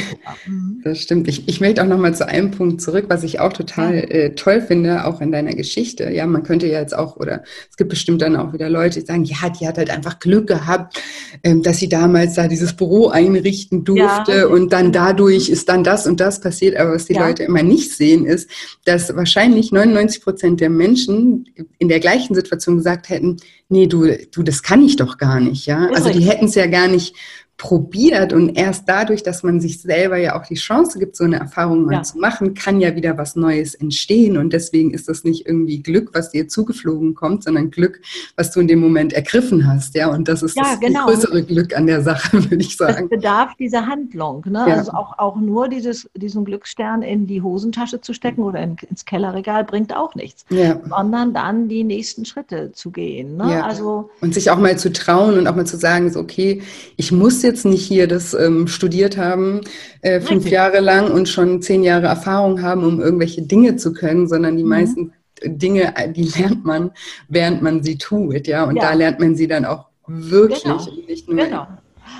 Mhm. 0.45 0.81
Das 0.83 0.99
stimmt. 0.99 1.27
Ich, 1.27 1.47
ich 1.47 1.59
möchte 1.59 1.81
auch 1.81 1.87
noch 1.87 1.97
mal 1.97 2.13
zu 2.13 2.27
einem 2.27 2.51
Punkt 2.51 2.81
zurück, 2.81 3.05
was 3.07 3.23
ich 3.23 3.39
auch 3.39 3.53
total 3.53 3.95
äh, 3.95 4.35
toll 4.35 4.61
finde, 4.61 5.05
auch 5.05 5.21
in 5.21 5.31
deiner 5.31 5.53
Geschichte. 5.53 6.11
Ja, 6.11 6.27
man 6.27 6.43
könnte 6.43 6.67
ja 6.67 6.79
jetzt 6.79 6.95
auch, 6.95 7.17
oder 7.17 7.43
es 7.69 7.77
gibt 7.77 7.89
bestimmt 7.89 8.21
dann 8.21 8.35
auch 8.35 8.42
wieder 8.51 8.69
Leute, 8.69 8.99
die 8.99 9.05
sagen, 9.05 9.23
ja, 9.23 9.49
die 9.49 9.67
hat 9.67 9.77
halt 9.77 9.89
einfach 9.89 10.19
Glück 10.19 10.47
gehabt, 10.47 11.01
ähm, 11.43 11.61
dass 11.61 11.77
sie 11.77 11.87
damals 11.87 12.33
da 12.33 12.47
dieses 12.47 12.73
Büro 12.73 13.07
einrichten 13.09 13.83
durfte 13.85 14.33
ja. 14.33 14.47
und 14.47 14.73
dann 14.73 14.91
dadurch 14.91 15.49
ist 15.49 15.69
dann 15.69 15.83
das 15.83 16.07
und 16.07 16.19
das 16.19 16.41
passiert. 16.41 16.75
Aber 16.75 16.95
was 16.95 17.05
die 17.05 17.13
ja. 17.13 17.25
Leute 17.25 17.43
immer 17.43 17.63
nicht 17.63 17.91
sehen, 17.91 18.25
ist, 18.25 18.49
dass 18.83 19.15
wahrscheinlich 19.15 19.71
99 19.71 20.21
Prozent 20.23 20.59
der 20.59 20.69
Menschen 20.69 21.45
in 21.77 21.87
der 21.87 21.99
gleichen 21.99 22.35
Situation 22.35 22.77
gesagt 22.77 23.09
hätten, 23.09 23.37
nee, 23.69 23.87
du, 23.87 24.07
du, 24.31 24.43
das 24.43 24.63
kann 24.63 24.83
ich 24.83 24.95
doch 24.95 25.17
gar 25.17 25.39
nicht, 25.39 25.65
ja. 25.65 25.87
Also 25.93 26.09
die 26.09 26.25
hätten 26.25 26.45
es 26.45 26.55
ja 26.55 26.67
gar 26.67 26.87
nicht 26.87 27.15
probiert 27.57 28.33
und 28.33 28.57
erst 28.57 28.89
dadurch, 28.89 29.23
dass 29.23 29.43
man 29.43 29.61
sich 29.61 29.81
selber 29.81 30.17
ja 30.17 30.37
auch 30.39 30.45
die 30.45 30.55
Chance 30.55 30.97
gibt, 30.99 31.15
so 31.15 31.23
eine 31.23 31.37
Erfahrung 31.37 31.85
mal 31.85 31.93
ja. 31.93 32.03
zu 32.03 32.17
machen, 32.17 32.55
kann 32.55 32.81
ja 32.81 32.95
wieder 32.95 33.17
was 33.17 33.35
Neues 33.35 33.75
entstehen 33.75 34.37
und 34.37 34.51
deswegen 34.53 34.91
ist 34.91 35.07
das 35.07 35.23
nicht 35.23 35.45
irgendwie 35.45 35.81
Glück, 35.81 36.09
was 36.13 36.31
dir 36.31 36.47
zugeflogen 36.47 37.13
kommt, 37.13 37.43
sondern 37.43 37.69
Glück, 37.69 38.01
was 38.35 38.51
du 38.51 38.59
in 38.59 38.67
dem 38.67 38.79
Moment 38.79 39.13
ergriffen 39.13 39.67
hast, 39.67 39.95
ja 39.95 40.07
und 40.07 40.27
das 40.27 40.41
ist 40.41 40.57
ja, 40.57 40.63
das 40.63 40.79
genau. 40.79 41.05
größere 41.05 41.43
Glück 41.43 41.77
an 41.77 41.85
der 41.85 42.01
Sache, 42.01 42.43
würde 42.49 42.63
ich 42.63 42.75
sagen. 42.75 43.03
Es 43.03 43.09
bedarf 43.09 43.55
dieser 43.55 43.85
Handlung, 43.85 44.43
ne? 44.47 44.65
Ja. 44.67 44.77
also 44.77 44.91
auch, 44.91 45.19
auch 45.19 45.35
nur 45.35 45.69
dieses, 45.69 46.09
diesen 46.15 46.45
Glücksstern 46.45 47.03
in 47.03 47.27
die 47.27 47.41
Hosentasche 47.41 48.01
zu 48.01 48.13
stecken 48.13 48.41
oder 48.41 48.61
in, 48.61 48.77
ins 48.89 49.05
Kellerregal 49.05 49.63
bringt 49.63 49.95
auch 49.95 50.15
nichts, 50.15 50.45
sondern 50.89 51.33
dann 51.33 51.69
die 51.69 51.83
nächsten 51.83 52.25
Schritte 52.25 52.71
zu 52.73 52.91
gehen. 52.91 53.37
Ne? 53.37 53.63
Also, 53.63 54.09
und 54.21 54.33
sich 54.33 54.49
auch 54.49 54.57
mal 54.57 54.77
zu 54.77 54.91
trauen 54.91 55.37
und 55.37 55.47
auch 55.47 55.55
mal 55.55 55.65
zu 55.65 55.77
sagen, 55.77 56.11
so, 56.11 56.19
okay, 56.19 56.61
ich 56.97 57.11
muss 57.11 57.42
jetzt 57.43 57.65
nicht 57.65 57.85
hier 57.85 58.07
das 58.07 58.33
ähm, 58.33 58.67
studiert 58.67 59.17
haben, 59.17 59.61
äh, 60.01 60.19
fünf 60.19 60.37
Richtig. 60.37 60.53
Jahre 60.53 60.79
lang 60.79 61.11
und 61.11 61.29
schon 61.29 61.61
zehn 61.61 61.83
Jahre 61.83 62.07
Erfahrung 62.07 62.61
haben, 62.61 62.83
um 62.83 63.01
irgendwelche 63.01 63.41
Dinge 63.41 63.75
zu 63.75 63.93
können, 63.93 64.27
sondern 64.27 64.57
die 64.57 64.63
mhm. 64.63 64.69
meisten 64.69 65.13
Dinge, 65.43 65.95
äh, 65.95 66.11
die 66.11 66.23
lernt 66.37 66.65
man, 66.65 66.91
während 67.27 67.61
man 67.61 67.83
sie 67.83 67.97
tut, 67.97 68.47
ja. 68.47 68.63
Und 68.63 68.77
ja. 68.77 68.83
da 68.83 68.93
lernt 68.93 69.19
man 69.19 69.35
sie 69.35 69.47
dann 69.47 69.65
auch 69.65 69.87
wirklich 70.07 70.63
genau. 70.63 70.77
und 70.77 71.07
nicht 71.07 71.27
nur 71.27 71.43
genau. 71.43 71.67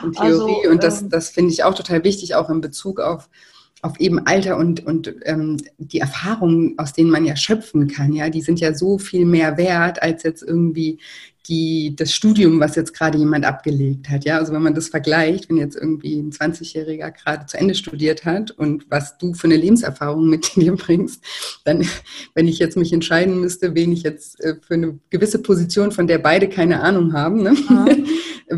in 0.04 0.12
Theorie. 0.14 0.56
Also, 0.62 0.70
und 0.70 0.84
das, 0.84 1.02
ähm, 1.02 1.10
das 1.10 1.30
finde 1.30 1.52
ich 1.52 1.64
auch 1.64 1.74
total 1.74 2.04
wichtig, 2.04 2.36
auch 2.36 2.50
in 2.50 2.62
Bezug 2.62 3.00
auf 3.00 3.30
auf 3.84 4.00
eben 4.00 4.26
Alter 4.26 4.58
und, 4.58 4.86
und 4.86 5.14
ähm, 5.26 5.58
die 5.78 6.00
Erfahrungen, 6.00 6.76
aus 6.78 6.94
denen 6.94 7.10
man 7.10 7.26
ja 7.26 7.36
schöpfen 7.36 7.90
kann, 7.90 8.14
ja, 8.14 8.30
die 8.30 8.42
sind 8.42 8.62
ja 8.62 8.74
so 8.74 8.98
viel 8.98 9.26
mehr 9.26 9.58
wert 9.58 10.02
als 10.02 10.24
jetzt 10.24 10.42
irgendwie 10.42 11.00
die, 11.50 11.94
das 11.98 12.14
Studium, 12.14 12.62
was 12.62 12.78
jetzt 12.78 12.94
gerade 12.94 13.18
jemand 13.18 13.44
abgelegt 13.44 14.10
hat. 14.10 14.24
Ja, 14.24 14.38
also 14.38 14.54
wenn 14.54 14.62
man 14.62 14.74
das 14.74 14.88
vergleicht, 14.88 15.50
wenn 15.50 15.58
jetzt 15.58 15.76
irgendwie 15.76 16.18
ein 16.18 16.32
20-Jähriger 16.32 17.12
gerade 17.12 17.46
zu 17.46 17.58
Ende 17.58 17.76
studiert 17.76 18.24
hat 18.24 18.52
und 18.52 18.86
was 18.90 19.18
du 19.18 19.34
für 19.34 19.48
eine 19.48 19.58
Lebenserfahrung 19.58 20.30
mit 20.30 20.56
dir 20.56 20.78
bringst, 20.78 21.22
dann, 21.66 21.86
wenn 22.34 22.48
ich 22.48 22.60
jetzt 22.60 22.78
mich 22.78 22.94
entscheiden 22.94 23.42
müsste, 23.42 23.76
wen 23.76 23.92
ich 23.92 24.04
jetzt 24.04 24.40
äh, 24.42 24.56
für 24.66 24.76
eine 24.76 24.98
gewisse 25.10 25.40
Position, 25.40 25.92
von 25.92 26.08
der 26.08 26.20
beide 26.20 26.48
keine 26.48 26.82
Ahnung 26.82 27.12
haben, 27.12 27.44
ne, 27.44 27.52
mhm. 27.52 28.06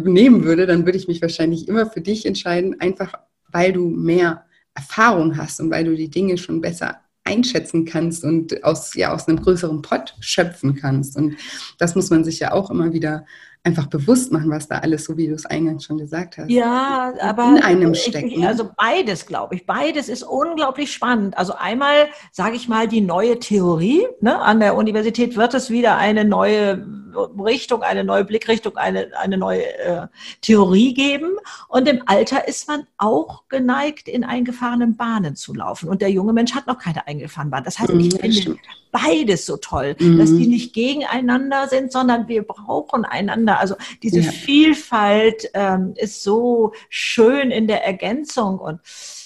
nehmen 0.13 0.43
würde, 0.43 0.67
dann 0.67 0.85
würde 0.85 0.99
ich 0.99 1.07
mich 1.07 1.23
wahrscheinlich 1.23 1.67
immer 1.67 1.87
für 1.87 2.01
dich 2.01 2.27
entscheiden, 2.27 2.79
einfach 2.79 3.15
weil 3.51 3.73
du 3.73 3.89
mehr 3.89 4.45
Erfahrung 4.75 5.37
hast 5.37 5.59
und 5.59 5.71
weil 5.71 5.85
du 5.85 5.95
die 5.95 6.09
Dinge 6.09 6.37
schon 6.37 6.61
besser 6.61 6.99
einschätzen 7.23 7.85
kannst 7.85 8.23
und 8.23 8.63
aus, 8.63 8.93
ja, 8.93 9.13
aus 9.13 9.27
einem 9.27 9.41
größeren 9.41 9.81
Pott 9.81 10.15
schöpfen 10.19 10.75
kannst. 10.75 11.17
Und 11.17 11.35
das 11.79 11.95
muss 11.95 12.11
man 12.11 12.23
sich 12.23 12.39
ja 12.39 12.51
auch 12.51 12.69
immer 12.69 12.93
wieder 12.93 13.25
einfach 13.65 13.87
bewusst 13.87 14.31
machen, 14.31 14.49
was 14.51 14.67
da 14.67 14.77
alles, 14.77 15.05
so 15.05 15.17
wie 15.17 15.27
du 15.27 15.33
es 15.33 15.45
eingangs 15.45 15.85
schon 15.85 15.97
gesagt 15.97 16.37
hast, 16.37 16.49
ja, 16.49 17.13
aber 17.19 17.49
in 17.49 17.63
einem 17.63 17.95
steckt. 17.95 18.31
Ich, 18.31 18.45
also 18.45 18.69
beides, 18.77 19.25
glaube 19.25 19.55
ich. 19.55 19.65
Beides 19.65 20.07
ist 20.07 20.23
unglaublich 20.23 20.93
spannend. 20.93 21.37
Also 21.37 21.53
einmal, 21.53 22.07
sage 22.31 22.55
ich 22.55 22.67
mal, 22.67 22.87
die 22.87 23.01
neue 23.01 23.39
Theorie. 23.39 24.05
Ne? 24.21 24.39
An 24.39 24.59
der 24.59 24.75
Universität 24.75 25.35
wird 25.35 25.53
es 25.55 25.69
wieder 25.69 25.97
eine 25.97 26.25
neue 26.25 26.85
Richtung, 27.15 27.81
eine 27.81 28.03
neue 28.03 28.25
Blickrichtung, 28.25 28.77
eine, 28.77 29.09
eine 29.17 29.37
neue 29.37 29.65
äh, 29.79 30.07
Theorie 30.41 30.93
geben. 30.93 31.31
Und 31.67 31.87
im 31.87 32.03
Alter 32.05 32.47
ist 32.47 32.67
man 32.67 32.85
auch 32.97 33.47
geneigt, 33.47 34.07
in 34.07 34.23
eingefahrenen 34.23 34.95
Bahnen 34.95 35.35
zu 35.35 35.53
laufen. 35.53 35.89
Und 35.89 36.01
der 36.01 36.11
junge 36.11 36.33
Mensch 36.33 36.53
hat 36.53 36.67
noch 36.67 36.77
keine 36.77 37.07
eingefahrenen 37.07 37.51
Bahnen. 37.51 37.65
Das 37.65 37.79
heißt, 37.79 37.89
ich 37.89 38.13
mhm, 38.13 38.19
finde 38.19 38.57
beides 38.95 39.45
so 39.45 39.57
toll, 39.57 39.95
mhm. 39.99 40.17
dass 40.17 40.29
die 40.29 40.47
nicht 40.47 40.73
gegeneinander 40.73 41.67
sind, 41.67 41.91
sondern 41.91 42.29
wir 42.29 42.43
brauchen 42.43 43.03
einander. 43.03 43.59
Also 43.59 43.75
diese 44.01 44.21
ja. 44.21 44.31
Vielfalt 44.31 45.49
ähm, 45.53 45.93
ist 45.97 46.23
so 46.23 46.71
schön 46.89 47.51
in 47.51 47.67
der 47.67 47.85
Ergänzung 47.85 48.59
und 48.59 48.79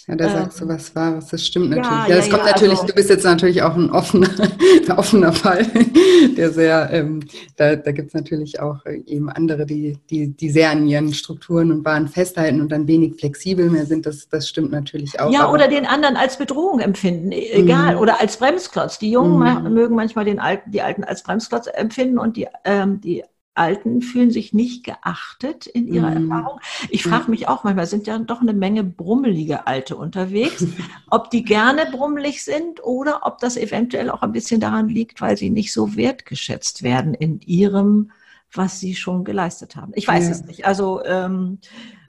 ja, 0.10 0.16
da 0.16 0.30
sagst 0.30 0.60
du 0.60 0.64
ähm, 0.64 0.70
was 0.72 0.96
Wahres, 0.96 1.28
das 1.28 1.46
stimmt 1.46 1.70
natürlich. 1.70 1.88
Ja, 1.88 2.08
ja 2.08 2.16
das 2.16 2.30
kommt 2.32 2.44
ja, 2.46 2.52
natürlich, 2.52 2.80
also, 2.80 2.88
du 2.88 2.94
bist 2.94 3.10
jetzt 3.12 3.24
natürlich 3.24 3.62
auch 3.62 3.76
ein 3.76 3.92
offener, 3.92 4.30
ein 4.88 4.92
offener 4.98 5.32
Fall, 5.32 5.68
der 6.36 6.52
sehr, 6.52 6.90
ähm, 6.92 7.20
da, 7.58 7.76
da 7.76 7.92
gibt 7.92 8.08
es 8.08 8.14
natürlich 8.16 8.60
auch 8.60 8.84
äh, 8.88 9.04
eben 9.06 9.30
andere, 9.30 9.68
die, 9.68 10.00
die, 10.10 10.30
die 10.30 10.50
sehr 10.50 10.72
an 10.72 10.88
ihren 10.88 11.14
Strukturen 11.14 11.72
und 11.72 11.84
Bahnen 11.84 12.08
festhalten 12.08 12.60
und 12.60 12.72
dann 12.72 12.88
wenig 12.88 13.18
flexibel 13.20 13.70
mehr 13.70 13.86
sind, 13.86 14.08
das, 14.08 14.28
das 14.30 14.50
stimmt 14.50 14.72
natürlich 14.72 15.20
auch. 15.20 15.32
Ja, 15.32 15.52
oder 15.52 15.68
den 15.68 15.86
anderen 15.86 16.16
als 16.16 16.38
Bedrohung 16.38 16.80
empfinden, 16.80 17.32
e, 17.32 17.48
egal, 17.52 17.96
mhm. 17.96 18.02
oder 18.02 18.20
als 18.20 18.38
Bremsklotz. 18.38 18.98
Die 18.98 19.12
Jungen 19.12 19.38
mhm. 19.38 19.74
mögen 19.74 19.96
manchmal 19.96 20.26
den 20.26 20.40
Alten, 20.40 20.72
die 20.72 20.82
Alten 20.82 21.04
als 21.04 21.22
Bremsklotz 21.22 21.68
empfinden 21.72 22.18
und 22.18 22.36
die, 22.36 22.48
ähm, 22.66 23.00
die 23.00 23.24
Alten 23.60 24.02
fühlen 24.02 24.32
sich 24.32 24.54
nicht 24.54 24.86
geachtet 24.86 25.68
in 25.68 25.88
ihrer 25.88 26.12
mm. 26.12 26.32
Erfahrung. 26.32 26.60
Ich 26.90 27.04
frage 27.04 27.30
mich 27.30 27.48
auch 27.48 27.64
manchmal, 27.64 27.86
sind 27.86 28.08
ja 28.08 28.18
doch 28.18 28.42
eine 28.42 28.54
Menge 28.54 28.84
brummelige 28.84 29.68
Alte 29.68 29.96
unterwegs, 29.98 30.66
ob 31.10 31.30
die 31.30 31.44
gerne 31.44 31.88
brummelig 31.92 32.44
sind 32.44 32.84
oder 32.84 33.22
ob 33.24 33.40
das 33.40 33.58
eventuell 33.58 34.10
auch 34.10 34.22
ein 34.22 34.32
bisschen 34.32 34.62
daran 34.62 34.88
liegt, 34.88 35.22
weil 35.22 35.38
sie 35.38 35.50
nicht 35.50 35.74
so 35.74 35.96
wertgeschätzt 35.96 36.84
werden 36.84 37.14
in 37.14 37.42
ihrem 37.42 38.12
was 38.52 38.80
sie 38.80 38.96
schon 38.96 39.24
geleistet 39.26 39.76
haben. 39.76 39.92
Ich 39.96 40.08
weiß 40.08 40.26
ja. 40.26 40.32
es 40.32 40.44
nicht. 40.44 40.66
Also 40.66 41.04
ähm, 41.06 41.60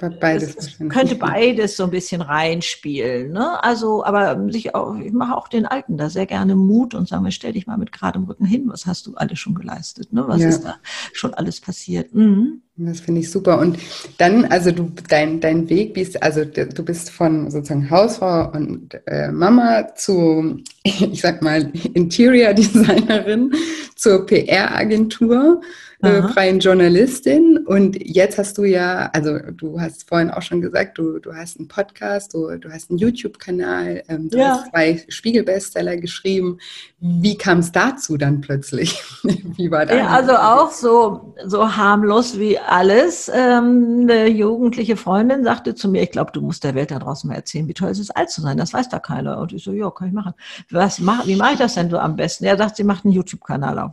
beides 0.08 0.56
es, 0.56 0.78
könnte 0.88 1.14
beides 1.16 1.76
so 1.76 1.84
ein 1.84 1.90
bisschen 1.90 2.22
reinspielen. 2.22 3.32
Ne? 3.32 3.62
Also, 3.62 4.04
aber 4.04 4.50
sich 4.50 4.74
auch, 4.74 4.96
ich 4.98 5.12
mache 5.12 5.36
auch 5.36 5.48
den 5.48 5.66
Alten 5.66 5.98
da 5.98 6.08
sehr 6.08 6.26
gerne 6.26 6.56
Mut 6.56 6.94
und 6.94 7.08
sage 7.08 7.22
mir, 7.22 7.32
stell 7.32 7.52
dich 7.52 7.66
mal 7.66 7.76
mit 7.76 7.92
geradem 7.92 8.24
Rücken 8.24 8.46
hin. 8.46 8.64
Was 8.66 8.86
hast 8.86 9.06
du 9.06 9.14
alles 9.14 9.38
schon 9.38 9.54
geleistet? 9.54 10.12
Ne? 10.12 10.24
Was 10.26 10.40
ja. 10.40 10.48
ist 10.48 10.62
da 10.62 10.76
schon 11.12 11.34
alles 11.34 11.60
passiert? 11.60 12.14
Mhm. 12.14 12.62
Das 12.76 13.00
finde 13.00 13.20
ich 13.20 13.30
super. 13.30 13.58
Und 13.58 13.78
dann, 14.16 14.46
also 14.46 14.70
du, 14.70 14.90
dein, 15.08 15.40
dein 15.40 15.68
Weg 15.68 15.92
bist, 15.92 16.22
also 16.22 16.46
du 16.46 16.82
bist 16.82 17.10
von 17.10 17.50
sozusagen 17.50 17.90
Hausfrau 17.90 18.50
und 18.52 18.98
äh, 19.06 19.30
Mama 19.30 19.94
zu, 19.96 20.56
ich 20.82 21.20
sag 21.20 21.42
mal, 21.42 21.70
Interior 21.92 22.54
Designerin 22.54 23.52
zur 23.96 24.24
PR-Agentur 24.24 25.60
äh, 26.02 26.22
freien 26.22 26.60
Journalistin. 26.60 27.58
Und 27.66 27.96
jetzt 28.00 28.38
hast 28.38 28.56
du 28.56 28.64
ja, 28.64 29.10
also 29.12 29.38
du 29.38 29.80
hast 29.80 29.89
vorhin 30.06 30.30
auch 30.30 30.42
schon 30.42 30.60
gesagt, 30.60 30.98
du, 30.98 31.18
du 31.18 31.34
hast 31.34 31.58
einen 31.58 31.68
Podcast, 31.68 32.34
du, 32.34 32.56
du 32.58 32.70
hast 32.70 32.90
einen 32.90 32.98
YouTube-Kanal, 32.98 34.02
ähm, 34.08 34.30
du 34.30 34.38
ja. 34.38 34.50
hast 34.50 34.70
zwei 34.70 35.02
Spiegel-Bestseller 35.08 35.96
geschrieben. 35.96 36.58
Wie 37.00 37.36
kam 37.36 37.58
es 37.58 37.72
dazu 37.72 38.16
dann 38.16 38.40
plötzlich? 38.40 39.02
wie 39.22 39.70
war 39.70 39.86
das? 39.86 39.96
Ja, 39.96 40.08
also 40.08 40.32
auch 40.32 40.70
so, 40.70 41.34
so 41.44 41.76
harmlos 41.76 42.38
wie 42.38 42.58
alles. 42.58 43.30
Ähm, 43.32 44.00
eine 44.02 44.28
jugendliche 44.28 44.96
Freundin 44.96 45.44
sagte 45.44 45.74
zu 45.74 45.88
mir, 45.88 46.02
ich 46.02 46.10
glaube, 46.10 46.32
du 46.32 46.40
musst 46.40 46.64
der 46.64 46.74
Welt 46.74 46.90
da 46.90 46.98
draußen 46.98 47.28
mal 47.28 47.36
erzählen, 47.36 47.68
wie 47.68 47.74
toll 47.74 47.90
es 47.90 47.98
ist, 47.98 48.16
alt 48.16 48.30
zu 48.30 48.40
sein. 48.40 48.56
Das 48.56 48.72
weiß 48.72 48.88
da 48.88 48.98
keiner. 48.98 49.38
Und 49.38 49.52
ich 49.52 49.64
so, 49.64 49.72
ja, 49.72 49.90
kann 49.90 50.08
ich 50.08 50.14
machen. 50.14 50.34
Was, 50.70 50.98
mach, 50.98 51.26
wie 51.26 51.36
mache 51.36 51.52
ich 51.52 51.58
das 51.58 51.74
denn 51.74 51.90
so 51.90 51.98
am 51.98 52.16
besten? 52.16 52.44
Er 52.44 52.56
sagt, 52.56 52.76
sie 52.76 52.84
macht 52.84 53.04
einen 53.04 53.14
YouTube-Kanal 53.14 53.78
auf. 53.78 53.92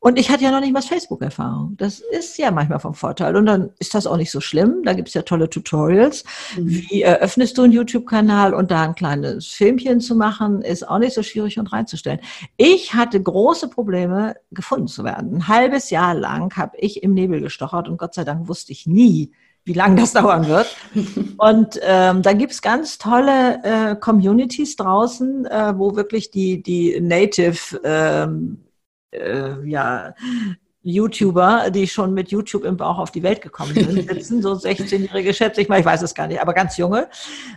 Und 0.00 0.16
ich 0.18 0.30
hatte 0.30 0.44
ja 0.44 0.52
noch 0.52 0.60
nicht 0.60 0.72
mal 0.72 0.80
Facebook-Erfahrung. 0.80 1.74
Das 1.76 1.98
ist 1.98 2.38
ja 2.38 2.52
manchmal 2.52 2.78
vom 2.78 2.94
Vorteil. 2.94 3.34
Und 3.34 3.46
dann 3.46 3.70
ist 3.80 3.94
das 3.94 4.06
auch 4.06 4.16
nicht 4.16 4.30
so 4.30 4.40
schlimm. 4.40 4.82
Da 4.84 4.92
gibt 4.92 5.08
es 5.08 5.14
ja 5.14 5.22
tolle 5.22 5.50
Tutorials. 5.50 6.24
Mhm. 6.56 6.68
Wie 6.68 7.02
eröffnest 7.02 7.58
du 7.58 7.62
einen 7.62 7.72
YouTube-Kanal 7.72 8.54
und 8.54 8.70
da 8.70 8.82
ein 8.82 8.94
kleines 8.94 9.48
Filmchen 9.48 10.00
zu 10.00 10.14
machen, 10.14 10.62
ist 10.62 10.88
auch 10.88 10.98
nicht 10.98 11.14
so 11.14 11.24
schwierig 11.24 11.58
und 11.58 11.72
reinzustellen. 11.72 12.20
Ich 12.56 12.94
hatte 12.94 13.20
große 13.20 13.68
Probleme, 13.68 14.36
gefunden 14.52 14.86
zu 14.86 15.02
werden. 15.02 15.34
Ein 15.34 15.48
halbes 15.48 15.90
Jahr 15.90 16.14
lang 16.14 16.56
habe 16.56 16.76
ich 16.78 17.02
im 17.02 17.14
Nebel 17.14 17.40
gestochert 17.40 17.88
und 17.88 17.96
Gott 17.96 18.14
sei 18.14 18.24
Dank 18.24 18.46
wusste 18.46 18.70
ich 18.70 18.86
nie, 18.86 19.32
wie 19.64 19.72
lange 19.72 20.00
das 20.00 20.12
dauern 20.14 20.46
wird. 20.46 20.76
Und 21.38 21.80
ähm, 21.82 22.22
da 22.22 22.32
gibt's 22.34 22.62
ganz 22.62 22.98
tolle 22.98 23.62
äh, 23.64 23.96
Communities 23.96 24.76
draußen, 24.76 25.44
äh, 25.46 25.74
wo 25.76 25.96
wirklich 25.96 26.30
die, 26.30 26.62
die 26.62 27.00
Native 27.00 27.80
ähm, 27.82 28.60
äh, 29.10 29.66
ja, 29.66 30.14
YouTuber, 30.82 31.70
die 31.70 31.86
schon 31.86 32.14
mit 32.14 32.30
YouTube 32.30 32.64
im 32.64 32.76
Bauch 32.76 32.98
auf 32.98 33.10
die 33.10 33.22
Welt 33.22 33.42
gekommen 33.42 33.74
sind, 33.74 34.08
sitzen, 34.08 34.42
so 34.42 34.52
16-jährige 34.52 35.34
schätze 35.34 35.60
ich 35.60 35.68
mal, 35.68 35.80
ich 35.80 35.86
weiß 35.86 36.02
es 36.02 36.14
gar 36.14 36.26
nicht, 36.26 36.40
aber 36.40 36.54
ganz 36.54 36.76
junge. 36.76 37.08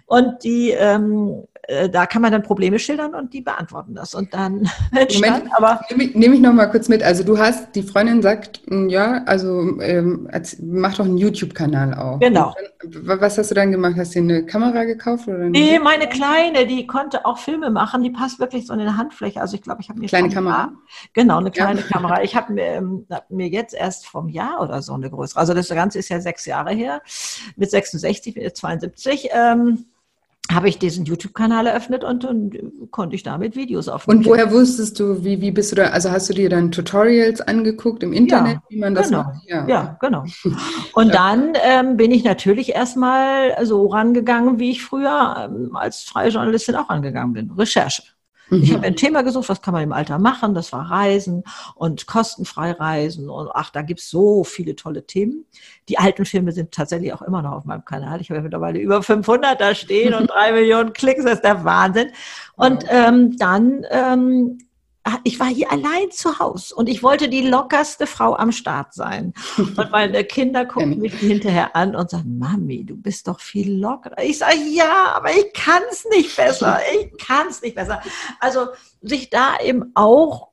Und 0.05 0.43
die, 0.43 0.71
ähm, 0.71 1.43
äh, 1.64 1.89
da 1.89 2.05
kann 2.05 2.22
man 2.22 2.32
dann 2.32 2.43
Probleme 2.43 2.80
schildern 2.80 3.14
und 3.14 3.34
die 3.34 3.41
beantworten 3.41 3.93
das. 3.95 4.16
Und 4.16 4.34
dann 4.34 4.70
Moment, 4.91 5.45
aber. 5.55 5.82
Nehme 5.89 6.03
ich, 6.03 6.16
nehm 6.16 6.34
ich 6.34 6.39
noch 6.39 6.53
mal 6.53 6.68
kurz 6.68 6.89
mit. 6.89 7.03
Also 7.03 7.24
du 7.24 7.38
hast, 7.38 7.76
die 7.76 7.84
Freundin 7.84 8.22
sagt, 8.22 8.62
hm, 8.68 8.89
ja, 8.89 9.24
also 9.26 9.80
ähm, 9.82 10.30
mach 10.62 10.95
doch 10.95 11.05
einen 11.05 11.18
YouTube-Kanal 11.18 11.93
auch. 11.93 12.20
Genau. 12.20 12.53
Dann, 12.82 13.20
was 13.20 13.38
hast 13.38 13.51
du 13.51 13.55
dann 13.55 13.72
gemacht? 13.72 13.93
Hast 13.97 14.16
du 14.16 14.20
eine 14.20 14.45
Kamera 14.45 14.84
gekauft? 14.86 15.28
Oder 15.28 15.49
nee, 15.49 15.78
meine 15.80 16.07
Kleine, 16.07 16.66
die 16.66 16.88
konnte 16.88 17.26
auch 17.26 17.38
Filme 17.38 17.70
machen, 17.70 18.01
die 18.03 18.09
passt 18.09 18.39
wirklich 18.39 18.66
so 18.66 18.74
in 18.74 18.82
eine 18.82 18.97
Handfläche. 18.97 19.39
Also 19.39 19.55
ich 19.55 19.62
glaube, 19.62 19.82
ich 19.82 19.89
habe 19.89 19.99
mir 19.99 20.07
Kleine 20.07 20.30
Kamera? 20.30 20.72
Genau, 21.14 21.38
eine 21.38 21.51
kleine 21.51 21.82
ja. 21.82 21.88
Kamera. 21.88 22.24
Ich 22.24 22.36
habe 22.36 22.53
mir, 22.53 22.66
ähm, 22.66 23.05
hab 23.09 23.30
mir 23.30 23.47
jetzt 23.47 23.74
erst 23.74 24.07
vom 24.07 24.30
Jahr 24.30 24.62
oder 24.62 24.82
so 24.82 24.93
eine 24.93 25.09
größere, 25.09 25.39
also 25.39 25.53
das 25.53 25.70
Ganze 25.70 25.99
ist 25.99 26.09
ja 26.09 26.20
sechs 26.20 26.45
Jahre 26.45 26.72
her, 26.72 27.01
mit 27.55 27.70
66, 27.70 28.36
mit 28.36 28.57
72, 28.57 29.30
ähm, 29.32 29.86
habe 30.53 30.69
ich 30.69 30.77
diesen 30.79 31.05
YouTube-Kanal 31.05 31.67
eröffnet 31.67 32.03
und 32.03 32.23
dann 32.23 32.51
konnte 32.91 33.15
ich 33.15 33.23
damit 33.23 33.55
Videos 33.55 33.87
aufnehmen. 33.87 34.19
Und 34.19 34.25
woher 34.25 34.51
wusstest 34.51 34.99
du, 34.99 35.23
wie, 35.23 35.41
wie 35.41 35.51
bist 35.51 35.71
du 35.71 35.75
da, 35.75 35.85
also 35.85 36.11
hast 36.11 36.29
du 36.29 36.33
dir 36.33 36.49
dann 36.49 36.71
Tutorials 36.71 37.41
angeguckt 37.41 38.03
im 38.03 38.13
Internet, 38.13 38.55
ja, 38.55 38.61
wie 38.69 38.79
man 38.79 38.95
das 38.95 39.09
genau. 39.09 39.23
macht? 39.23 39.47
Ja, 39.47 39.67
ja 39.67 39.97
genau. 39.99 40.25
Und 40.93 41.13
dann 41.13 41.53
ähm, 41.63 41.97
bin 41.97 42.11
ich 42.11 42.23
natürlich 42.23 42.75
erstmal 42.75 43.65
so 43.65 43.87
rangegangen, 43.87 44.59
wie 44.59 44.71
ich 44.71 44.83
früher 44.83 45.49
ähm, 45.49 45.75
als 45.75 46.03
freie 46.03 46.29
Journalistin 46.29 46.75
auch 46.75 46.89
rangegangen 46.89 47.33
bin. 47.33 47.51
Recherche. 47.51 48.03
Mhm. 48.51 48.63
Ich 48.63 48.73
habe 48.73 48.85
ein 48.85 48.95
Thema 48.95 49.23
gesucht, 49.23 49.49
was 49.49 49.61
kann 49.61 49.73
man 49.73 49.83
im 49.83 49.93
Alter 49.93 50.19
machen? 50.19 50.53
Das 50.53 50.71
war 50.73 50.91
Reisen 50.91 51.43
und 51.75 52.05
kostenfrei 52.05 52.73
Reisen. 52.73 53.29
Und 53.29 53.49
ach, 53.53 53.69
da 53.69 53.81
gibt's 53.81 54.09
so 54.09 54.43
viele 54.43 54.75
tolle 54.75 55.07
Themen. 55.07 55.45
Die 55.89 55.97
alten 55.97 56.25
Filme 56.25 56.51
sind 56.51 56.71
tatsächlich 56.71 57.13
auch 57.13 57.21
immer 57.21 57.41
noch 57.41 57.53
auf 57.53 57.65
meinem 57.65 57.85
Kanal. 57.85 58.19
Ich 58.21 58.29
habe 58.29 58.37
ja 58.39 58.43
mittlerweile 58.43 58.79
über 58.79 59.01
500 59.01 59.59
da 59.59 59.73
stehen 59.73 60.13
und 60.13 60.27
drei 60.31 60.51
Millionen 60.51 60.93
Klicks. 60.93 61.23
Das 61.23 61.35
ist 61.35 61.43
der 61.43 61.63
Wahnsinn. 61.63 62.11
Und 62.57 62.85
ähm, 62.89 63.37
dann 63.37 63.85
ähm, 63.89 64.57
ich 65.23 65.39
war 65.39 65.47
hier 65.47 65.71
allein 65.71 66.11
zu 66.11 66.39
Hause 66.39 66.75
und 66.75 66.87
ich 66.87 67.01
wollte 67.01 67.27
die 67.27 67.47
lockerste 67.47 68.05
Frau 68.05 68.35
am 68.35 68.51
Start 68.51 68.93
sein. 68.93 69.33
Und 69.57 69.91
meine 69.91 70.23
Kinder 70.25 70.65
gucken 70.65 70.99
mich 70.99 71.15
hinterher 71.15 71.75
an 71.75 71.95
und 71.95 72.09
sagen, 72.09 72.37
Mami, 72.37 72.85
du 72.85 72.95
bist 72.95 73.27
doch 73.27 73.39
viel 73.39 73.79
lockerer. 73.79 74.21
Ich 74.21 74.37
sage, 74.37 74.57
ja, 74.69 75.13
aber 75.15 75.31
ich 75.31 75.53
kann 75.53 75.81
es 75.91 76.05
nicht 76.05 76.35
besser. 76.35 76.79
Ich 76.99 77.17
kann 77.17 77.47
es 77.47 77.61
nicht 77.61 77.75
besser. 77.75 78.01
Also 78.39 78.67
sich 79.01 79.29
da 79.29 79.59
eben 79.63 79.91
auch 79.95 80.51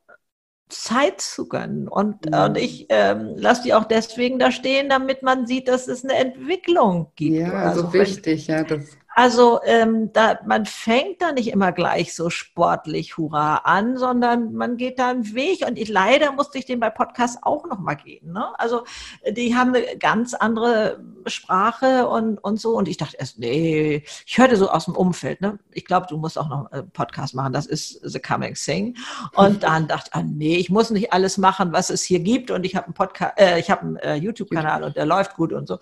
Zeit 0.68 1.20
zu 1.20 1.48
gönnen. 1.48 1.88
Und, 1.88 2.26
mhm. 2.26 2.34
und 2.34 2.58
ich 2.58 2.86
ähm, 2.88 3.34
lasse 3.36 3.62
die 3.62 3.74
auch 3.74 3.84
deswegen 3.84 4.38
da 4.38 4.50
stehen, 4.50 4.88
damit 4.88 5.22
man 5.22 5.46
sieht, 5.46 5.68
dass 5.68 5.88
es 5.88 6.04
eine 6.04 6.14
Entwicklung 6.14 7.12
gibt. 7.16 7.36
Ja, 7.36 7.52
also 7.52 7.82
so 7.82 7.92
wichtig, 7.92 8.48
wenn, 8.48 8.54
ja. 8.56 8.64
Das 8.64 8.97
also 9.18 9.58
ähm, 9.64 10.12
da, 10.12 10.38
man 10.46 10.64
fängt 10.64 11.20
da 11.20 11.32
nicht 11.32 11.48
immer 11.48 11.72
gleich 11.72 12.14
so 12.14 12.30
sportlich 12.30 13.16
hurra 13.16 13.56
an, 13.64 13.96
sondern 13.96 14.52
man 14.52 14.76
geht 14.76 15.00
da 15.00 15.10
einen 15.10 15.34
Weg. 15.34 15.66
Und 15.66 15.76
ich, 15.76 15.88
leider 15.88 16.30
musste 16.30 16.56
ich 16.56 16.66
den 16.66 16.78
bei 16.78 16.88
Podcasts 16.88 17.36
auch 17.42 17.66
noch 17.66 17.80
mal 17.80 17.96
gehen. 17.96 18.32
Ne? 18.32 18.46
Also 18.60 18.84
die 19.28 19.56
haben 19.56 19.74
eine 19.74 19.98
ganz 19.98 20.34
andere 20.34 21.02
Sprache 21.26 22.06
und, 22.06 22.38
und 22.38 22.60
so. 22.60 22.76
Und 22.76 22.86
ich 22.86 22.96
dachte 22.96 23.16
erst, 23.18 23.40
nee, 23.40 24.04
ich 24.24 24.38
hörte 24.38 24.54
so 24.54 24.70
aus 24.70 24.84
dem 24.84 24.94
Umfeld. 24.94 25.40
Ne? 25.40 25.58
Ich 25.72 25.84
glaube, 25.84 26.06
du 26.08 26.16
musst 26.16 26.38
auch 26.38 26.48
noch 26.48 26.70
einen 26.70 26.88
Podcast 26.92 27.34
machen. 27.34 27.52
Das 27.52 27.66
ist 27.66 27.98
The 28.04 28.20
Coming 28.20 28.54
Thing. 28.54 28.96
Und 29.34 29.62
dann 29.64 29.88
dachte 29.88 30.10
ich, 30.12 30.14
ah, 30.14 30.22
nee, 30.22 30.58
ich 30.58 30.70
muss 30.70 30.90
nicht 30.90 31.12
alles 31.12 31.38
machen, 31.38 31.72
was 31.72 31.90
es 31.90 32.04
hier 32.04 32.20
gibt. 32.20 32.52
Und 32.52 32.64
ich 32.64 32.76
habe 32.76 32.86
einen 32.86 32.94
Podcast, 32.94 33.32
äh, 33.36 33.58
ich 33.58 33.68
habe 33.68 33.80
einen 33.80 33.96
äh, 33.96 34.14
YouTube-Kanal 34.14 34.84
und 34.84 34.94
der 34.94 35.06
läuft 35.06 35.34
gut 35.34 35.52
und 35.52 35.66
so. 35.66 35.80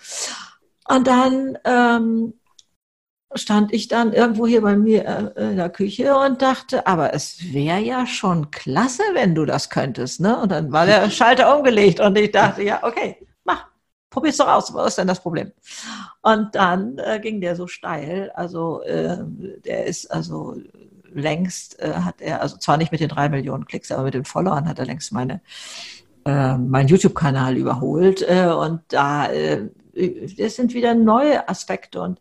Und 0.88 1.06
dann 1.06 1.58
ähm, 1.66 2.32
stand 3.36 3.72
ich 3.72 3.88
dann 3.88 4.12
irgendwo 4.12 4.46
hier 4.46 4.62
bei 4.62 4.76
mir 4.76 5.32
äh, 5.36 5.50
in 5.50 5.56
der 5.56 5.70
Küche 5.70 6.16
und 6.16 6.42
dachte, 6.42 6.86
aber 6.86 7.14
es 7.14 7.52
wäre 7.52 7.80
ja 7.80 8.06
schon 8.06 8.50
klasse, 8.50 9.02
wenn 9.14 9.34
du 9.34 9.44
das 9.44 9.70
könntest. 9.70 10.20
Ne? 10.20 10.38
Und 10.40 10.52
dann 10.52 10.72
war 10.72 10.86
der 10.86 11.10
Schalter 11.10 11.56
umgelegt 11.56 12.00
und 12.00 12.16
ich 12.16 12.30
dachte, 12.32 12.62
ja, 12.62 12.82
okay, 12.82 13.16
mach, 13.44 13.66
probier's 14.10 14.36
doch 14.36 14.48
aus, 14.48 14.72
was 14.74 14.88
ist 14.88 14.98
denn 14.98 15.08
das 15.08 15.20
Problem? 15.20 15.52
Und 16.22 16.54
dann 16.54 16.98
äh, 16.98 17.20
ging 17.20 17.40
der 17.40 17.56
so 17.56 17.66
steil, 17.66 18.30
also 18.34 18.82
äh, 18.82 19.18
der 19.64 19.86
ist 19.86 20.10
also 20.10 20.56
längst, 21.12 21.80
äh, 21.80 21.92
hat 21.92 22.20
er, 22.20 22.42
also 22.42 22.56
zwar 22.56 22.76
nicht 22.76 22.92
mit 22.92 23.00
den 23.00 23.08
drei 23.08 23.28
Millionen 23.28 23.66
Klicks, 23.66 23.92
aber 23.92 24.04
mit 24.04 24.14
den 24.14 24.24
Followern 24.24 24.68
hat 24.68 24.78
er 24.78 24.86
längst 24.86 25.12
meine 25.12 25.40
äh, 26.26 26.58
mein 26.58 26.88
YouTube-Kanal 26.88 27.56
überholt 27.56 28.20
äh, 28.28 28.48
und 28.48 28.80
da 28.88 29.30
äh, 29.30 29.68
das 30.38 30.56
sind 30.56 30.74
wieder 30.74 30.94
neue 30.94 31.48
Aspekte. 31.48 32.00
Und 32.00 32.20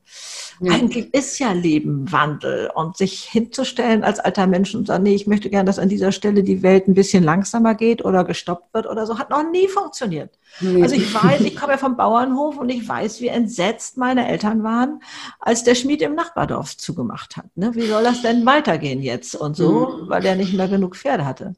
ja. 0.60 0.74
eigentlich 0.74 1.14
ist 1.14 1.40
ja 1.40 1.52
Leben 1.52 2.12
Wandel. 2.12 2.72
Und 2.74 2.98
sich 2.98 3.24
hinzustellen 3.24 4.04
als 4.04 4.20
alter 4.20 4.48
Mensch 4.48 4.74
und 4.76 4.88
sagen, 4.88 5.04
nee, 5.04 5.16
ich 5.16 5.28
möchte 5.28 5.50
gerne, 5.50 5.66
dass 5.66 5.80
an 5.80 5.90
dieser 5.90 6.12
Stelle 6.12 6.44
die 6.44 6.64
Welt 6.64 6.88
ein 6.88 6.94
bisschen 6.94 7.24
langsamer 7.24 7.76
geht 7.76 8.04
oder 8.04 8.24
gestoppt 8.24 8.74
wird 8.74 8.88
oder 8.88 9.06
so, 9.06 9.20
hat 9.20 9.30
noch 9.30 9.50
nie 9.50 9.68
funktioniert. 9.68 10.32
Nee. 10.62 10.82
Also 10.82 10.96
ich 10.96 11.14
weiß, 11.14 11.42
ich 11.42 11.56
komme 11.56 11.74
ja 11.74 11.78
vom 11.78 11.98
Bauernhof 11.98 12.58
und 12.58 12.70
ich 12.70 12.88
weiß, 12.88 13.20
wie 13.22 13.28
entsetzt 13.28 13.98
meine 13.98 14.28
Eltern 14.28 14.64
waren, 14.64 15.02
als 15.40 15.64
der 15.64 15.76
Schmied 15.76 16.02
im 16.02 16.16
Nachbardorf 16.16 16.78
zugemacht 16.78 17.36
hat. 17.36 17.56
Ne? 17.56 17.76
Wie 17.76 17.88
soll 17.88 18.04
das 18.04 18.22
denn 18.22 18.46
weitergehen 18.46 19.02
jetzt 19.02 19.36
und 19.36 19.56
so, 19.56 20.00
mhm. 20.02 20.10
weil 20.10 20.22
der 20.22 20.36
nicht 20.36 20.54
mehr 20.54 20.68
genug 20.68 20.96
Pferde 20.96 21.26
hatte. 21.26 21.56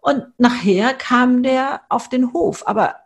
Und 0.00 0.24
nachher 0.38 0.92
kam 0.92 1.42
der 1.42 1.80
auf 1.88 2.08
den 2.08 2.32
Hof. 2.34 2.66
Aber 2.66 2.96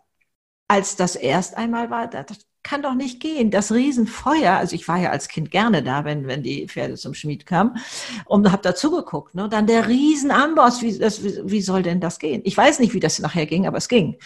als 0.66 0.96
das 0.96 1.16
erst 1.16 1.56
einmal 1.56 1.90
war, 1.90 2.09
das 2.09 2.47
kann 2.68 2.82
doch 2.82 2.94
nicht 2.94 3.20
gehen. 3.20 3.50
Das 3.50 3.72
Riesenfeuer, 3.72 4.52
also 4.52 4.74
ich 4.74 4.86
war 4.88 4.98
ja 4.98 5.10
als 5.10 5.28
Kind 5.28 5.50
gerne 5.50 5.82
da, 5.82 6.04
wenn, 6.04 6.26
wenn 6.26 6.42
die 6.42 6.66
Pferde 6.68 6.94
zum 6.94 7.14
Schmied 7.14 7.46
kamen 7.46 7.78
und 8.26 8.52
habe 8.52 8.62
dazu 8.62 8.90
geguckt. 8.90 9.34
Ne? 9.34 9.48
Dann 9.48 9.66
der 9.66 9.88
Riesenamboss, 9.88 10.82
wie, 10.82 10.98
das, 10.98 11.24
wie, 11.24 11.38
wie 11.44 11.62
soll 11.62 11.82
denn 11.82 12.00
das 12.00 12.18
gehen? 12.18 12.42
Ich 12.44 12.56
weiß 12.56 12.78
nicht, 12.80 12.92
wie 12.92 13.00
das 13.00 13.20
nachher 13.20 13.46
ging, 13.46 13.66
aber 13.66 13.78
es 13.78 13.88
ging. 13.88 14.16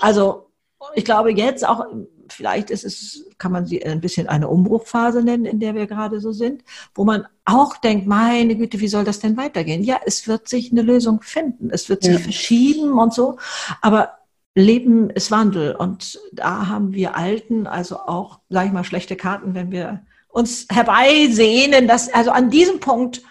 Also 0.00 0.48
ich 0.94 1.04
glaube 1.04 1.32
jetzt 1.32 1.68
auch, 1.68 1.84
vielleicht 2.28 2.70
ist 2.70 2.84
es, 2.84 3.26
kann 3.36 3.52
man 3.52 3.66
sie 3.66 3.84
ein 3.84 4.00
bisschen 4.00 4.26
eine 4.26 4.48
Umbruchphase 4.48 5.22
nennen, 5.22 5.44
in 5.44 5.60
der 5.60 5.74
wir 5.74 5.86
gerade 5.86 6.18
so 6.20 6.32
sind, 6.32 6.64
wo 6.94 7.04
man 7.04 7.26
auch 7.44 7.76
denkt, 7.76 8.06
meine 8.06 8.56
Güte, 8.56 8.80
wie 8.80 8.88
soll 8.88 9.04
das 9.04 9.20
denn 9.20 9.36
weitergehen? 9.36 9.84
Ja, 9.84 10.00
es 10.06 10.26
wird 10.26 10.48
sich 10.48 10.72
eine 10.72 10.82
Lösung 10.82 11.20
finden. 11.20 11.68
Es 11.70 11.90
wird 11.90 12.04
sich 12.04 12.14
ja. 12.14 12.18
verschieben 12.18 12.98
und 12.98 13.12
so. 13.12 13.36
Aber 13.82 14.21
Leben 14.54 15.08
ist 15.10 15.30
Wandel 15.30 15.74
und 15.74 16.18
da 16.32 16.68
haben 16.68 16.92
wir 16.92 17.16
Alten 17.16 17.66
also 17.66 17.96
auch, 18.00 18.40
sage 18.50 18.66
ich 18.66 18.72
mal, 18.72 18.84
schlechte 18.84 19.16
Karten, 19.16 19.54
wenn 19.54 19.72
wir 19.72 20.02
uns 20.28 20.66
herbeisehnen, 20.70 21.88
dass 21.88 22.12
also 22.12 22.30
an 22.30 22.50
diesem 22.50 22.80
Punkt 22.80 23.22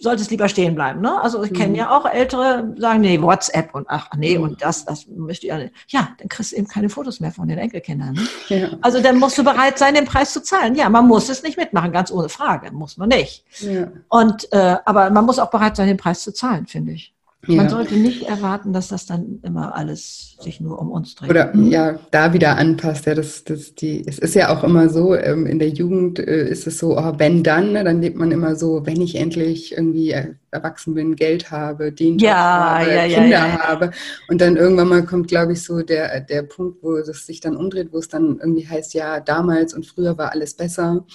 sollte 0.00 0.22
es 0.22 0.30
lieber 0.30 0.48
stehen 0.48 0.74
bleiben. 0.74 1.00
Ne? 1.00 1.20
Also 1.20 1.42
ich 1.42 1.52
kenne 1.52 1.70
mhm. 1.70 1.74
ja 1.74 1.90
auch 1.90 2.06
Ältere, 2.06 2.72
sagen, 2.76 3.00
nee, 3.00 3.20
WhatsApp 3.20 3.74
und 3.74 3.86
ach 3.88 4.10
nee, 4.16 4.38
mhm. 4.38 4.44
und 4.44 4.62
das, 4.62 4.84
das 4.84 5.06
möchte 5.08 5.46
ich 5.46 5.50
ja 5.50 5.58
nicht. 5.58 5.74
Ja, 5.88 6.10
dann 6.18 6.28
kriegst 6.28 6.52
du 6.52 6.56
eben 6.56 6.68
keine 6.68 6.88
Fotos 6.88 7.18
mehr 7.18 7.32
von 7.32 7.48
den 7.48 7.58
Enkelkindern. 7.58 8.14
Ne? 8.14 8.28
Ja. 8.48 8.68
Also 8.80 9.00
dann 9.00 9.18
musst 9.18 9.36
du 9.38 9.44
bereit 9.44 9.78
sein, 9.78 9.94
den 9.94 10.04
Preis 10.04 10.32
zu 10.32 10.42
zahlen. 10.42 10.76
Ja, 10.76 10.88
man 10.88 11.06
muss 11.08 11.28
es 11.28 11.42
nicht 11.42 11.56
mitmachen, 11.56 11.90
ganz 11.92 12.12
ohne 12.12 12.28
Frage, 12.28 12.70
muss 12.72 12.96
man 12.96 13.08
nicht. 13.08 13.44
Ja. 13.60 13.88
Und 14.08 14.52
äh, 14.52 14.76
aber 14.84 15.10
man 15.10 15.24
muss 15.24 15.38
auch 15.38 15.50
bereit 15.50 15.76
sein, 15.76 15.88
den 15.88 15.96
Preis 15.96 16.22
zu 16.22 16.32
zahlen, 16.32 16.66
finde 16.66 16.92
ich. 16.92 17.12
Ja. 17.48 17.56
Man 17.56 17.70
sollte 17.70 17.94
nicht 17.96 18.24
erwarten, 18.24 18.74
dass 18.74 18.88
das 18.88 19.06
dann 19.06 19.40
immer 19.42 19.74
alles 19.74 20.36
sich 20.38 20.60
nur 20.60 20.78
um 20.78 20.90
uns 20.90 21.14
dreht. 21.14 21.30
Oder 21.30 21.56
ja, 21.56 21.98
da 22.10 22.34
wieder 22.34 22.58
anpasst. 22.58 23.06
Ja, 23.06 23.14
das, 23.14 23.42
das, 23.44 23.74
die, 23.74 24.06
es 24.06 24.18
ist 24.18 24.34
ja 24.34 24.54
auch 24.54 24.62
immer 24.64 24.90
so, 24.90 25.14
ähm, 25.14 25.46
in 25.46 25.58
der 25.58 25.70
Jugend 25.70 26.18
äh, 26.18 26.46
ist 26.46 26.66
es 26.66 26.78
so, 26.78 26.98
oh, 26.98 27.14
wenn 27.16 27.42
dann, 27.42 27.72
ne, 27.72 27.84
dann 27.84 28.02
lebt 28.02 28.18
man 28.18 28.32
immer 28.32 28.54
so, 28.54 28.84
wenn 28.84 29.00
ich 29.00 29.14
endlich 29.14 29.72
irgendwie 29.72 30.14
erwachsen 30.50 30.92
bin, 30.92 31.16
Geld 31.16 31.50
habe, 31.50 31.90
den 31.90 32.18
ja, 32.18 32.80
habe, 32.80 32.90
ja, 32.90 33.06
Kinder 33.06 33.30
ja, 33.30 33.58
habe. 33.60 33.92
Und 34.28 34.42
dann 34.42 34.56
irgendwann 34.56 34.88
mal 34.88 35.04
kommt, 35.06 35.28
glaube 35.28 35.54
ich, 35.54 35.64
so 35.64 35.80
der, 35.80 36.20
der 36.20 36.42
Punkt, 36.42 36.82
wo 36.82 36.96
es 36.96 37.26
sich 37.26 37.40
dann 37.40 37.56
umdreht, 37.56 37.88
wo 37.92 37.98
es 37.98 38.08
dann 38.08 38.38
irgendwie 38.40 38.68
heißt, 38.68 38.92
ja, 38.92 39.20
damals 39.20 39.72
und 39.72 39.86
früher 39.86 40.18
war 40.18 40.32
alles 40.32 40.52
besser. 40.52 41.06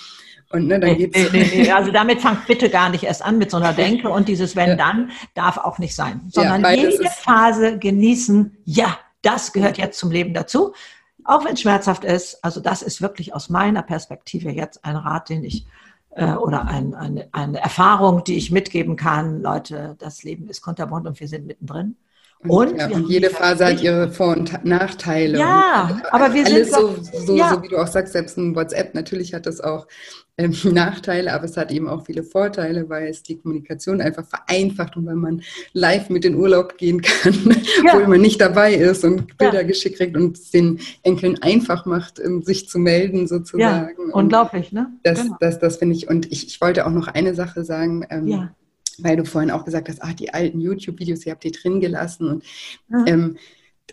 Und 0.54 0.68
ne, 0.68 0.80
dann 0.80 0.92
nee, 0.92 1.08
geht's. 1.08 1.34
Nee, 1.34 1.50
nee, 1.52 1.72
also 1.72 1.92
damit 1.92 2.22
fangt 2.22 2.46
bitte 2.46 2.70
gar 2.70 2.90
nicht 2.90 3.04
erst 3.04 3.26
an 3.26 3.40
mit 3.40 3.50
so 3.50 3.58
einer 3.58 3.74
Denke 3.74 4.10
und 4.10 4.28
dieses 4.28 4.56
Wenn 4.56 4.70
ja. 4.70 4.76
dann 4.76 5.12
darf 5.34 5.58
auch 5.58 5.80
nicht 5.80 5.96
sein, 5.96 6.22
sondern 6.32 6.62
ja, 6.62 6.72
jede 6.72 7.10
Phase 7.10 7.80
genießen. 7.80 8.56
Ja, 8.64 9.00
das 9.24 9.52
gehört 9.52 9.80
jetzt 9.80 9.98
zum 9.98 10.12
Leben 10.12 10.36
dazu, 10.36 10.74
auch 11.24 11.44
wenn 11.44 11.54
es 11.54 11.62
schmerzhaft 11.62 12.04
ist. 12.04 12.44
Also 12.44 12.60
das 12.60 12.84
ist 12.84 13.02
wirklich 13.02 13.34
aus 13.34 13.50
meiner 13.50 13.82
Perspektive 13.82 14.52
jetzt 14.52 14.86
ein 14.86 14.96
Rat, 14.96 15.30
den 15.30 15.44
ich 15.44 15.66
äh, 16.12 16.34
oder 16.34 16.68
ein, 16.68 16.94
eine, 16.94 17.30
eine 17.32 17.60
Erfahrung, 17.60 18.24
die 18.24 18.38
ich 18.38 18.52
mitgeben 18.52 18.96
kann. 18.96 19.42
Leute, 19.42 19.96
das 19.98 20.22
Leben 20.22 20.48
ist 20.48 20.62
kunterbunt 20.62 21.08
und 21.08 21.20
wir 21.20 21.28
sind 21.28 21.48
mittendrin. 21.48 21.96
Und, 22.48 22.78
ja, 22.78 22.88
und 22.88 23.10
jede 23.10 23.30
Phase 23.30 23.66
hat 23.66 23.82
ihre 23.82 24.10
Vor- 24.10 24.36
und 24.36 24.66
Nachteile. 24.66 25.38
Ja, 25.40 25.90
und 25.92 26.14
aber 26.14 26.34
wir 26.34 26.46
alles 26.46 26.72
sind 26.72 26.82
so, 26.82 26.96
so, 27.26 27.36
ja. 27.36 27.54
so, 27.54 27.64
wie 27.64 27.68
du 27.70 27.78
auch 27.78 27.88
sagst, 27.88 28.14
selbst 28.14 28.38
ein 28.38 28.56
WhatsApp, 28.56 28.94
natürlich 28.94 29.34
hat 29.34 29.46
das 29.46 29.62
auch 29.62 29.88
ähm, 30.38 30.54
Nachteile, 30.74 31.34
aber 31.34 31.46
es 31.46 31.58
hat 31.58 31.72
eben 31.72 31.88
auch 31.88 32.06
viele 32.06 32.24
Vorteile, 32.24 32.90
weil 32.90 33.08
es 33.08 33.24
die 33.24 33.38
Kommunikation 33.38 34.02
einfach 34.02 34.26
vereinfacht 34.26 34.98
und 34.98 35.06
weil 35.06 35.16
man 35.16 35.42
live 35.74 36.10
mit 36.10 36.26
in 36.26 36.36
Urlaub 36.36 36.78
gehen 36.78 37.02
kann, 37.02 37.34
ja. 37.86 37.94
obwohl 37.94 38.08
man 38.08 38.22
nicht 38.22 38.42
dabei 38.42 38.74
ist 38.74 39.04
und 39.04 39.38
Bilder 39.38 39.62
ja. 39.62 39.68
geschickt 39.68 39.98
kriegt 39.98 40.18
und 40.18 40.38
es 40.38 40.52
den 40.52 40.80
Enkeln 41.04 41.42
einfach 41.42 41.86
macht, 41.86 42.20
ähm, 42.20 42.42
sich 42.42 42.68
zu 42.68 42.80
melden 42.80 43.28
sozusagen. 43.28 44.08
Ja, 44.10 44.14
unglaublich, 44.14 44.72
ne? 44.72 44.88
Das, 45.04 45.22
genau. 45.22 45.38
das, 45.40 45.60
das 45.60 45.78
finde 45.78 45.96
ich. 45.96 46.10
Und 46.10 46.32
ich, 46.32 46.48
ich 46.48 46.62
wollte 46.62 46.86
auch 46.86 46.92
noch 46.92 47.08
eine 47.08 47.36
Sache 47.36 47.64
sagen. 47.64 48.06
Ähm, 48.10 48.28
ja 48.28 48.56
weil 49.00 49.18
du 49.18 49.26
vorhin 49.26 49.52
auch 49.52 49.66
gesagt 49.66 49.90
hast, 49.90 50.02
ach, 50.02 50.14
die 50.14 50.34
alten 50.34 50.60
YouTube-Videos, 50.60 51.26
ihr 51.26 51.32
habt 51.32 51.44
die 51.44 51.52
drin 51.52 51.80
gelassen 51.80 52.28
und 52.28 52.44
mhm. 52.90 53.06
ähm, 53.08 53.38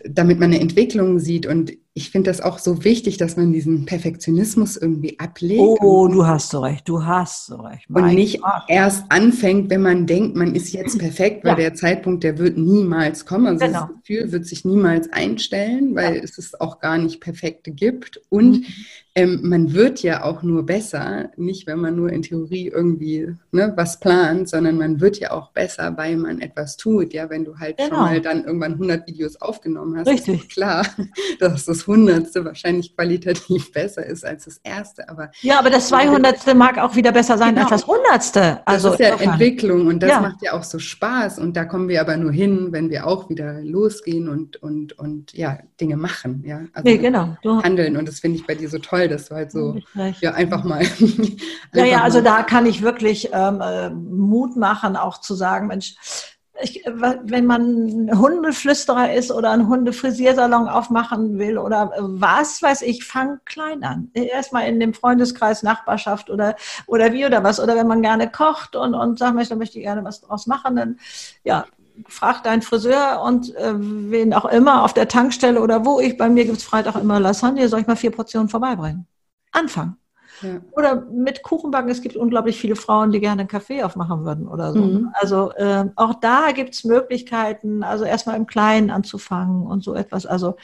damit 0.03 0.39
man 0.39 0.51
eine 0.51 0.61
Entwicklung 0.61 1.19
sieht. 1.19 1.45
Und 1.45 1.73
ich 1.93 2.09
finde 2.09 2.29
das 2.29 2.39
auch 2.39 2.57
so 2.57 2.85
wichtig, 2.85 3.17
dass 3.17 3.35
man 3.35 3.51
diesen 3.51 3.85
Perfektionismus 3.85 4.77
irgendwie 4.77 5.19
ablegt. 5.19 5.59
Oh, 5.59 6.07
du 6.07 6.25
hast 6.25 6.49
so 6.49 6.61
recht, 6.61 6.87
du 6.87 7.05
hast 7.05 7.47
so 7.47 7.57
recht. 7.57 7.89
Mein 7.89 8.03
und 8.05 8.15
nicht 8.15 8.41
Gott. 8.41 8.63
erst 8.69 9.03
anfängt, 9.09 9.69
wenn 9.69 9.81
man 9.81 10.07
denkt, 10.07 10.37
man 10.37 10.55
ist 10.55 10.71
jetzt 10.71 10.97
perfekt, 10.99 11.43
weil 11.43 11.51
ja. 11.51 11.69
der 11.69 11.73
Zeitpunkt, 11.73 12.23
der 12.23 12.37
wird 12.37 12.57
niemals 12.57 13.25
kommen. 13.25 13.47
Also 13.47 13.65
genau. 13.65 13.79
das 13.81 13.89
Gefühl 13.97 14.31
wird 14.31 14.45
sich 14.45 14.63
niemals 14.63 15.11
einstellen, 15.11 15.93
weil 15.93 16.15
ja. 16.15 16.21
es 16.23 16.37
es 16.37 16.59
auch 16.61 16.79
gar 16.79 16.97
nicht 16.97 17.19
perfekte 17.19 17.71
gibt. 17.71 18.21
Und 18.29 18.61
mhm 18.61 18.65
ähm, 19.13 19.41
man 19.43 19.73
wird 19.73 20.03
ja 20.03 20.23
auch 20.23 20.41
nur 20.41 20.65
besser, 20.65 21.31
nicht 21.35 21.67
wenn 21.67 21.79
man 21.79 21.97
nur 21.97 22.11
in 22.11 22.21
Theorie 22.21 22.69
irgendwie 22.69 23.35
ne, 23.51 23.73
was 23.75 23.99
plant, 23.99 24.47
sondern 24.47 24.77
man 24.77 25.01
wird 25.01 25.19
ja 25.19 25.31
auch 25.31 25.51
besser, 25.51 25.97
weil 25.97 26.15
man 26.15 26.39
etwas 26.39 26.77
tut. 26.77 27.13
Ja, 27.13 27.29
wenn 27.29 27.43
du 27.43 27.59
halt 27.59 27.77
genau. 27.77 27.89
schon 27.89 27.99
mal 27.99 28.21
dann 28.21 28.45
irgendwann 28.45 28.73
100 28.73 29.07
Videos 29.07 29.41
aufgenommen 29.41 29.97
hast, 29.97 30.07
Richtig. 30.07 30.43
ist 30.43 30.49
klar, 30.51 30.85
dass 31.39 31.65
das 31.65 31.80
100. 31.87 32.33
wahrscheinlich 32.43 32.95
qualitativ 32.95 33.71
besser 33.73 34.05
ist 34.05 34.25
als 34.25 34.45
das 34.45 34.57
erste. 34.63 35.07
Aber 35.09 35.31
ja, 35.41 35.59
aber 35.59 35.69
das 35.69 35.89
200. 35.89 36.55
mag 36.55 36.77
auch 36.77 36.95
wieder 36.95 37.11
besser 37.11 37.37
sein 37.37 37.55
genau. 37.55 37.67
als 37.69 37.81
das 37.81 37.89
100. 37.89 38.61
Also 38.65 38.89
das 38.89 38.99
ist 38.99 39.05
ja 39.05 39.15
Entwicklung 39.15 39.87
und 39.87 40.01
das 40.01 40.09
ja. 40.09 40.21
macht 40.21 40.41
ja 40.41 40.53
auch 40.53 40.63
so 40.63 40.79
Spaß. 40.79 41.39
Und 41.39 41.55
da 41.55 41.65
kommen 41.65 41.89
wir 41.89 42.01
aber 42.01 42.17
nur 42.17 42.31
hin, 42.31 42.69
wenn 42.71 42.89
wir 42.89 43.05
auch 43.05 43.29
wieder 43.29 43.61
losgehen 43.61 44.29
und, 44.29 44.57
und, 44.57 44.97
und 44.97 45.33
ja, 45.33 45.59
Dinge 45.79 45.97
machen. 45.97 46.43
Ja, 46.45 46.61
also 46.73 46.89
nee, 46.89 46.97
genau. 46.97 47.37
handeln. 47.63 47.97
Und 47.97 48.07
das 48.07 48.19
finde 48.19 48.37
ich 48.37 48.47
bei 48.47 48.55
dir 48.55 48.69
so 48.69 48.79
toll 48.79 49.11
dass 49.11 49.29
du 49.29 49.35
halt 49.35 49.51
so, 49.51 49.77
ja, 50.19 50.33
einfach 50.33 50.63
mal. 50.63 50.83
ja, 51.73 51.85
ja, 51.85 52.01
also 52.01 52.21
da 52.21 52.43
kann 52.43 52.65
ich 52.65 52.81
wirklich 52.81 53.29
ähm, 53.31 53.61
äh, 53.61 53.89
Mut 53.89 54.55
machen, 54.55 54.95
auch 54.95 55.19
zu 55.19 55.35
sagen, 55.35 55.67
Mensch, 55.67 55.95
ich, 56.61 56.83
wenn 56.85 57.45
man 57.45 58.09
Hundeflüsterer 58.13 59.13
ist 59.13 59.31
oder 59.31 59.51
einen 59.51 59.67
Hundefrisiersalon 59.67 60.67
aufmachen 60.67 61.37
will 61.37 61.57
oder 61.57 61.91
was 61.97 62.61
weiß 62.61 62.81
ich, 62.83 63.03
fang 63.03 63.39
klein 63.45 63.83
an. 63.83 64.11
Erstmal 64.13 64.67
in 64.67 64.79
dem 64.79 64.93
Freundeskreis, 64.93 65.63
Nachbarschaft 65.63 66.29
oder, 66.29 66.55
oder 66.87 67.13
wie 67.13 67.25
oder 67.25 67.43
was. 67.43 67.59
Oder 67.59 67.75
wenn 67.75 67.87
man 67.87 68.01
gerne 68.01 68.29
kocht 68.29 68.75
und, 68.75 68.93
und 68.93 69.19
sagt, 69.19 69.51
da 69.51 69.55
möchte 69.55 69.79
ich 69.79 69.85
gerne 69.85 70.03
was 70.03 70.21
draus 70.21 70.45
machen, 70.47 70.75
dann 70.75 70.99
ja, 71.43 71.65
frag 72.07 72.43
deinen 72.43 72.61
Friseur 72.61 73.21
und 73.21 73.55
äh, 73.55 73.73
wen 73.75 74.33
auch 74.33 74.45
immer 74.45 74.83
auf 74.83 74.93
der 74.93 75.07
Tankstelle 75.07 75.61
oder 75.61 75.85
wo 75.85 75.99
ich, 75.99 76.17
bei 76.17 76.29
mir 76.29 76.45
gibt 76.45 76.57
es 76.57 76.63
Freitag 76.63 76.95
immer 76.95 77.19
Lasagne, 77.19 77.67
soll 77.67 77.81
ich 77.81 77.87
mal 77.87 77.95
vier 77.95 78.11
Portionen 78.11 78.49
vorbeibringen? 78.49 79.07
Anfang. 79.51 79.97
Ja. 80.41 80.61
Oder 80.71 81.05
mit 81.11 81.43
Kuchenbacken, 81.43 81.89
es 81.89 82.01
gibt 82.01 82.15
unglaublich 82.15 82.57
viele 82.57 82.75
Frauen, 82.75 83.11
die 83.11 83.19
gerne 83.19 83.41
einen 83.41 83.49
Kaffee 83.49 83.83
aufmachen 83.83 84.25
würden 84.25 84.47
oder 84.47 84.73
so. 84.73 84.79
Mhm. 84.79 85.09
Also 85.13 85.51
äh, 85.53 85.85
auch 85.95 86.15
da 86.15 86.51
gibt 86.51 86.73
es 86.73 86.83
Möglichkeiten, 86.83 87.83
also 87.83 88.05
erstmal 88.05 88.37
im 88.37 88.47
Kleinen 88.47 88.89
anzufangen 88.89 89.65
und 89.65 89.83
so 89.83 89.93
etwas. 89.93 90.25
Also 90.25 90.55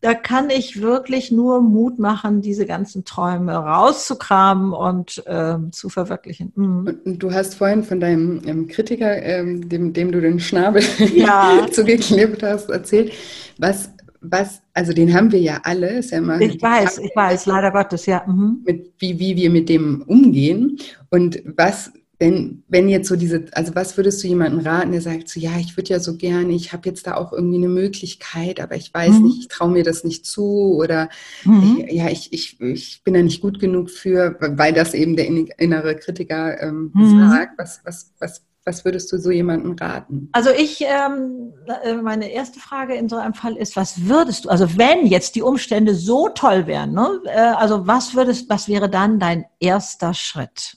da 0.00 0.14
kann 0.14 0.48
ich 0.48 0.80
wirklich 0.80 1.32
nur 1.32 1.60
Mut 1.60 1.98
machen, 1.98 2.40
diese 2.40 2.66
ganzen 2.66 3.04
Träume 3.04 3.52
rauszukramen 3.54 4.72
und 4.72 5.24
ähm, 5.26 5.72
zu 5.72 5.88
verwirklichen. 5.88 6.52
Mhm. 6.54 7.00
Und 7.04 7.18
du 7.18 7.32
hast 7.32 7.56
vorhin 7.56 7.82
von 7.82 7.98
deinem 7.98 8.40
ähm, 8.46 8.68
Kritiker, 8.68 9.20
ähm, 9.20 9.68
dem, 9.68 9.92
dem 9.92 10.12
du 10.12 10.20
den 10.20 10.38
Schnabel 10.38 10.84
ja. 11.14 11.66
zugeklebt 11.72 12.44
hast, 12.44 12.70
erzählt. 12.70 13.12
Was, 13.58 13.90
was, 14.20 14.62
also 14.74 14.92
den 14.92 15.14
haben 15.14 15.32
wir 15.32 15.40
ja 15.40 15.60
alle, 15.64 15.98
ist 15.98 16.10
ja 16.10 16.18
immer. 16.18 16.40
Ich 16.40 16.60
weiß, 16.60 16.98
ich 16.98 17.14
weiß, 17.14 17.46
leider 17.46 17.70
Gottes, 17.70 18.06
ja. 18.06 18.24
Mhm. 18.26 18.62
Mit, 18.64 18.92
wie, 18.98 19.18
wie 19.18 19.36
wir 19.36 19.50
mit 19.50 19.68
dem 19.68 20.02
umgehen. 20.02 20.78
Und 21.10 21.42
was 21.56 21.92
wenn, 22.20 22.64
wenn 22.66 22.88
jetzt 22.88 23.08
so 23.08 23.14
diese, 23.14 23.44
also 23.52 23.76
was 23.76 23.96
würdest 23.96 24.22
du 24.22 24.28
jemandem 24.28 24.60
raten, 24.60 24.90
der 24.90 25.00
sagt 25.00 25.28
so, 25.28 25.38
ja, 25.38 25.56
ich 25.58 25.76
würde 25.76 25.90
ja 25.90 26.00
so 26.00 26.16
gerne, 26.16 26.52
ich 26.52 26.72
habe 26.72 26.88
jetzt 26.88 27.06
da 27.06 27.14
auch 27.14 27.32
irgendwie 27.32 27.58
eine 27.58 27.68
Möglichkeit, 27.68 28.60
aber 28.60 28.74
ich 28.74 28.92
weiß 28.92 29.18
mhm. 29.18 29.22
nicht, 29.24 29.38
ich 29.42 29.48
traue 29.48 29.70
mir 29.70 29.84
das 29.84 30.02
nicht 30.02 30.26
zu 30.26 30.74
oder 30.74 31.08
mhm. 31.44 31.84
ich, 31.86 31.94
ja, 31.94 32.08
ich, 32.08 32.32
ich, 32.32 32.60
ich 32.60 33.02
bin 33.04 33.14
da 33.14 33.22
nicht 33.22 33.40
gut 33.40 33.60
genug 33.60 33.88
für, 33.90 34.36
weil 34.40 34.72
das 34.72 34.94
eben 34.94 35.14
der 35.14 35.28
innere 35.28 35.94
Kritiker 35.94 36.60
ähm, 36.60 36.90
mhm. 36.92 37.30
sagt. 37.30 37.52
Was, 37.56 37.82
was, 37.84 38.12
was, 38.18 38.42
was 38.68 38.84
würdest 38.84 39.10
du 39.10 39.18
so 39.18 39.30
jemandem 39.30 39.74
raten? 39.80 40.28
Also 40.32 40.50
ich, 40.50 40.82
ähm, 40.82 41.54
äh, 41.84 41.94
meine 41.94 42.30
erste 42.30 42.60
Frage 42.60 42.94
in 42.94 43.08
so 43.08 43.16
einem 43.16 43.32
Fall 43.32 43.56
ist, 43.56 43.76
was 43.76 44.06
würdest 44.06 44.44
du, 44.44 44.50
also 44.50 44.76
wenn 44.76 45.06
jetzt 45.06 45.34
die 45.36 45.42
Umstände 45.42 45.94
so 45.94 46.28
toll 46.28 46.66
wären, 46.66 46.92
ne, 46.92 47.20
äh, 47.24 47.38
also 47.38 47.86
was 47.86 48.14
würdest, 48.14 48.50
was 48.50 48.68
wäre 48.68 48.90
dann 48.90 49.18
dein 49.18 49.46
erster 49.58 50.12
Schritt? 50.12 50.76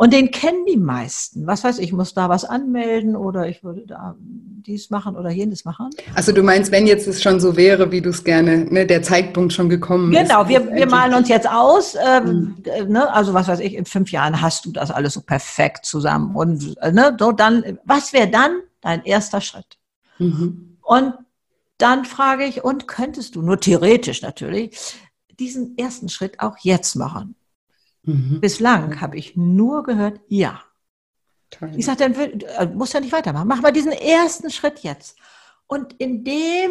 Und 0.00 0.14
den 0.14 0.30
kennen 0.30 0.64
die 0.64 0.78
meisten. 0.78 1.46
Was 1.46 1.62
weiß 1.62 1.78
ich, 1.78 1.92
muss 1.92 2.14
da 2.14 2.30
was 2.30 2.46
anmelden 2.46 3.14
oder 3.14 3.48
ich 3.48 3.62
würde 3.62 3.84
da 3.86 4.16
dies 4.18 4.88
machen 4.88 5.14
oder 5.14 5.28
jenes 5.28 5.66
machen. 5.66 5.90
Also 6.14 6.32
du 6.32 6.42
meinst, 6.42 6.72
wenn 6.72 6.86
jetzt 6.86 7.06
es 7.06 7.22
schon 7.22 7.38
so 7.38 7.54
wäre, 7.54 7.92
wie 7.92 8.00
du 8.00 8.08
es 8.08 8.24
gerne, 8.24 8.64
ne, 8.64 8.86
der 8.86 9.02
Zeitpunkt 9.02 9.52
schon 9.52 9.68
gekommen 9.68 10.10
genau, 10.10 10.22
ist. 10.22 10.28
Genau, 10.28 10.48
wir, 10.48 10.74
wir 10.74 10.86
malen 10.86 11.12
uns 11.12 11.28
jetzt 11.28 11.46
aus. 11.46 11.96
Ähm, 12.02 12.56
mhm. 12.64 12.92
ne, 12.92 13.12
also 13.12 13.34
was 13.34 13.46
weiß 13.46 13.60
ich, 13.60 13.74
in 13.74 13.84
fünf 13.84 14.10
Jahren 14.10 14.40
hast 14.40 14.64
du 14.64 14.72
das 14.72 14.90
alles 14.90 15.12
so 15.12 15.20
perfekt 15.20 15.84
zusammen. 15.84 16.34
Und 16.34 16.76
ne, 16.80 17.14
so 17.20 17.32
dann, 17.32 17.78
was 17.84 18.14
wäre 18.14 18.28
dann 18.28 18.52
dein 18.80 19.04
erster 19.04 19.42
Schritt? 19.42 19.76
Mhm. 20.18 20.78
Und 20.80 21.12
dann 21.76 22.06
frage 22.06 22.46
ich, 22.46 22.64
und 22.64 22.88
könntest 22.88 23.36
du, 23.36 23.42
nur 23.42 23.60
theoretisch 23.60 24.22
natürlich, 24.22 24.94
diesen 25.38 25.76
ersten 25.76 26.08
Schritt 26.08 26.40
auch 26.40 26.56
jetzt 26.62 26.96
machen? 26.96 27.34
Mhm. 28.02 28.40
Bislang 28.40 29.00
habe 29.00 29.16
ich 29.16 29.36
nur 29.36 29.82
gehört, 29.82 30.20
ja. 30.28 30.62
Toll. 31.50 31.72
Ich 31.76 31.84
sage, 31.84 31.98
dann 31.98 32.14
äh, 32.14 32.66
muss 32.66 32.92
ja 32.92 33.00
nicht 33.00 33.12
weitermachen. 33.12 33.48
Mach 33.48 33.60
mal 33.60 33.72
diesen 33.72 33.92
ersten 33.92 34.50
Schritt 34.50 34.80
jetzt. 34.80 35.18
Und 35.66 35.94
indem 35.98 36.70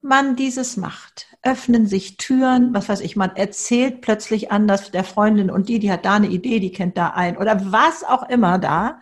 man 0.00 0.36
dieses 0.36 0.76
macht, 0.76 1.26
öffnen 1.42 1.86
sich 1.86 2.16
Türen, 2.16 2.72
was 2.74 2.88
weiß 2.88 3.00
ich, 3.00 3.16
man 3.16 3.34
erzählt 3.34 4.00
plötzlich 4.00 4.50
anders 4.52 4.90
der 4.90 5.04
Freundin 5.04 5.50
und 5.50 5.68
die, 5.68 5.78
die 5.78 5.90
hat 5.90 6.04
da 6.04 6.14
eine 6.14 6.28
Idee, 6.28 6.60
die 6.60 6.72
kennt 6.72 6.96
da 6.96 7.10
ein 7.10 7.36
oder 7.36 7.72
was 7.72 8.04
auch 8.04 8.28
immer 8.28 8.58
da, 8.58 9.00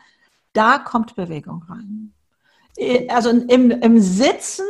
da 0.53 0.79
kommt 0.79 1.17
Bewegung 1.17 1.63
rein. 1.69 2.15
Äh, 2.77 3.09
also 3.09 3.31
im, 3.31 3.71
im 3.71 4.01
Sitzen 4.01 4.67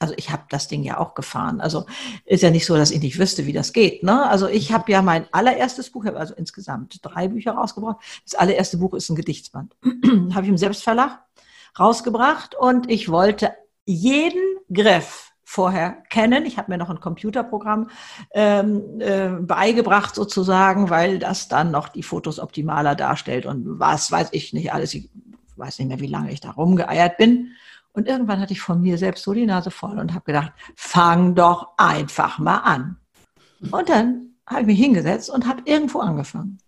also 0.00 0.14
ich 0.16 0.30
habe 0.30 0.42
das 0.50 0.68
Ding 0.68 0.82
ja 0.82 0.98
auch 0.98 1.14
gefahren. 1.14 1.60
Also 1.60 1.86
ist 2.24 2.42
ja 2.42 2.50
nicht 2.50 2.66
so, 2.66 2.76
dass 2.76 2.90
ich 2.90 3.00
nicht 3.00 3.18
wüsste, 3.18 3.46
wie 3.46 3.52
das 3.52 3.72
geht. 3.72 4.02
Ne? 4.02 4.28
Also 4.28 4.48
ich 4.48 4.72
habe 4.72 4.90
ja 4.90 5.02
mein 5.02 5.26
allererstes 5.32 5.90
Buch, 5.90 6.04
habe 6.04 6.18
also 6.18 6.34
insgesamt 6.34 6.98
drei 7.02 7.28
Bücher 7.28 7.52
rausgebracht. 7.52 7.98
Das 8.24 8.34
allererste 8.34 8.76
Buch 8.78 8.94
ist 8.94 9.08
ein 9.08 9.16
Gedichtsband. 9.16 9.74
habe 10.34 10.42
ich 10.42 10.48
im 10.48 10.58
Selbstverlag 10.58 11.20
rausgebracht 11.78 12.54
und 12.54 12.90
ich 12.90 13.08
wollte 13.08 13.52
jeden 13.84 14.42
Griff 14.72 15.32
vorher 15.44 15.92
kennen. 16.10 16.46
Ich 16.46 16.58
habe 16.58 16.72
mir 16.72 16.78
noch 16.78 16.90
ein 16.90 17.00
Computerprogramm 17.00 17.90
ähm, 18.32 19.00
äh, 19.00 19.28
beigebracht 19.28 20.14
sozusagen, 20.14 20.90
weil 20.90 21.18
das 21.18 21.48
dann 21.48 21.70
noch 21.70 21.88
die 21.88 22.02
Fotos 22.02 22.40
optimaler 22.40 22.94
darstellt 22.96 23.46
und 23.46 23.78
was 23.78 24.10
weiß 24.10 24.30
ich 24.32 24.52
nicht 24.52 24.72
alles. 24.72 24.94
Ich 24.94 25.10
weiß 25.56 25.78
nicht 25.78 25.88
mehr, 25.88 26.00
wie 26.00 26.08
lange 26.08 26.32
ich 26.32 26.40
da 26.40 26.50
rumgeeiert 26.50 27.16
bin. 27.18 27.52
Und 27.94 28.08
irgendwann 28.08 28.40
hatte 28.40 28.52
ich 28.52 28.60
von 28.60 28.80
mir 28.80 28.98
selbst 28.98 29.22
so 29.22 29.32
die 29.32 29.46
Nase 29.46 29.70
voll 29.70 29.98
und 29.98 30.12
habe 30.12 30.24
gedacht, 30.24 30.52
fang 30.74 31.34
doch 31.34 31.68
einfach 31.78 32.38
mal 32.38 32.58
an. 32.58 32.96
Und 33.70 33.88
dann 33.88 34.34
habe 34.46 34.62
ich 34.62 34.66
mich 34.66 34.78
hingesetzt 34.80 35.30
und 35.30 35.46
habe 35.46 35.62
irgendwo 35.64 36.00
angefangen. 36.00 36.58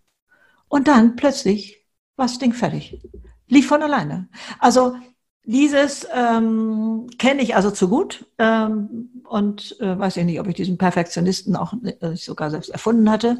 Und 0.69 0.87
dann 0.87 1.15
plötzlich 1.17 1.85
war 2.15 2.25
das 2.25 2.39
Ding 2.39 2.53
fertig. 2.53 3.01
Lief 3.47 3.67
von 3.67 3.83
alleine. 3.83 4.29
Also 4.59 4.95
dieses 5.43 6.07
ähm, 6.13 7.07
kenne 7.17 7.41
ich 7.41 7.55
also 7.55 7.71
zu 7.71 7.89
gut 7.89 8.25
ähm, 8.37 9.09
und 9.23 9.79
äh, 9.79 9.97
weiß 9.97 10.17
ich 10.17 10.25
nicht, 10.25 10.39
ob 10.39 10.47
ich 10.47 10.55
diesen 10.55 10.77
Perfektionisten 10.77 11.55
auch 11.55 11.73
äh, 11.83 12.15
sogar 12.15 12.51
selbst 12.51 12.69
erfunden 12.69 13.09
hatte. 13.09 13.39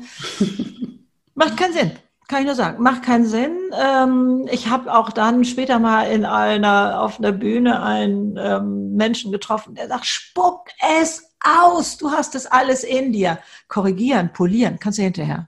Macht 1.36 1.58
keinen 1.58 1.74
Sinn. 1.74 1.92
Kann 2.28 2.42
ich 2.42 2.46
nur 2.46 2.56
sagen, 2.56 2.84
macht 2.84 3.04
keinen 3.04 3.26
Sinn. 3.26 3.58
Ähm, 3.74 4.48
ich 4.52 4.68
habe 4.70 4.94
auch 4.94 5.12
dann 5.12 5.46
später 5.46 5.80
mal 5.80 6.04
in 6.12 6.26
einer 6.26 7.02
auf 7.02 7.20
einer 7.20 7.32
Bühne 7.32 7.82
einen 7.82 8.38
ähm, 8.38 8.96
Menschen 8.96 9.32
getroffen, 9.32 9.76
der 9.76 9.88
sagt: 9.88 10.06
Spuck 10.06 10.68
es 11.00 11.32
aus, 11.42 11.98
du 11.98 12.12
hast 12.12 12.36
es 12.36 12.46
alles 12.46 12.84
in 12.84 13.14
dir. 13.14 13.40
Korrigieren, 13.70 14.34
polieren, 14.34 14.78
kannst 14.80 15.00
du 15.00 15.04
hinterher. 15.04 15.48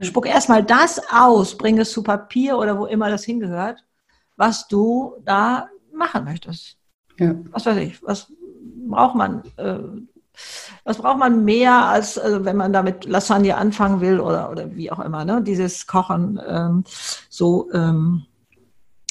Spuck 0.00 0.26
erstmal 0.26 0.64
das 0.64 1.00
aus, 1.12 1.56
bring 1.56 1.78
es 1.78 1.92
zu 1.92 2.02
Papier 2.02 2.58
oder 2.58 2.78
wo 2.78 2.86
immer 2.86 3.08
das 3.08 3.24
hingehört, 3.24 3.84
was 4.36 4.68
du 4.68 5.14
da 5.24 5.68
machen 5.92 6.24
möchtest. 6.24 6.76
Ja. 7.18 7.34
Was 7.50 7.66
weiß 7.66 7.76
ich, 7.78 8.02
was 8.02 8.32
braucht 8.88 9.14
man? 9.14 9.42
Äh, 9.56 9.78
was 10.84 10.98
braucht 10.98 11.18
man 11.18 11.44
mehr, 11.44 11.86
als 11.86 12.18
also 12.18 12.44
wenn 12.44 12.56
man 12.56 12.72
damit 12.72 13.04
Lasagne 13.04 13.56
anfangen 13.56 14.00
will 14.00 14.20
oder, 14.20 14.50
oder 14.50 14.74
wie 14.74 14.90
auch 14.90 15.00
immer, 15.00 15.24
ne? 15.24 15.42
Dieses 15.42 15.86
Kochen 15.86 16.40
ähm, 16.46 16.84
so 17.28 17.70
ähm, 17.72 18.26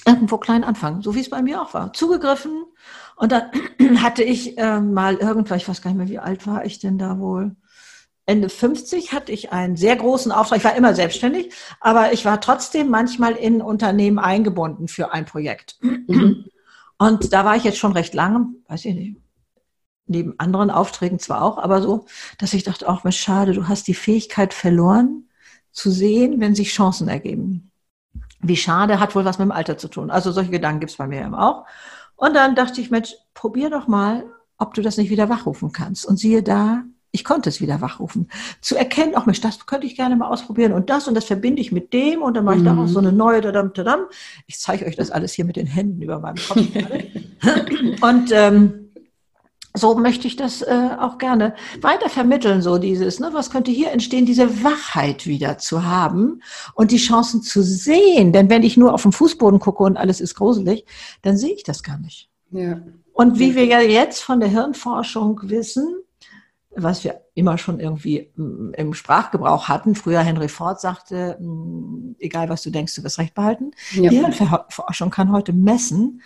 irgendwo 0.06 0.38
klein 0.38 0.64
anfangen, 0.64 1.02
so 1.02 1.16
wie 1.16 1.22
es 1.22 1.30
bei 1.30 1.42
mir 1.42 1.62
auch 1.62 1.74
war. 1.74 1.94
Zugegriffen 1.94 2.66
und 3.16 3.32
dann 3.32 3.44
hatte 4.02 4.24
ich 4.24 4.58
äh, 4.58 4.80
mal 4.80 5.16
irgendwann, 5.16 5.58
ich 5.58 5.68
weiß 5.68 5.82
gar 5.82 5.92
nicht 5.92 5.98
mehr, 5.98 6.10
wie 6.10 6.20
alt 6.20 6.48
war 6.48 6.66
ich 6.66 6.80
denn 6.80 6.98
da 6.98 7.20
wohl? 7.20 7.56
Ende 8.26 8.50
50 8.50 9.14
hatte 9.14 9.32
ich 9.32 9.52
einen 9.52 9.76
sehr 9.76 9.96
großen 9.96 10.32
Auftrag. 10.32 10.60
Ich 10.60 10.64
war 10.64 10.76
immer 10.76 10.94
selbstständig, 10.94 11.54
aber 11.80 12.14
ich 12.14 12.24
war 12.24 12.40
trotzdem 12.40 12.90
manchmal 12.90 13.34
in 13.34 13.62
Unternehmen 13.62 14.20
eingebunden 14.20 14.88
für 14.88 15.12
ein 15.12 15.26
Projekt. 15.26 15.78
Mhm. 15.82 16.46
Und 16.98 17.34
da 17.34 17.46
war 17.46 17.56
ich 17.56 17.64
jetzt 17.64 17.80
schon 17.80 17.94
recht 17.94 18.14
lange, 18.14 18.48
weiß 18.68 18.86
ich 18.86 18.96
nicht, 18.96 19.18
neben 20.12 20.39
anderen 20.39 20.70
Aufträgen 20.70 21.20
zwar 21.20 21.41
auch, 21.41 21.57
aber 21.57 21.82
so, 21.82 22.05
dass 22.38 22.53
ich 22.53 22.64
dachte, 22.64 22.88
auch, 22.88 23.03
schade, 23.12 23.53
du 23.53 23.68
hast 23.68 23.88
die 23.88 23.93
Fähigkeit 23.93 24.53
verloren, 24.53 25.28
zu 25.72 25.89
sehen, 25.89 26.39
wenn 26.39 26.55
sich 26.55 26.74
Chancen 26.74 27.07
ergeben. 27.07 27.72
Wie 28.41 28.57
schade, 28.57 28.99
hat 28.99 29.16
wohl 29.16 29.26
was 29.26 29.39
mit 29.39 29.45
dem 29.45 29.51
Alter 29.51 29.78
zu 29.78 29.88
tun. 29.88 30.09
Also 30.09 30.32
solche 30.32 30.51
Gedanken 30.51 30.82
gibt 30.82 30.91
es 30.91 30.97
bei 30.97 31.07
mir 31.07 31.22
eben 31.22 31.36
auch. 31.36 31.66
Und 32.16 32.36
dann 32.36 32.55
dachte 32.55 32.82
ich, 32.82 32.91
Mensch, 32.91 33.16
probier 33.34 33.70
doch 33.70 33.88
mal, 33.88 34.26
ob 34.57 34.74
du 34.74 34.82
das 34.82 34.97
nicht 34.97 35.09
wieder 35.09 35.30
wachrufen 35.30 35.72
kannst. 35.72 36.05
Und 36.05 36.18
siehe 36.18 36.43
da, 36.43 36.84
ich 37.12 37.24
konnte 37.24 37.49
es 37.49 37.62
wieder 37.62 37.82
wachrufen. 37.82 38.30
Zu 38.62 38.76
erkennen, 38.78 39.16
auch 39.16 39.26
Mensch, 39.26 39.41
das 39.41 39.66
könnte 39.66 39.86
ich 39.86 39.95
gerne 39.95 40.16
mal 40.16 40.28
ausprobieren 40.28 40.72
und 40.72 40.89
das 40.89 41.07
und 41.07 41.14
das 41.14 41.26
verbinde 41.26 41.62
ich 41.62 41.72
mit 41.72 41.93
dem 41.93 42.22
und 42.22 42.36
dann 42.36 42.45
mache 42.45 42.55
ich 42.55 42.62
mhm. 42.62 42.68
daraus 42.68 42.91
so 42.91 42.99
eine 42.99 43.12
neue 43.12 43.41
dadam, 43.41 43.74
dadam. 43.74 44.05
Ich 44.47 44.59
zeige 44.59 44.86
euch 44.86 44.95
das 44.95 45.12
alles 45.12 45.34
hier 45.34 45.45
mit 45.45 45.55
den 45.55 45.68
Händen 45.68 46.01
über 46.01 46.20
meinem 46.20 46.38
Kopf. 46.38 46.59
und 48.01 48.32
ähm, 48.32 48.81
so 49.74 49.95
möchte 49.95 50.28
ich 50.28 50.36
das 50.36 50.61
äh, 50.61 50.89
auch 50.99 51.17
gerne 51.17 51.55
weiter 51.82 52.09
vermitteln, 52.09 52.61
so 52.61 52.78
dieses, 52.78 53.19
ne, 53.19 53.30
was 53.34 53.49
könnte 53.49 53.72
hier 53.72 53.91
entstehen, 53.91 54.26
diese 54.26 54.63
Wachheit 54.63 55.28
wieder 55.28 55.57
zu 55.57 55.86
haben 55.86 56.41
und 56.76 56.91
die 56.91 56.97
Chancen 56.97 57.41
zu 57.41 57.61
sehen. 57.61 58.34
Denn 58.34 58.49
wenn 58.49 58.63
ich 58.63 58.78
nur 58.78 58.93
auf 58.93 59.03
den 59.03 59.11
Fußboden 59.11 59.59
gucke 59.59 59.84
und 59.84 59.97
alles 59.97 60.19
ist 60.19 60.36
gruselig, 60.36 60.86
dann 61.22 61.38
sehe 61.38 61.53
ich 61.53 61.63
das 61.63 61.84
gar 61.84 61.97
nicht. 61.99 62.30
Ja. 62.51 62.82
Und 63.13 63.39
wie 63.39 63.55
wir 63.55 63.65
ja 63.65 63.82
jetzt 63.82 64.22
von 64.22 64.39
der 64.39 64.49
Hirnforschung 64.49 65.39
wissen, 65.43 66.01
was 66.76 67.03
wir 67.03 67.22
immer 67.34 67.57
schon 67.57 67.80
irgendwie 67.80 68.32
mm, 68.36 68.74
im 68.74 68.93
Sprachgebrauch 68.93 69.67
hatten. 69.67 69.95
Früher 69.95 70.22
Henry 70.22 70.47
Ford 70.47 70.80
sagte, 70.80 71.38
mm, 71.39 72.15
egal 72.19 72.49
was 72.49 72.61
du 72.61 72.69
denkst, 72.69 72.95
du 72.95 73.03
wirst 73.03 73.19
recht 73.19 73.34
behalten. 73.34 73.72
Ja. 73.93 74.09
Die 74.09 74.17
Hirnforschung 74.17 75.09
kann 75.09 75.32
heute 75.32 75.53
messen, 75.53 76.22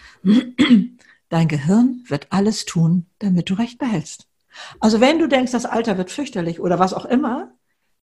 Dein 1.30 1.48
Gehirn 1.48 2.04
wird 2.08 2.28
alles 2.30 2.66
tun, 2.66 3.08
damit 3.20 3.50
du 3.50 3.56
Recht 3.56 3.78
behältst. 3.78 4.28
Also 4.80 5.02
wenn 5.02 5.20
du 5.20 5.28
denkst, 5.28 5.52
das 5.52 5.66
Alter 5.66 5.98
wird 5.98 6.12
fürchterlich 6.12 6.60
oder 6.60 6.80
was 6.80 6.94
auch 6.94 7.06
immer, 7.06 7.52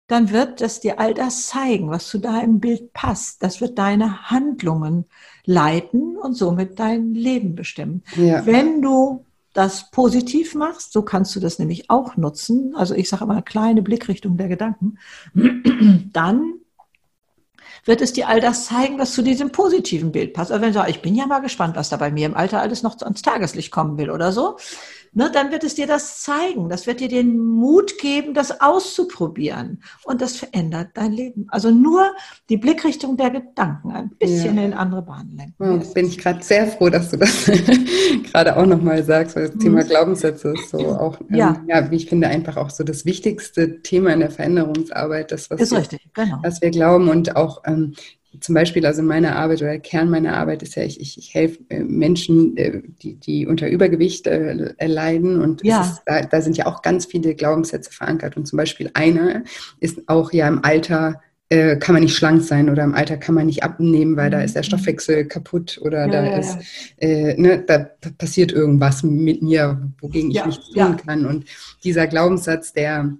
dann 0.08 0.30
wird 0.30 0.60
es 0.60 0.80
dir 0.80 1.00
all 1.00 1.14
das 1.14 1.46
zeigen, 1.46 1.88
was 1.88 2.08
zu 2.08 2.18
deinem 2.18 2.60
Bild 2.60 2.92
passt. 2.92 3.42
Das 3.42 3.60
wird 3.60 3.78
deine 3.78 4.30
Handlungen 4.30 5.06
leiten 5.44 6.16
und 6.16 6.34
somit 6.34 6.78
dein 6.78 7.14
Leben 7.14 7.54
bestimmen. 7.54 8.02
Ja. 8.16 8.44
Wenn 8.44 8.82
du 8.82 9.24
das 9.54 9.90
positiv 9.90 10.54
machst, 10.54 10.92
so 10.92 11.02
kannst 11.02 11.36
du 11.36 11.40
das 11.40 11.58
nämlich 11.58 11.90
auch 11.90 12.16
nutzen. 12.16 12.74
Also 12.74 12.94
ich 12.94 13.08
sage 13.08 13.24
immer 13.24 13.34
eine 13.34 13.42
kleine 13.42 13.82
Blickrichtung 13.82 14.36
der 14.36 14.48
Gedanken. 14.48 14.98
Dann 16.12 16.54
wird 17.84 18.00
es 18.00 18.12
dir 18.12 18.28
all 18.28 18.40
das 18.40 18.66
zeigen, 18.66 18.98
was 18.98 19.12
zu 19.12 19.22
diesem 19.22 19.50
positiven 19.50 20.12
Bild 20.12 20.34
passt. 20.34 20.52
Also 20.52 20.62
wenn 20.62 20.72
du 20.72 20.74
sagst, 20.74 20.90
ich 20.90 21.02
bin 21.02 21.14
ja 21.14 21.26
mal 21.26 21.40
gespannt, 21.40 21.76
was 21.76 21.88
da 21.88 21.96
bei 21.96 22.10
mir 22.10 22.26
im 22.26 22.36
Alter 22.36 22.60
alles 22.60 22.82
noch 22.82 23.00
ans 23.00 23.22
Tageslicht 23.22 23.70
kommen 23.70 23.98
will 23.98 24.10
oder 24.10 24.32
so, 24.32 24.56
ne, 25.12 25.30
dann 25.32 25.50
wird 25.50 25.64
es 25.64 25.74
dir 25.74 25.86
das 25.86 26.22
zeigen. 26.22 26.68
Das 26.68 26.86
wird 26.86 27.00
dir 27.00 27.08
den 27.08 27.38
Mut 27.38 27.98
geben, 27.98 28.34
das 28.34 28.60
auszuprobieren. 28.60 29.82
Und 30.04 30.20
das 30.20 30.36
verändert 30.36 30.88
dein 30.94 31.12
Leben. 31.12 31.46
Also 31.48 31.70
nur 31.70 32.12
die 32.48 32.56
Blickrichtung 32.56 33.16
der 33.16 33.30
Gedanken 33.30 33.92
ein 33.92 34.10
bisschen 34.18 34.56
ja. 34.56 34.64
in 34.64 34.72
andere 34.72 35.02
Bahnen 35.02 35.36
lenken. 35.36 35.54
Ja, 35.58 35.92
bin 35.92 36.06
ich 36.06 36.18
gerade 36.18 36.42
sehr 36.42 36.66
froh, 36.66 36.88
dass 36.88 37.10
du 37.10 37.16
das 37.16 37.50
gerade 38.32 38.56
auch 38.56 38.66
nochmal 38.66 39.02
sagst, 39.04 39.36
weil 39.36 39.48
das 39.48 39.58
Thema 39.58 39.82
mhm. 39.82 39.88
Glaubenssätze 39.88 40.54
ist 40.54 40.70
so 40.70 40.78
auch, 40.78 41.20
ähm, 41.20 41.36
ja. 41.36 41.62
ja, 41.66 41.90
wie 41.90 41.96
ich 41.96 42.08
finde, 42.08 42.28
einfach 42.28 42.56
auch 42.56 42.70
so 42.70 42.84
das 42.84 43.04
wichtigste 43.04 43.82
Thema 43.82 44.12
in 44.12 44.20
der 44.20 44.30
Veränderungsarbeit, 44.30 45.32
das, 45.32 45.50
was, 45.50 45.60
ist 45.60 45.72
wir, 45.72 45.78
richtig, 45.78 46.00
genau. 46.14 46.38
was 46.42 46.60
wir 46.60 46.70
glauben 46.70 47.08
und 47.08 47.36
auch 47.36 47.62
ähm, 47.66 47.94
zum 48.40 48.54
Beispiel, 48.54 48.86
also 48.86 49.02
meine 49.02 49.36
Arbeit 49.36 49.60
oder 49.60 49.72
der 49.72 49.80
Kern 49.80 50.10
meiner 50.10 50.36
Arbeit 50.36 50.62
ist 50.62 50.74
ja, 50.74 50.82
ich, 50.82 51.00
ich, 51.00 51.18
ich 51.18 51.34
helfe 51.34 51.58
äh, 51.68 51.80
Menschen, 51.80 52.56
äh, 52.56 52.82
die, 53.02 53.14
die 53.14 53.46
unter 53.46 53.68
Übergewicht 53.68 54.26
äh, 54.26 54.72
leiden 54.86 55.40
und 55.40 55.62
ja. 55.64 55.82
ist, 55.82 56.02
da, 56.06 56.22
da 56.22 56.40
sind 56.40 56.56
ja 56.56 56.66
auch 56.66 56.82
ganz 56.82 57.06
viele 57.06 57.34
Glaubenssätze 57.34 57.92
verankert 57.92 58.36
und 58.36 58.46
zum 58.46 58.56
Beispiel 58.56 58.90
einer 58.94 59.44
ist 59.80 60.08
auch 60.08 60.32
ja 60.32 60.48
im 60.48 60.64
Alter 60.64 61.20
kann 61.80 61.92
man 61.92 62.02
nicht 62.02 62.16
schlank 62.16 62.40
sein 62.40 62.70
oder 62.70 62.82
im 62.82 62.94
Alter 62.94 63.18
kann 63.18 63.34
man 63.34 63.44
nicht 63.44 63.62
abnehmen, 63.62 64.16
weil 64.16 64.30
da 64.30 64.40
ist 64.40 64.54
der 64.54 64.62
mhm. 64.62 64.68
Stoffwechsel 64.68 65.26
kaputt 65.26 65.78
oder 65.82 66.06
ja, 66.06 66.10
da 66.10 66.24
ja, 66.24 66.38
ist, 66.38 66.56
äh, 66.96 67.34
ne, 67.38 67.62
da 67.66 67.90
passiert 68.16 68.52
irgendwas 68.52 69.02
mit 69.02 69.42
mir, 69.42 69.92
wogegen 70.00 70.30
ich 70.30 70.46
nichts 70.46 70.70
tun 70.70 70.96
kann. 70.96 71.26
Und 71.26 71.44
dieser 71.84 72.06
Glaubenssatz, 72.06 72.72
der 72.72 73.12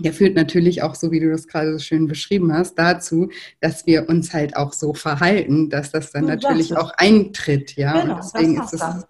der 0.00 0.12
führt 0.12 0.34
natürlich 0.34 0.82
auch, 0.82 0.94
so 0.94 1.10
wie 1.10 1.20
du 1.20 1.30
das 1.30 1.46
gerade 1.46 1.72
so 1.72 1.78
schön 1.78 2.06
beschrieben 2.06 2.52
hast, 2.52 2.74
dazu, 2.74 3.30
dass 3.60 3.86
wir 3.86 4.08
uns 4.08 4.32
halt 4.32 4.56
auch 4.56 4.72
so 4.72 4.94
verhalten, 4.94 5.70
dass 5.70 5.92
das 5.92 6.12
dann 6.12 6.26
natürlich 6.26 6.76
auch 6.76 6.92
eintritt, 6.96 7.76
ja. 7.76 8.00
Genau, 8.00 8.14
und 8.14 8.24
deswegen 8.24 8.60
ist 8.62 8.74
es. 8.74 8.80
Ja, 8.80 9.04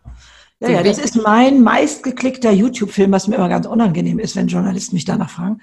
so 0.62 0.72
ja, 0.72 0.82
das 0.82 0.98
ist 0.98 1.16
mein 1.16 1.62
meistgeklickter 1.62 2.50
YouTube-Film, 2.50 3.12
was 3.12 3.28
mir 3.28 3.36
immer 3.36 3.48
ganz 3.48 3.66
unangenehm 3.66 4.18
ist, 4.18 4.36
wenn 4.36 4.46
Journalisten 4.46 4.94
mich 4.94 5.06
danach 5.06 5.30
fragen. 5.30 5.60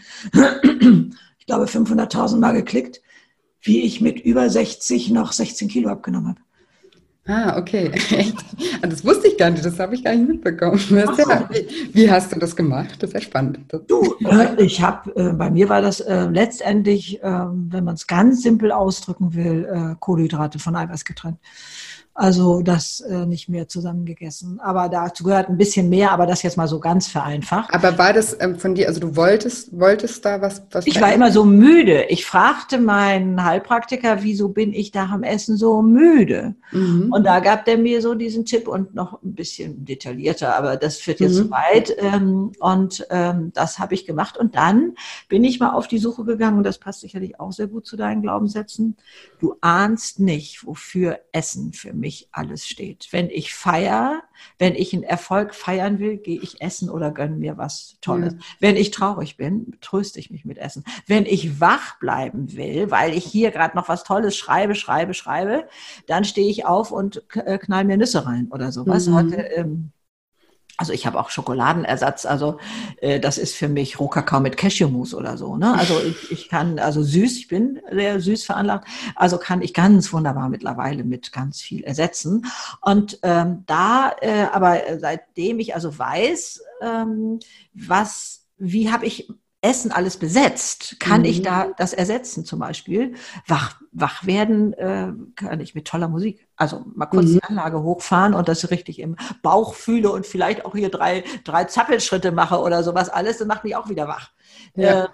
Ich 1.37 1.45
glaube, 1.45 1.65
500.000 1.65 2.39
Mal 2.39 2.53
geklickt, 2.53 3.01
wie 3.61 3.81
ich 3.81 4.01
mit 4.01 4.19
über 4.19 4.49
60 4.49 5.11
noch 5.11 5.33
16 5.33 5.67
Kilo 5.67 5.89
abgenommen 5.89 6.29
habe. 6.29 6.41
Ah, 7.27 7.57
okay. 7.57 7.91
Ah, 8.79 8.85
das 8.87 9.03
wusste 9.03 9.27
ich 9.27 9.37
gar 9.37 9.49
nicht, 9.49 9.65
das 9.65 9.79
habe 9.79 9.95
ich 9.95 10.03
gar 10.03 10.13
nicht 10.13 10.27
mitbekommen. 10.27 10.79
Ja, 10.89 11.49
wie, 11.93 12.11
hast 12.11 12.31
du 12.33 12.39
das 12.39 12.55
gemacht? 12.55 12.95
Das 12.99 13.09
ist 13.09 13.13
ja 13.13 13.21
spannend. 13.21 13.59
Du, 13.87 14.15
äh, 14.23 14.63
ich 14.63 14.81
habe, 14.81 15.15
äh, 15.15 15.33
bei 15.33 15.49
mir 15.49 15.67
war 15.67 15.81
das 15.81 15.99
äh, 15.99 16.25
letztendlich, 16.25 17.21
äh, 17.23 17.27
wenn 17.27 17.83
man 17.83 17.95
es 17.95 18.05
ganz 18.05 18.43
simpel 18.43 18.71
ausdrücken 18.71 19.33
will, 19.33 19.65
äh, 19.65 19.95
Kohlenhydrate 19.99 20.59
von 20.59 20.75
Eiweiß 20.75 21.05
getrennt. 21.05 21.39
Also 22.19 22.63
das 22.63 22.99
äh, 23.01 23.27
nicht 23.27 23.47
mehr 23.47 23.67
zusammengegessen. 23.67 24.59
Aber 24.59 24.89
dazu 24.89 25.23
gehört 25.23 25.49
ein 25.49 25.57
bisschen 25.57 25.87
mehr, 25.87 26.11
aber 26.11 26.25
das 26.25 26.41
jetzt 26.41 26.57
mal 26.57 26.67
so 26.67 26.79
ganz 26.79 27.07
vereinfacht. 27.07 27.71
Aber 27.71 27.99
war 27.99 28.11
das 28.11 28.35
ähm, 28.39 28.57
von 28.57 28.73
dir, 28.73 28.87
also 28.87 28.99
du 28.99 29.15
wolltest, 29.15 29.79
wolltest 29.79 30.25
da 30.25 30.41
was? 30.41 30.63
was 30.71 30.87
ich 30.87 30.99
war 30.99 31.13
immer 31.13 31.31
so 31.31 31.45
müde. 31.45 32.05
Ich 32.09 32.25
fragte 32.25 32.79
meinen 32.79 33.43
Heilpraktiker, 33.43 34.23
wieso 34.23 34.49
bin 34.49 34.73
ich 34.73 34.89
da 34.89 35.05
am 35.05 35.21
Essen 35.21 35.57
so 35.57 35.83
müde? 35.83 36.55
Mhm. 36.71 37.11
Und 37.11 37.23
da 37.23 37.39
gab 37.39 37.65
der 37.65 37.77
mir 37.77 38.01
so 38.01 38.15
diesen 38.15 38.45
Tipp 38.45 38.67
und 38.67 38.95
noch 38.95 39.21
ein 39.21 39.35
bisschen 39.35 39.85
detaillierter, 39.85 40.55
aber 40.55 40.75
das 40.75 40.97
führt 40.97 41.19
jetzt 41.19 41.35
mhm. 41.35 41.43
zu 41.43 41.51
weit. 41.51 41.95
Ähm, 41.99 42.51
und 42.59 43.05
ähm, 43.11 43.51
das 43.53 43.77
habe 43.77 43.93
ich 43.93 44.07
gemacht. 44.07 44.39
Und 44.39 44.55
dann 44.55 44.95
bin 45.29 45.43
ich 45.43 45.59
mal 45.59 45.69
auf 45.69 45.87
die 45.87 45.99
Suche 45.99 46.23
gegangen 46.23 46.57
und 46.57 46.63
das 46.63 46.79
passt 46.79 47.01
sicherlich 47.01 47.39
auch 47.39 47.51
sehr 47.51 47.67
gut 47.67 47.85
zu 47.85 47.95
deinen 47.95 48.23
Glaubenssätzen. 48.23 48.97
Du 49.39 49.55
ahnst 49.61 50.19
nicht, 50.19 50.65
wofür 50.65 51.19
Essen 51.31 51.73
für 51.73 51.93
mich 51.93 52.29
alles 52.31 52.67
steht. 52.67 53.07
Wenn 53.11 53.29
ich 53.29 53.53
feiere, 53.53 54.23
wenn 54.57 54.73
ich 54.73 54.93
einen 54.93 55.03
Erfolg 55.03 55.53
feiern 55.53 55.99
will, 55.99 56.17
gehe 56.17 56.39
ich 56.39 56.61
essen 56.61 56.89
oder 56.89 57.11
gönne 57.11 57.35
mir 57.35 57.57
was 57.57 57.97
Tolles. 58.01 58.33
Ja. 58.33 58.39
Wenn 58.59 58.75
ich 58.75 58.91
traurig 58.91 59.37
bin, 59.37 59.77
tröste 59.81 60.19
ich 60.19 60.31
mich 60.31 60.43
mit 60.43 60.57
Essen. 60.57 60.83
Wenn 61.05 61.25
ich 61.25 61.59
wach 61.59 61.99
bleiben 61.99 62.55
will, 62.55 62.89
weil 62.89 63.13
ich 63.13 63.25
hier 63.25 63.51
gerade 63.51 63.75
noch 63.75 63.89
was 63.89 64.03
Tolles 64.03 64.35
schreibe, 64.35 64.73
schreibe, 64.73 65.13
schreibe, 65.13 65.67
dann 66.07 66.25
stehe 66.25 66.49
ich 66.49 66.65
auf 66.65 66.91
und 66.91 67.23
äh, 67.35 67.59
knall 67.59 67.85
mir 67.85 67.97
Nüsse 67.97 68.25
rein 68.25 68.47
oder 68.51 68.71
sowas. 68.71 69.07
Mhm. 69.07 69.13
Heute 69.15 69.35
ähm, 69.35 69.91
also 70.77 70.93
ich 70.93 71.07
habe 71.07 71.19
auch 71.19 71.31
Schokoladenersatz, 71.31 72.27
also 72.27 72.59
äh, 73.01 73.19
das 73.19 73.39
ist 73.39 73.55
für 73.55 73.67
mich 73.67 73.99
Rohkakao 73.99 74.39
mit 74.39 74.57
Cashewmus 74.57 75.15
oder 75.15 75.35
so. 75.35 75.57
Ne? 75.57 75.73
Also 75.73 75.99
ich, 76.05 76.31
ich 76.31 76.49
kann, 76.49 76.77
also 76.77 77.01
süß, 77.01 77.37
ich 77.37 77.47
bin 77.47 77.81
sehr 77.91 78.19
süß 78.21 78.45
veranlagt, 78.45 78.87
also 79.15 79.39
kann 79.39 79.63
ich 79.63 79.73
ganz 79.73 80.13
wunderbar 80.13 80.49
mittlerweile 80.49 81.03
mit 81.03 81.33
ganz 81.33 81.61
viel 81.61 81.83
ersetzen. 81.83 82.45
Und 82.81 83.19
ähm, 83.23 83.63
da, 83.65 84.11
äh, 84.21 84.45
aber 84.53 84.79
seitdem 84.99 85.59
ich 85.59 85.73
also 85.73 85.97
weiß, 85.97 86.61
ähm, 86.81 87.39
was, 87.73 88.45
wie 88.57 88.91
habe 88.91 89.07
ich 89.07 89.27
Essen 89.67 89.91
alles 89.91 90.17
besetzt, 90.17 90.99
kann 90.99 91.21
mhm. 91.21 91.25
ich 91.25 91.41
da 91.41 91.71
das 91.77 91.93
ersetzen 91.93 92.45
zum 92.45 92.59
Beispiel. 92.59 93.15
Wach, 93.47 93.81
wach 93.91 94.25
werden 94.25 94.73
äh, 94.73 95.11
kann 95.35 95.59
ich 95.59 95.75
mit 95.75 95.85
toller 95.85 96.07
Musik. 96.07 96.47
Also 96.55 96.85
mal 96.95 97.07
kurz 97.07 97.25
mhm. 97.25 97.33
die 97.33 97.43
Anlage 97.43 97.83
hochfahren 97.83 98.33
und 98.33 98.47
das 98.47 98.69
richtig 98.71 98.99
im 98.99 99.17
Bauch 99.41 99.73
fühle 99.73 100.11
und 100.11 100.25
vielleicht 100.25 100.65
auch 100.65 100.73
hier 100.73 100.89
drei, 100.89 101.23
drei 101.43 101.65
Zappelschritte 101.65 102.31
mache 102.31 102.59
oder 102.59 102.83
sowas 102.83 103.09
alles, 103.09 103.39
das 103.39 103.47
macht 103.47 103.65
mich 103.65 103.75
auch 103.75 103.89
wieder 103.89 104.07
wach. 104.07 104.31
Ja. 104.75 105.05
Äh, 105.05 105.07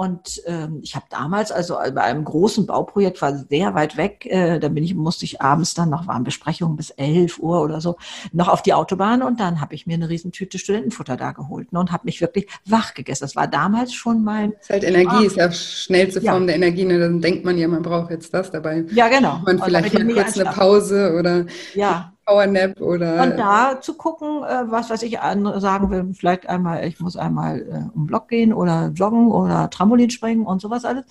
und 0.00 0.42
ähm, 0.46 0.78
ich 0.84 0.94
habe 0.94 1.06
damals, 1.10 1.50
also 1.50 1.74
bei 1.74 2.02
einem 2.02 2.24
großen 2.24 2.66
Bauprojekt, 2.66 3.20
war 3.20 3.36
sehr 3.36 3.74
weit 3.74 3.96
weg, 3.96 4.26
äh, 4.26 4.60
da 4.60 4.68
bin 4.68 4.84
ich, 4.84 4.94
musste 4.94 5.24
ich 5.24 5.42
abends 5.42 5.74
dann 5.74 5.90
noch, 5.90 6.06
waren 6.06 6.22
Besprechungen 6.22 6.76
bis 6.76 6.90
11 6.90 7.40
Uhr 7.40 7.60
oder 7.60 7.80
so, 7.80 7.96
noch 8.32 8.46
auf 8.46 8.62
die 8.62 8.74
Autobahn 8.74 9.22
und 9.22 9.40
dann 9.40 9.60
habe 9.60 9.74
ich 9.74 9.88
mir 9.88 9.94
eine 9.94 10.08
Riesentüte 10.08 10.56
Studentenfutter 10.60 11.16
da 11.16 11.32
geholt 11.32 11.72
ne, 11.72 11.80
und 11.80 11.90
habe 11.90 12.04
mich 12.04 12.20
wirklich 12.20 12.46
wach 12.64 12.94
gegessen. 12.94 13.24
Das 13.24 13.34
war 13.34 13.48
damals 13.48 13.92
schon 13.92 14.22
mein... 14.22 14.52
Das 14.52 14.60
ist 14.60 14.70
halt 14.70 14.84
Energie, 14.84 15.16
ah, 15.16 15.22
ist 15.22 15.36
ja 15.36 15.50
schnellste 15.50 16.20
Form 16.20 16.42
ja. 16.42 16.46
der 16.46 16.54
Energie. 16.54 16.84
Ne? 16.84 17.00
Dann 17.00 17.20
denkt 17.20 17.44
man 17.44 17.58
ja, 17.58 17.66
man 17.66 17.82
braucht 17.82 18.12
jetzt 18.12 18.32
das 18.32 18.52
dabei. 18.52 18.84
Ja, 18.92 19.08
genau. 19.08 19.40
Man 19.44 19.60
vielleicht 19.60 19.92
mal 19.94 20.14
kurz 20.14 20.38
eine 20.38 20.50
Pause 20.50 21.16
oder... 21.18 21.46
Ja, 21.74 22.12
Powernap 22.28 22.80
oder. 22.80 23.22
Und 23.22 23.38
da 23.38 23.80
zu 23.80 23.94
gucken, 23.94 24.44
äh, 24.44 24.70
was, 24.70 24.90
was 24.90 25.02
ich 25.02 25.18
sagen 25.18 25.90
will, 25.90 26.12
vielleicht 26.14 26.48
einmal, 26.48 26.86
ich 26.86 27.00
muss 27.00 27.16
einmal 27.16 27.60
äh, 27.60 27.96
um 27.96 28.06
Block 28.06 28.28
gehen 28.28 28.52
oder 28.52 28.90
joggen 28.94 29.28
oder 29.28 29.70
Trampolin 29.70 30.10
springen 30.10 30.44
und 30.44 30.60
sowas 30.60 30.84
alles. 30.84 31.04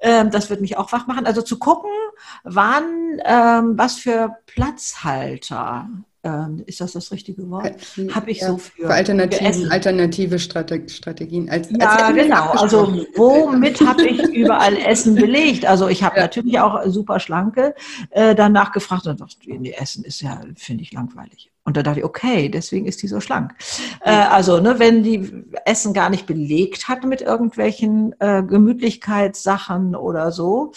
Ähm, 0.00 0.30
das 0.30 0.48
wird 0.48 0.60
mich 0.60 0.78
auch 0.78 0.90
wach 0.92 1.06
machen. 1.06 1.26
Also 1.26 1.42
zu 1.42 1.58
gucken, 1.58 1.90
wann, 2.44 3.20
ähm, 3.24 3.74
was 3.76 3.96
für 3.96 4.36
Platzhalter 4.46 5.88
ähm, 6.24 6.62
ist 6.66 6.80
das 6.80 6.92
das 6.92 7.10
richtige 7.10 7.48
Wort? 7.50 7.74
Habe 8.14 8.30
ich 8.30 8.40
ja, 8.40 8.48
so 8.48 8.58
für, 8.58 8.82
für 8.82 8.90
Alternativen, 8.90 9.70
alternative 9.70 10.38
Strategien. 10.38 11.50
Als, 11.50 11.68
ja, 11.70 11.88
als 11.88 12.16
genau. 12.16 12.50
Also 12.50 13.06
womit 13.16 13.80
habe 13.80 14.06
ich 14.06 14.22
überall 14.22 14.76
Essen 14.76 15.14
belegt? 15.14 15.66
Also 15.66 15.88
ich 15.88 16.02
habe 16.02 16.16
ja. 16.16 16.22
natürlich 16.22 16.58
auch 16.60 16.82
super 16.86 17.18
schlanke 17.20 17.74
äh, 18.10 18.34
danach 18.34 18.72
gefragt 18.72 19.06
und 19.06 19.20
dachte, 19.20 19.36
nee, 19.46 19.74
Essen 19.78 20.04
ist 20.04 20.20
ja, 20.20 20.40
finde 20.56 20.82
ich 20.82 20.92
langweilig. 20.92 21.52
Und 21.64 21.76
da 21.76 21.82
dachte 21.84 22.00
ich, 22.00 22.04
okay, 22.04 22.48
deswegen 22.48 22.86
ist 22.86 23.02
die 23.02 23.08
so 23.08 23.20
schlank. 23.20 23.54
Äh, 24.00 24.10
also, 24.10 24.58
ne, 24.58 24.80
wenn 24.80 25.04
die 25.04 25.44
Essen 25.64 25.94
gar 25.94 26.10
nicht 26.10 26.26
belegt 26.26 26.88
hat 26.88 27.04
mit 27.04 27.20
irgendwelchen 27.20 28.14
äh, 28.18 28.42
Gemütlichkeitssachen 28.42 29.94
oder 29.94 30.32
so, 30.32 30.72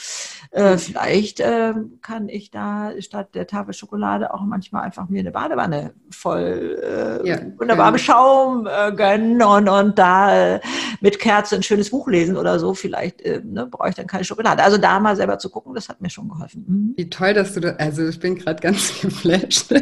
äh, 0.55 0.77
vielleicht 0.77 1.41
äh, 1.41 1.73
kann 2.01 2.29
ich 2.29 2.49
da 2.49 2.91
statt 2.99 3.35
der 3.35 3.45
Tafel 3.45 3.73
Schokolade 3.73 4.33
auch 4.33 4.41
manchmal 4.41 4.83
einfach 4.83 5.09
mir 5.09 5.19
eine 5.19 5.31
Badewanne 5.31 5.91
voll 6.09 6.79
äh, 6.81 7.27
ja, 7.27 7.39
wunderbarem 7.57 7.97
Schaum 7.97 8.65
äh, 8.65 8.93
gönnen 8.93 9.41
und, 9.43 9.67
und 9.67 9.99
da 9.99 10.55
äh, 10.55 10.59
mit 11.01 11.19
Kerze 11.19 11.55
ein 11.55 11.63
schönes 11.63 11.89
Buch 11.89 12.07
lesen 12.07 12.37
oder 12.37 12.57
so. 12.57 12.73
Vielleicht 12.73 13.21
äh, 13.21 13.41
ne, 13.43 13.67
brauche 13.69 13.89
ich 13.89 13.95
dann 13.95 14.07
keine 14.07 14.23
Schokolade. 14.23 14.63
Also 14.63 14.77
da 14.77 14.97
mal 15.01 15.17
selber 15.17 15.39
zu 15.39 15.49
gucken, 15.49 15.73
das 15.75 15.89
hat 15.89 16.01
mir 16.01 16.09
schon 16.09 16.29
geholfen. 16.29 16.63
Mhm. 16.65 16.93
Wie 16.95 17.09
toll, 17.09 17.33
dass 17.33 17.53
du 17.53 17.59
da, 17.59 17.71
also 17.71 18.07
ich 18.07 18.19
bin 18.21 18.35
gerade 18.35 18.61
ganz 18.61 18.93
geflasht. 19.01 19.73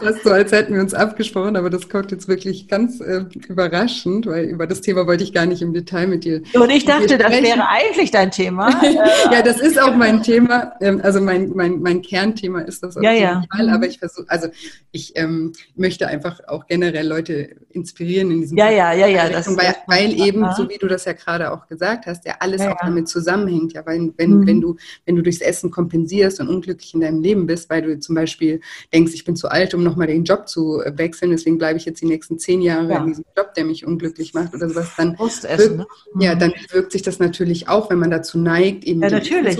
fast 0.00 0.24
so, 0.24 0.30
als 0.30 0.50
hätten 0.50 0.72
wir 0.72 0.80
uns 0.80 0.94
abgesprochen, 0.94 1.56
aber 1.56 1.68
das 1.68 1.90
kommt 1.90 2.10
jetzt 2.10 2.26
wirklich 2.26 2.68
ganz 2.68 3.00
äh, 3.00 3.26
überraschend, 3.48 4.26
weil 4.26 4.44
über 4.44 4.66
das 4.66 4.80
Thema 4.80 5.06
wollte 5.06 5.24
ich 5.24 5.34
gar 5.34 5.44
nicht 5.44 5.60
im 5.60 5.74
Detail 5.74 6.06
mit 6.06 6.24
dir. 6.24 6.42
Und 6.54 6.70
ich 6.70 6.86
dachte, 6.86 7.18
das 7.18 7.32
wäre 7.32 7.68
eigentlich 7.68 8.10
dein 8.10 8.30
Thema. 8.30 8.70
ja, 9.30 9.42
das 9.42 9.60
ist 9.60 9.73
auch 9.78 9.96
mein 9.96 10.22
Thema. 10.22 10.74
Ähm, 10.80 11.00
also 11.02 11.20
mein, 11.20 11.50
mein, 11.54 11.80
mein 11.80 12.02
Kernthema 12.02 12.60
ist 12.60 12.82
das 12.82 12.96
auf 12.96 13.02
ja, 13.02 13.12
jeden 13.12 13.22
ja. 13.22 13.42
Fall. 13.50 13.70
Aber 13.70 13.86
ich 13.86 13.98
versuche, 13.98 14.26
also 14.28 14.48
ich 14.92 15.12
ähm, 15.16 15.52
möchte 15.74 16.06
einfach 16.06 16.40
auch 16.46 16.66
generell 16.66 17.08
Leute 17.08 17.56
inspirieren 17.70 18.30
in 18.30 18.42
diesem 18.42 18.58
Ja, 18.58 18.70
ja, 18.70 18.92
ja, 18.92 19.06
ja. 19.06 19.24
Richtung, 19.24 19.56
weil, 19.56 19.74
weil 19.86 20.12
eben, 20.20 20.46
so 20.56 20.68
wie 20.68 20.76
du 20.76 20.86
das 20.86 21.06
ja 21.06 21.14
gerade 21.14 21.52
auch 21.52 21.66
gesagt 21.66 22.06
hast, 22.06 22.26
ja 22.26 22.34
alles 22.40 22.60
ja, 22.60 22.72
auch 22.72 22.78
damit 22.80 23.08
zusammenhängt. 23.08 23.72
Ja, 23.72 23.86
weil 23.86 24.12
wenn, 24.18 24.40
mhm. 24.40 24.46
wenn 24.46 24.60
du, 24.60 24.76
wenn 25.06 25.16
du 25.16 25.22
durchs 25.22 25.40
Essen 25.40 25.70
kompensierst 25.70 26.40
und 26.40 26.48
unglücklich 26.48 26.92
in 26.92 27.00
deinem 27.00 27.22
Leben 27.22 27.46
bist, 27.46 27.70
weil 27.70 27.80
du 27.80 27.98
zum 27.98 28.14
Beispiel 28.14 28.60
denkst, 28.92 29.14
ich 29.14 29.24
bin 29.24 29.34
zu 29.34 29.48
alt, 29.48 29.72
um 29.72 29.82
noch 29.82 29.94
nochmal 29.94 30.08
den 30.08 30.24
Job 30.24 30.48
zu 30.48 30.82
wechseln, 30.84 31.30
deswegen 31.30 31.56
bleibe 31.56 31.78
ich 31.78 31.84
jetzt 31.84 32.00
die 32.00 32.06
nächsten 32.06 32.38
zehn 32.38 32.60
Jahre 32.60 32.90
ja. 32.90 32.98
in 32.98 33.06
diesem 33.06 33.24
Job, 33.36 33.54
der 33.54 33.64
mich 33.64 33.86
unglücklich 33.86 34.34
macht 34.34 34.52
oder 34.54 34.68
sowas, 34.68 34.90
dann, 34.96 35.16
wirkt, 35.18 35.76
ne? 35.76 35.86
ja, 36.18 36.34
mhm. 36.34 36.38
dann 36.40 36.52
wirkt 36.72 36.92
sich 36.92 37.02
das 37.02 37.20
natürlich 37.20 37.68
auch, 37.68 37.90
wenn 37.90 37.98
man 37.98 38.10
dazu 38.10 38.38
neigt, 38.38 38.84
eben 38.84 39.00
ja, 39.00 39.08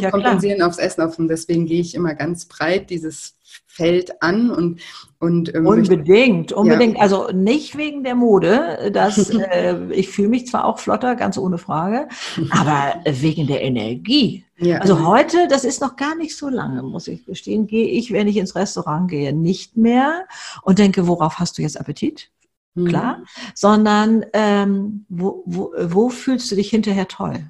zu 0.05 0.11
kompensieren 0.11 0.63
aufs 0.63 0.79
Essen 0.79 1.03
auf. 1.03 1.19
Und 1.19 1.29
deswegen 1.29 1.67
gehe 1.67 1.81
ich 1.81 1.95
immer 1.95 2.15
ganz 2.15 2.47
breit 2.47 2.91
dieses 2.91 3.37
Feld 3.67 4.23
an 4.23 4.51
und 4.51 4.81
und 5.19 5.55
ähm, 5.55 5.67
unbedingt, 5.67 6.53
unbedingt. 6.53 6.97
Ja. 6.97 7.01
Also 7.01 7.29
nicht 7.33 7.77
wegen 7.77 8.05
der 8.05 8.15
Mode. 8.15 8.91
Das, 8.93 9.31
äh, 9.31 9.77
ich 9.91 10.11
fühle 10.11 10.29
mich 10.29 10.47
zwar 10.47 10.65
auch 10.65 10.79
flotter, 10.79 11.17
ganz 11.17 11.39
ohne 11.39 11.59
Frage, 11.59 12.09
aber 12.51 13.01
wegen 13.05 13.47
der 13.47 13.63
Energie. 13.63 14.45
Ja. 14.59 14.79
Also 14.79 15.05
heute, 15.05 15.49
das 15.49 15.65
ist 15.65 15.81
noch 15.81 15.97
gar 15.97 16.15
nicht 16.15 16.37
so 16.37 16.49
lange, 16.49 16.83
muss 16.83 17.09
ich 17.09 17.27
gestehen, 17.27 17.67
gehe 17.67 17.89
ich, 17.89 18.13
wenn 18.13 18.29
ich 18.29 18.37
ins 18.37 18.55
Restaurant 18.55 19.11
gehe, 19.11 19.33
nicht 19.33 19.77
mehr 19.77 20.27
und 20.63 20.79
denke, 20.79 21.09
worauf 21.09 21.41
hast 21.41 21.59
du 21.59 21.63
jetzt 21.63 21.81
Appetit? 21.81 22.31
Mhm. 22.75 22.87
Klar, 22.87 23.23
sondern 23.55 24.25
ähm, 24.33 25.07
wo, 25.09 25.43
wo, 25.47 25.73
wo 25.77 26.09
fühlst 26.09 26.51
du 26.51 26.57
dich 26.57 26.71
hinterher 26.71 27.09
toll? 27.09 27.45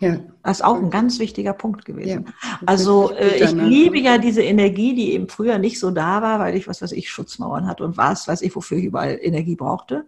Ja. 0.00 0.20
Das 0.44 0.58
ist 0.58 0.64
auch 0.64 0.76
ein 0.76 0.90
ganz 0.90 1.18
wichtiger 1.18 1.52
Punkt 1.52 1.84
gewesen. 1.84 2.26
Ja, 2.26 2.60
also 2.66 3.10
äh, 3.12 3.42
ich 3.42 3.50
liebe 3.52 3.98
ja 3.98 4.18
diese 4.18 4.42
Energie, 4.42 4.94
die 4.94 5.12
eben 5.12 5.28
früher 5.28 5.58
nicht 5.58 5.80
so 5.80 5.90
da 5.90 6.22
war, 6.22 6.38
weil 6.38 6.54
ich 6.54 6.68
was 6.68 6.80
weiß 6.80 6.92
ich 6.92 7.10
Schutzmauern 7.10 7.66
hatte 7.66 7.84
und 7.84 7.96
was 7.96 8.28
weiß 8.28 8.42
ich, 8.42 8.54
wofür 8.54 8.78
ich 8.78 8.84
überall 8.84 9.18
Energie 9.20 9.56
brauchte. 9.56 10.06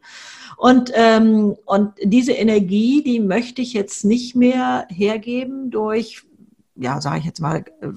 Und 0.57 0.93
ähm, 0.95 1.57
und 1.65 1.95
diese 2.03 2.33
Energie, 2.33 3.03
die 3.03 3.19
möchte 3.19 3.63
ich 3.63 3.73
jetzt 3.73 4.05
nicht 4.05 4.37
mehr 4.37 4.87
hergeben 4.91 5.71
durch, 5.71 6.23
ja, 6.77 7.01
sage 7.01 7.19
ich 7.19 7.25
jetzt 7.25 7.41
mal, 7.41 7.65
äh, 7.81 7.89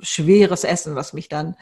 schweres 0.00 0.64
Essen, 0.64 0.96
was 0.96 1.12
mich 1.12 1.28
dann 1.28 1.54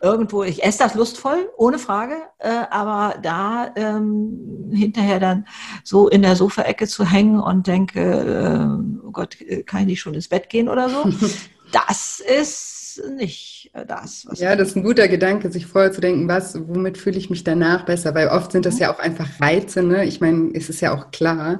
irgendwo, 0.00 0.42
ich 0.44 0.62
esse 0.62 0.78
das 0.78 0.94
lustvoll, 0.94 1.50
ohne 1.56 1.78
Frage, 1.78 2.16
äh, 2.38 2.64
aber 2.70 3.16
da 3.20 3.72
ähm, 3.76 4.70
hinterher 4.72 5.20
dann 5.20 5.46
so 5.84 6.08
in 6.08 6.22
der 6.22 6.36
Sofaecke 6.36 6.86
zu 6.86 7.04
hängen 7.04 7.40
und 7.40 7.66
denke, 7.66 8.00
äh, 8.00 9.06
oh 9.06 9.10
Gott, 9.10 9.36
kann 9.66 9.80
ich 9.80 9.86
nicht 9.86 10.00
schon 10.00 10.14
ins 10.14 10.28
Bett 10.28 10.48
gehen 10.48 10.68
oder 10.68 10.88
so, 10.88 11.04
das 11.72 12.20
ist 12.20 12.77
nicht 13.16 13.70
äh, 13.72 13.84
das. 13.86 14.26
ja, 14.34 14.56
das 14.56 14.68
ist 14.68 14.76
ein 14.76 14.82
guter 14.82 15.08
Gedanke, 15.08 15.50
sich 15.50 15.66
vorher 15.66 15.92
zu 15.92 16.00
denken, 16.00 16.28
was, 16.28 16.58
womit 16.68 16.98
fühle 16.98 17.18
ich 17.18 17.30
mich 17.30 17.44
danach 17.44 17.84
besser, 17.84 18.14
weil 18.14 18.28
oft 18.28 18.52
sind 18.52 18.66
das 18.66 18.74
mhm. 18.74 18.80
ja 18.80 18.94
auch 18.94 18.98
einfach 18.98 19.28
Reize, 19.40 19.82
ne? 19.82 20.04
Ich 20.04 20.20
meine, 20.20 20.50
es 20.54 20.68
ist 20.68 20.80
ja 20.80 20.94
auch 20.94 21.10
klar, 21.10 21.58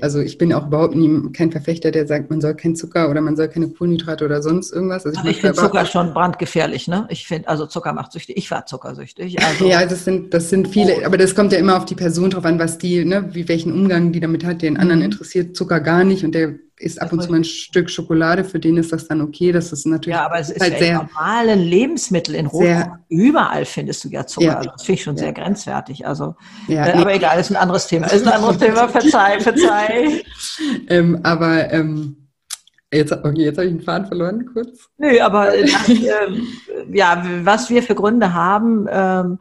also 0.00 0.20
ich 0.20 0.38
bin 0.38 0.52
auch 0.52 0.66
überhaupt 0.66 0.94
nie 0.94 1.32
kein 1.32 1.50
Verfechter, 1.50 1.90
der 1.90 2.06
sagt, 2.06 2.30
man 2.30 2.40
soll 2.40 2.54
kein 2.54 2.76
Zucker 2.76 3.10
oder 3.10 3.20
man 3.20 3.36
soll 3.36 3.48
keine 3.48 3.68
Kohlenhydrate 3.68 4.24
oder 4.24 4.42
sonst 4.42 4.72
irgendwas. 4.72 5.06
Also 5.06 5.20
ich, 5.24 5.30
ich 5.30 5.40
finde 5.40 5.56
Zucker 5.56 5.86
schon 5.86 6.14
brandgefährlich, 6.14 6.88
ne? 6.88 7.06
Ich 7.10 7.26
finde, 7.26 7.48
also 7.48 7.66
Zucker 7.66 7.92
macht 7.92 8.12
süchtig. 8.12 8.36
Ich 8.36 8.50
war 8.50 8.66
zuckersüchtig. 8.66 9.36
Also 9.44 9.66
ja, 9.66 9.84
das 9.84 10.04
sind, 10.04 10.32
das 10.32 10.48
sind 10.48 10.68
viele, 10.68 11.04
aber 11.04 11.18
das 11.18 11.34
kommt 11.34 11.52
ja 11.52 11.58
immer 11.58 11.76
auf 11.76 11.84
die 11.84 11.94
Person 11.94 12.30
drauf 12.30 12.44
an, 12.44 12.58
was 12.58 12.78
die, 12.78 13.04
ne, 13.04 13.28
wie 13.32 13.46
welchen 13.46 13.72
Umgang 13.72 14.10
die 14.10 14.20
damit 14.20 14.44
hat. 14.44 14.62
Den 14.62 14.76
anderen 14.76 15.00
mhm. 15.00 15.06
interessiert 15.06 15.54
Zucker 15.54 15.80
gar 15.80 16.02
nicht 16.02 16.24
und 16.24 16.34
der 16.34 16.54
isst 16.84 17.00
ab 17.00 17.12
und 17.12 17.22
zu 17.22 17.30
mal 17.30 17.38
ein 17.38 17.44
Stück 17.44 17.90
Schokolade, 17.90 18.44
für 18.44 18.60
den 18.60 18.76
ist 18.76 18.92
das 18.92 19.08
dann 19.08 19.20
okay. 19.20 19.52
Das 19.52 19.72
ist 19.72 19.86
natürlich. 19.86 20.16
Ja, 20.16 20.26
aber 20.26 20.38
es 20.38 20.50
ist 20.50 20.60
halt 20.60 20.74
ja 20.74 20.78
sehr 20.78 20.94
normalen 20.94 21.60
Lebensmittel 21.60 22.34
in 22.34 22.46
Rot. 22.46 22.64
Überall 23.08 23.64
findest 23.64 24.04
du 24.04 24.08
ja 24.08 24.26
Zucker. 24.26 24.46
Ja. 24.46 24.62
Das 24.62 24.82
finde 24.82 24.98
ich 24.98 25.02
schon 25.02 25.16
ja. 25.16 25.24
sehr 25.24 25.32
grenzwertig. 25.32 26.06
Also, 26.06 26.34
ja, 26.68 26.86
äh, 26.86 26.94
nee. 26.94 27.02
aber 27.02 27.14
egal, 27.14 27.40
ist 27.40 27.50
ein 27.50 27.56
anderes 27.56 27.86
Thema. 27.86 28.06
Ist 28.06 28.26
ein 28.26 28.32
anderes 28.32 28.58
Thema. 28.58 28.88
Verzeih, 28.88 29.40
verzeih. 29.40 30.22
ähm, 30.88 31.20
aber 31.22 31.72
ähm, 31.72 32.16
Jetzt, 32.92 33.10
okay, 33.10 33.42
jetzt 33.42 33.56
habe 33.56 33.66
ich 33.66 33.74
den 33.74 33.82
Faden 33.82 34.06
verloren, 34.06 34.48
kurz. 34.52 34.88
Nö, 34.98 35.18
aber 35.20 35.46
das, 35.46 35.88
äh, 35.88 36.28
ja, 36.92 37.24
was 37.42 37.68
wir 37.68 37.82
für 37.82 37.96
Gründe 37.96 38.34
haben, 38.34 38.86
ähm, 38.88 39.38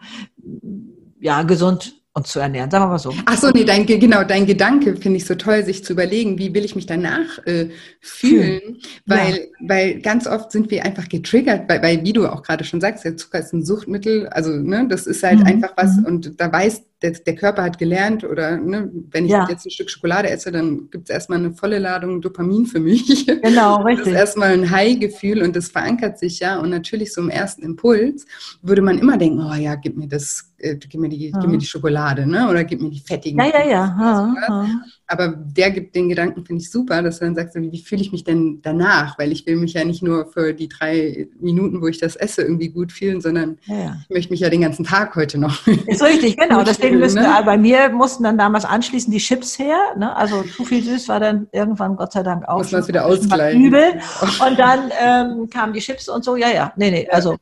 ja, 1.19 1.43
gesund 1.43 2.02
uns 2.15 2.29
zu 2.29 2.39
ernähren, 2.39 2.69
sagen 2.69 2.85
wir 2.85 2.89
mal 2.89 2.99
so. 2.99 3.13
Ach 3.25 3.37
so, 3.37 3.49
nee, 3.49 3.63
dein, 3.63 3.87
genau, 3.87 4.23
dein 4.23 4.45
Gedanke 4.45 4.95
finde 4.95 5.17
ich 5.17 5.25
so 5.25 5.33
toll, 5.33 5.63
sich 5.63 5.83
zu 5.83 5.93
überlegen, 5.93 6.37
wie 6.37 6.53
will 6.53 6.63
ich 6.63 6.75
mich 6.75 6.85
danach 6.85 7.39
äh, 7.45 7.69
fühlen, 8.01 8.61
hm. 8.61 8.77
weil, 9.07 9.35
ja. 9.35 9.41
weil 9.61 10.01
ganz 10.01 10.27
oft 10.27 10.51
sind 10.51 10.69
wir 10.69 10.85
einfach 10.85 11.09
getriggert, 11.09 11.67
weil, 11.67 11.81
weil 11.81 12.03
wie 12.03 12.13
du 12.13 12.27
auch 12.27 12.43
gerade 12.43 12.65
schon 12.65 12.81
sagst, 12.81 13.03
der 13.03 13.17
Zucker 13.17 13.39
ist 13.39 13.53
ein 13.53 13.65
Suchtmittel, 13.65 14.27
also 14.27 14.51
ne, 14.51 14.87
das 14.87 15.07
ist 15.07 15.23
halt 15.23 15.39
mhm. 15.39 15.45
einfach 15.45 15.73
was 15.75 15.97
mhm. 15.97 16.05
und 16.05 16.39
da 16.39 16.51
weiß 16.51 16.83
der, 17.03 17.11
der 17.11 17.35
Körper 17.35 17.63
hat 17.63 17.77
gelernt 17.77 18.23
oder 18.23 18.57
ne, 18.57 18.89
wenn 19.11 19.25
ich 19.25 19.31
ja. 19.31 19.45
jetzt 19.49 19.65
ein 19.65 19.71
Stück 19.71 19.89
Schokolade 19.89 20.29
esse, 20.29 20.51
dann 20.51 20.89
gibt 20.89 21.09
es 21.09 21.13
erstmal 21.13 21.39
eine 21.39 21.53
volle 21.53 21.77
Ladung 21.77 22.21
Dopamin 22.21 22.65
für 22.65 22.79
mich. 22.79 23.27
Genau, 23.43 23.81
richtig. 23.81 24.05
Das 24.05 24.13
ist 24.13 24.19
erstmal 24.19 24.53
ein 24.53 24.71
High-Gefühl 24.71 25.43
und 25.43 25.55
das 25.55 25.67
verankert 25.67 26.17
sich 26.17 26.39
ja 26.39 26.59
und 26.59 26.69
natürlich 26.69 27.13
so 27.13 27.19
im 27.19 27.29
ersten 27.29 27.61
Impuls 27.61 28.25
würde 28.61 28.81
man 28.81 28.97
immer 28.97 29.17
denken, 29.17 29.41
oh 29.41 29.53
ja, 29.53 29.75
gib 29.75 29.97
mir 29.97 30.07
das, 30.07 30.53
äh, 30.59 30.75
gib, 30.77 31.01
mir 31.01 31.09
die, 31.09 31.29
ja. 31.29 31.39
gib 31.39 31.49
mir 31.49 31.57
die 31.57 31.65
Schokolade 31.65 32.25
ne? 32.25 32.47
oder 32.49 32.63
gib 32.63 32.81
mir 32.81 32.89
die 32.89 33.01
fettigen. 33.01 33.39
Ja, 33.39 33.47
ja, 33.47 33.69
ja. 33.69 33.97
Ha, 33.97 34.67
Aber 35.13 35.27
der 35.27 35.69
gibt 35.69 35.95
den 35.95 36.09
Gedanken, 36.09 36.43
finde 36.43 36.63
ich 36.63 36.71
super, 36.71 37.03
dass 37.03 37.19
du 37.19 37.25
dann 37.25 37.35
sagst, 37.35 37.53
wie 37.55 37.77
fühle 37.77 38.01
ich 38.01 38.11
mich 38.11 38.23
denn 38.23 38.61
danach? 38.63 39.19
Weil 39.19 39.31
ich 39.31 39.45
will 39.45 39.57
mich 39.57 39.73
ja 39.73 39.85
nicht 39.85 40.01
nur 40.01 40.25
für 40.25 40.53
die 40.53 40.67
drei 40.67 41.27
Minuten, 41.39 41.81
wo 41.81 41.87
ich 41.87 41.99
das 41.99 42.15
esse, 42.15 42.41
irgendwie 42.41 42.69
gut 42.69 42.91
fühlen, 42.91 43.21
sondern 43.21 43.59
ja, 43.67 43.75
ja. 43.75 43.97
ich 44.01 44.09
möchte 44.09 44.31
mich 44.31 44.39
ja 44.39 44.49
den 44.49 44.61
ganzen 44.61 44.85
Tag 44.85 45.15
heute 45.15 45.37
noch. 45.37 45.67
Ist 45.87 46.01
richtig, 46.01 46.35
genau. 46.35 46.63
Deswegen 46.63 46.97
müssen 46.97 47.21
ne? 47.21 47.29
bei 47.45 47.57
mir 47.59 47.89
mussten 47.89 48.23
dann 48.23 48.39
damals 48.39 48.65
anschließend 48.65 49.13
die 49.13 49.19
Chips 49.19 49.59
her. 49.59 49.77
Ne? 49.97 50.15
Also 50.15 50.41
zu 50.41 50.65
viel 50.65 50.83
süß 50.83 51.07
war 51.09 51.19
dann 51.19 51.47
irgendwann 51.51 51.95
Gott 51.95 52.13
sei 52.13 52.23
Dank 52.23 52.47
auch. 52.47 52.57
Muss 52.57 52.71
man 52.71 52.81
es 52.81 52.87
wieder 52.87 53.05
ausgleichen. 53.05 53.65
Übel. 53.65 53.83
Und 54.47 54.57
dann 54.57 54.91
ähm, 54.99 55.47
kamen 55.47 55.73
die 55.73 55.79
Chips 55.79 56.09
und 56.09 56.23
so. 56.23 56.35
Ja, 56.35 56.49
ja. 56.49 56.73
Nee, 56.75 56.89
nee. 56.89 57.07
Also 57.11 57.37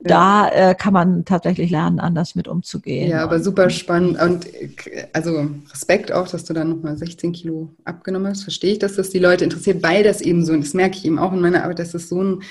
da 0.00 0.48
äh, 0.50 0.74
kann 0.76 0.92
man 0.92 1.24
tatsächlich 1.24 1.70
lernen, 1.70 1.98
anders 1.98 2.36
mit 2.36 2.46
umzugehen. 2.46 3.10
Ja, 3.10 3.24
aber 3.24 3.40
super 3.40 3.70
spannend. 3.70 4.20
Und 4.20 4.46
also 5.12 5.48
Respekt 5.72 6.12
auch, 6.12 6.28
dass 6.28 6.44
du 6.44 6.54
dann 6.54 6.70
nochmal 6.70 6.96
16 6.96 7.07
Kilo 7.16 7.70
abgenommen 7.84 8.28
hast, 8.28 8.42
verstehe 8.42 8.72
ich, 8.72 8.78
dass 8.78 8.96
das 8.96 9.10
die 9.10 9.18
Leute 9.18 9.44
interessiert, 9.44 9.82
weil 9.82 10.02
das 10.02 10.20
eben 10.20 10.44
so, 10.44 10.52
und 10.52 10.64
das 10.64 10.74
merke 10.74 10.98
ich 10.98 11.04
eben 11.04 11.18
auch 11.18 11.32
in 11.32 11.40
meiner 11.40 11.62
Arbeit, 11.62 11.78
dass 11.78 11.92
das 11.92 12.08
so 12.08 12.22
ein 12.22 12.42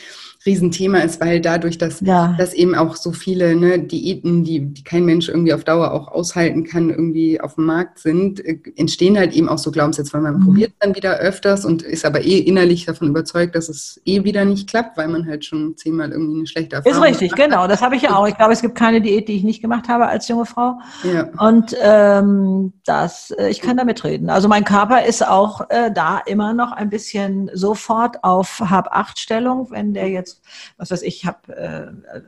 Riesenthema 0.47 0.99
ist, 0.99 1.21
weil 1.21 1.41
dadurch, 1.41 1.77
dass, 1.77 2.01
ja. 2.01 2.35
dass 2.37 2.53
eben 2.53 2.73
auch 2.73 2.95
so 2.95 3.11
viele 3.11 3.55
ne, 3.55 3.79
Diäten, 3.79 4.43
die, 4.43 4.73
die 4.73 4.83
kein 4.83 5.05
Mensch 5.05 5.29
irgendwie 5.29 5.53
auf 5.53 5.63
Dauer 5.63 5.91
auch 5.91 6.07
aushalten 6.07 6.63
kann, 6.63 6.89
irgendwie 6.89 7.39
auf 7.39 7.55
dem 7.55 7.65
Markt 7.65 7.99
sind, 7.99 8.43
äh, 8.43 8.57
entstehen 8.75 9.17
halt 9.17 9.33
eben 9.33 9.49
auch 9.49 9.59
so 9.59 9.69
Glaubenssätze, 9.71 10.13
weil 10.13 10.21
man 10.21 10.39
mhm. 10.39 10.45
probiert 10.45 10.73
dann 10.79 10.95
wieder 10.95 11.17
öfters 11.17 11.65
und 11.65 11.83
ist 11.83 12.05
aber 12.05 12.21
eh 12.21 12.39
innerlich 12.39 12.85
davon 12.85 13.09
überzeugt, 13.09 13.55
dass 13.55 13.69
es 13.69 14.01
eh 14.05 14.23
wieder 14.23 14.45
nicht 14.45 14.69
klappt, 14.69 14.97
weil 14.97 15.07
man 15.07 15.27
halt 15.27 15.45
schon 15.45 15.77
zehnmal 15.77 16.11
irgendwie 16.11 16.37
eine 16.37 16.47
schlechte 16.47 16.77
Erfahrung 16.77 17.03
hat. 17.03 17.11
Ist 17.11 17.21
richtig, 17.21 17.35
genau. 17.35 17.67
Das 17.67 17.81
habe 17.81 17.95
ich 17.95 18.01
ja 18.01 18.15
auch. 18.15 18.27
Ich 18.27 18.37
glaube, 18.37 18.53
es 18.53 18.61
gibt 18.61 18.75
keine 18.75 19.01
Diät, 19.01 19.27
die 19.27 19.35
ich 19.35 19.43
nicht 19.43 19.61
gemacht 19.61 19.87
habe 19.89 20.07
als 20.07 20.27
junge 20.27 20.45
Frau. 20.45 20.79
Ja. 21.03 21.27
Und 21.37 21.75
ähm, 21.81 22.73
das, 22.85 23.31
äh, 23.31 23.49
ich 23.49 23.61
kann 23.61 23.77
da 23.77 23.83
mitreden. 23.83 24.29
Also 24.29 24.47
mein 24.47 24.63
Körper 24.63 25.05
ist 25.05 25.27
auch 25.27 25.69
äh, 25.69 25.91
da 25.91 26.19
immer 26.25 26.53
noch 26.53 26.71
ein 26.71 26.89
bisschen 26.89 27.51
sofort 27.53 28.23
auf 28.23 28.61
Hab-Acht-Stellung, 28.61 29.67
wenn 29.71 29.93
der 29.93 30.09
jetzt 30.09 30.36
was 30.77 30.91
weiß 30.91 31.01
ich, 31.01 31.25
habe, 31.25 31.55
äh, 31.55 32.21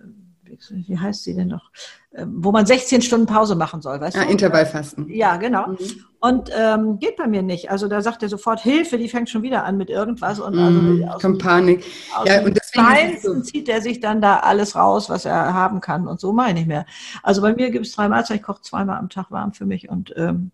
wie 0.71 0.97
heißt 0.97 1.23
sie 1.23 1.35
denn 1.35 1.49
noch, 1.49 1.71
äh, 2.11 2.25
wo 2.27 2.51
man 2.51 2.65
16 2.65 3.01
Stunden 3.01 3.25
Pause 3.25 3.55
machen 3.55 3.81
soll, 3.81 3.99
weißt 3.99 4.17
ja, 4.17 4.23
du? 4.23 4.31
Intervallfasten. 4.31 5.09
Ja, 5.09 5.37
genau. 5.37 5.67
Mhm. 5.67 5.77
Und 6.21 6.49
ähm, 6.53 6.99
geht 6.99 7.15
bei 7.15 7.27
mir 7.27 7.41
nicht. 7.41 7.71
Also 7.71 7.87
da 7.87 8.01
sagt 8.01 8.23
er 8.23 8.29
sofort 8.29 8.59
Hilfe, 8.59 8.97
die 8.97 9.07
fängt 9.07 9.29
schon 9.29 9.41
wieder 9.41 9.63
an 9.63 9.77
mit 9.77 9.89
irgendwas 9.89 10.39
und 10.39 10.55
mhm, 10.55 11.05
also 11.07 11.19
kommt 11.19 11.41
Panik. 11.41 11.85
Aus 12.15 12.27
ja, 12.27 12.43
und 12.43 12.57
deswegen 12.57 13.21
so. 13.21 13.41
zieht 13.41 13.69
er 13.69 13.81
sich 13.81 14.01
dann 14.01 14.19
da 14.19 14.39
alles 14.39 14.75
raus, 14.75 15.09
was 15.09 15.25
er 15.25 15.53
haben 15.53 15.79
kann 15.79 16.07
und 16.07 16.19
so 16.19 16.33
meine 16.33 16.59
ich 16.59 16.67
mehr. 16.67 16.85
Also 17.23 17.41
bei 17.41 17.53
mir 17.53 17.69
gibt 17.69 17.85
es 17.85 17.93
drei 17.93 18.09
Mahlzeiten, 18.09 18.37
ich 18.37 18.43
koche 18.43 18.61
zweimal 18.61 18.97
am 18.97 19.09
Tag 19.09 19.31
warm 19.31 19.53
für 19.53 19.65
mich 19.65 19.89
und 19.89 20.13
ähm, 20.17 20.51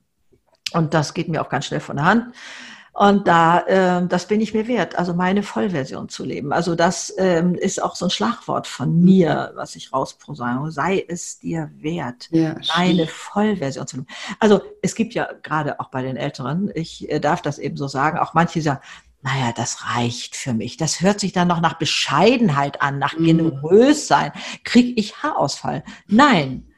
und 0.73 0.93
das 0.93 1.13
geht 1.13 1.29
mir 1.29 1.41
auch 1.41 1.49
ganz 1.49 1.65
schnell 1.65 1.79
von 1.79 1.95
der 1.95 2.05
Hand. 2.05 2.33
Und 2.97 3.27
da, 3.27 3.59
äh, 3.67 4.07
das 4.07 4.25
bin 4.25 4.39
ich 4.39 4.53
mir 4.53 4.69
wert, 4.69 4.97
also 4.97 5.13
meine 5.13 5.43
Vollversion 5.43 6.07
zu 6.07 6.23
leben. 6.23 6.53
Also 6.53 6.75
das 6.75 7.13
ähm, 7.17 7.55
ist 7.55 7.83
auch 7.83 7.93
so 7.97 8.05
ein 8.05 8.09
Schlagwort 8.09 8.67
von 8.67 9.01
mir, 9.03 9.51
was 9.55 9.75
ich 9.75 9.91
rausposaunen. 9.91 10.71
Sei 10.71 11.03
es 11.05 11.37
dir 11.39 11.69
wert, 11.75 12.29
ja, 12.31 12.55
eine 12.73 13.05
Vollversion 13.07 13.85
zu 13.85 13.97
leben. 13.97 14.07
Also 14.39 14.61
es 14.81 14.95
gibt 14.95 15.13
ja 15.13 15.27
gerade 15.43 15.81
auch 15.81 15.89
bei 15.89 16.03
den 16.03 16.15
Älteren, 16.15 16.71
ich 16.73 17.11
äh, 17.11 17.19
darf 17.19 17.41
das 17.41 17.59
eben 17.59 17.75
so 17.75 17.89
sagen, 17.89 18.17
auch 18.17 18.33
manche 18.33 18.61
sagen, 18.61 18.79
naja, 19.21 19.51
das 19.53 19.93
reicht 19.93 20.37
für 20.37 20.53
mich. 20.53 20.77
Das 20.77 21.01
hört 21.01 21.19
sich 21.19 21.33
dann 21.33 21.49
noch 21.49 21.59
nach 21.59 21.73
Bescheidenheit 21.73 22.81
an, 22.81 22.97
nach 22.97 23.17
mhm. 23.17 23.25
generös 23.25 24.07
sein. 24.07 24.31
Krieg 24.63 24.97
ich 24.97 25.21
Haarausfall? 25.21 25.83
Nein, 26.07 26.71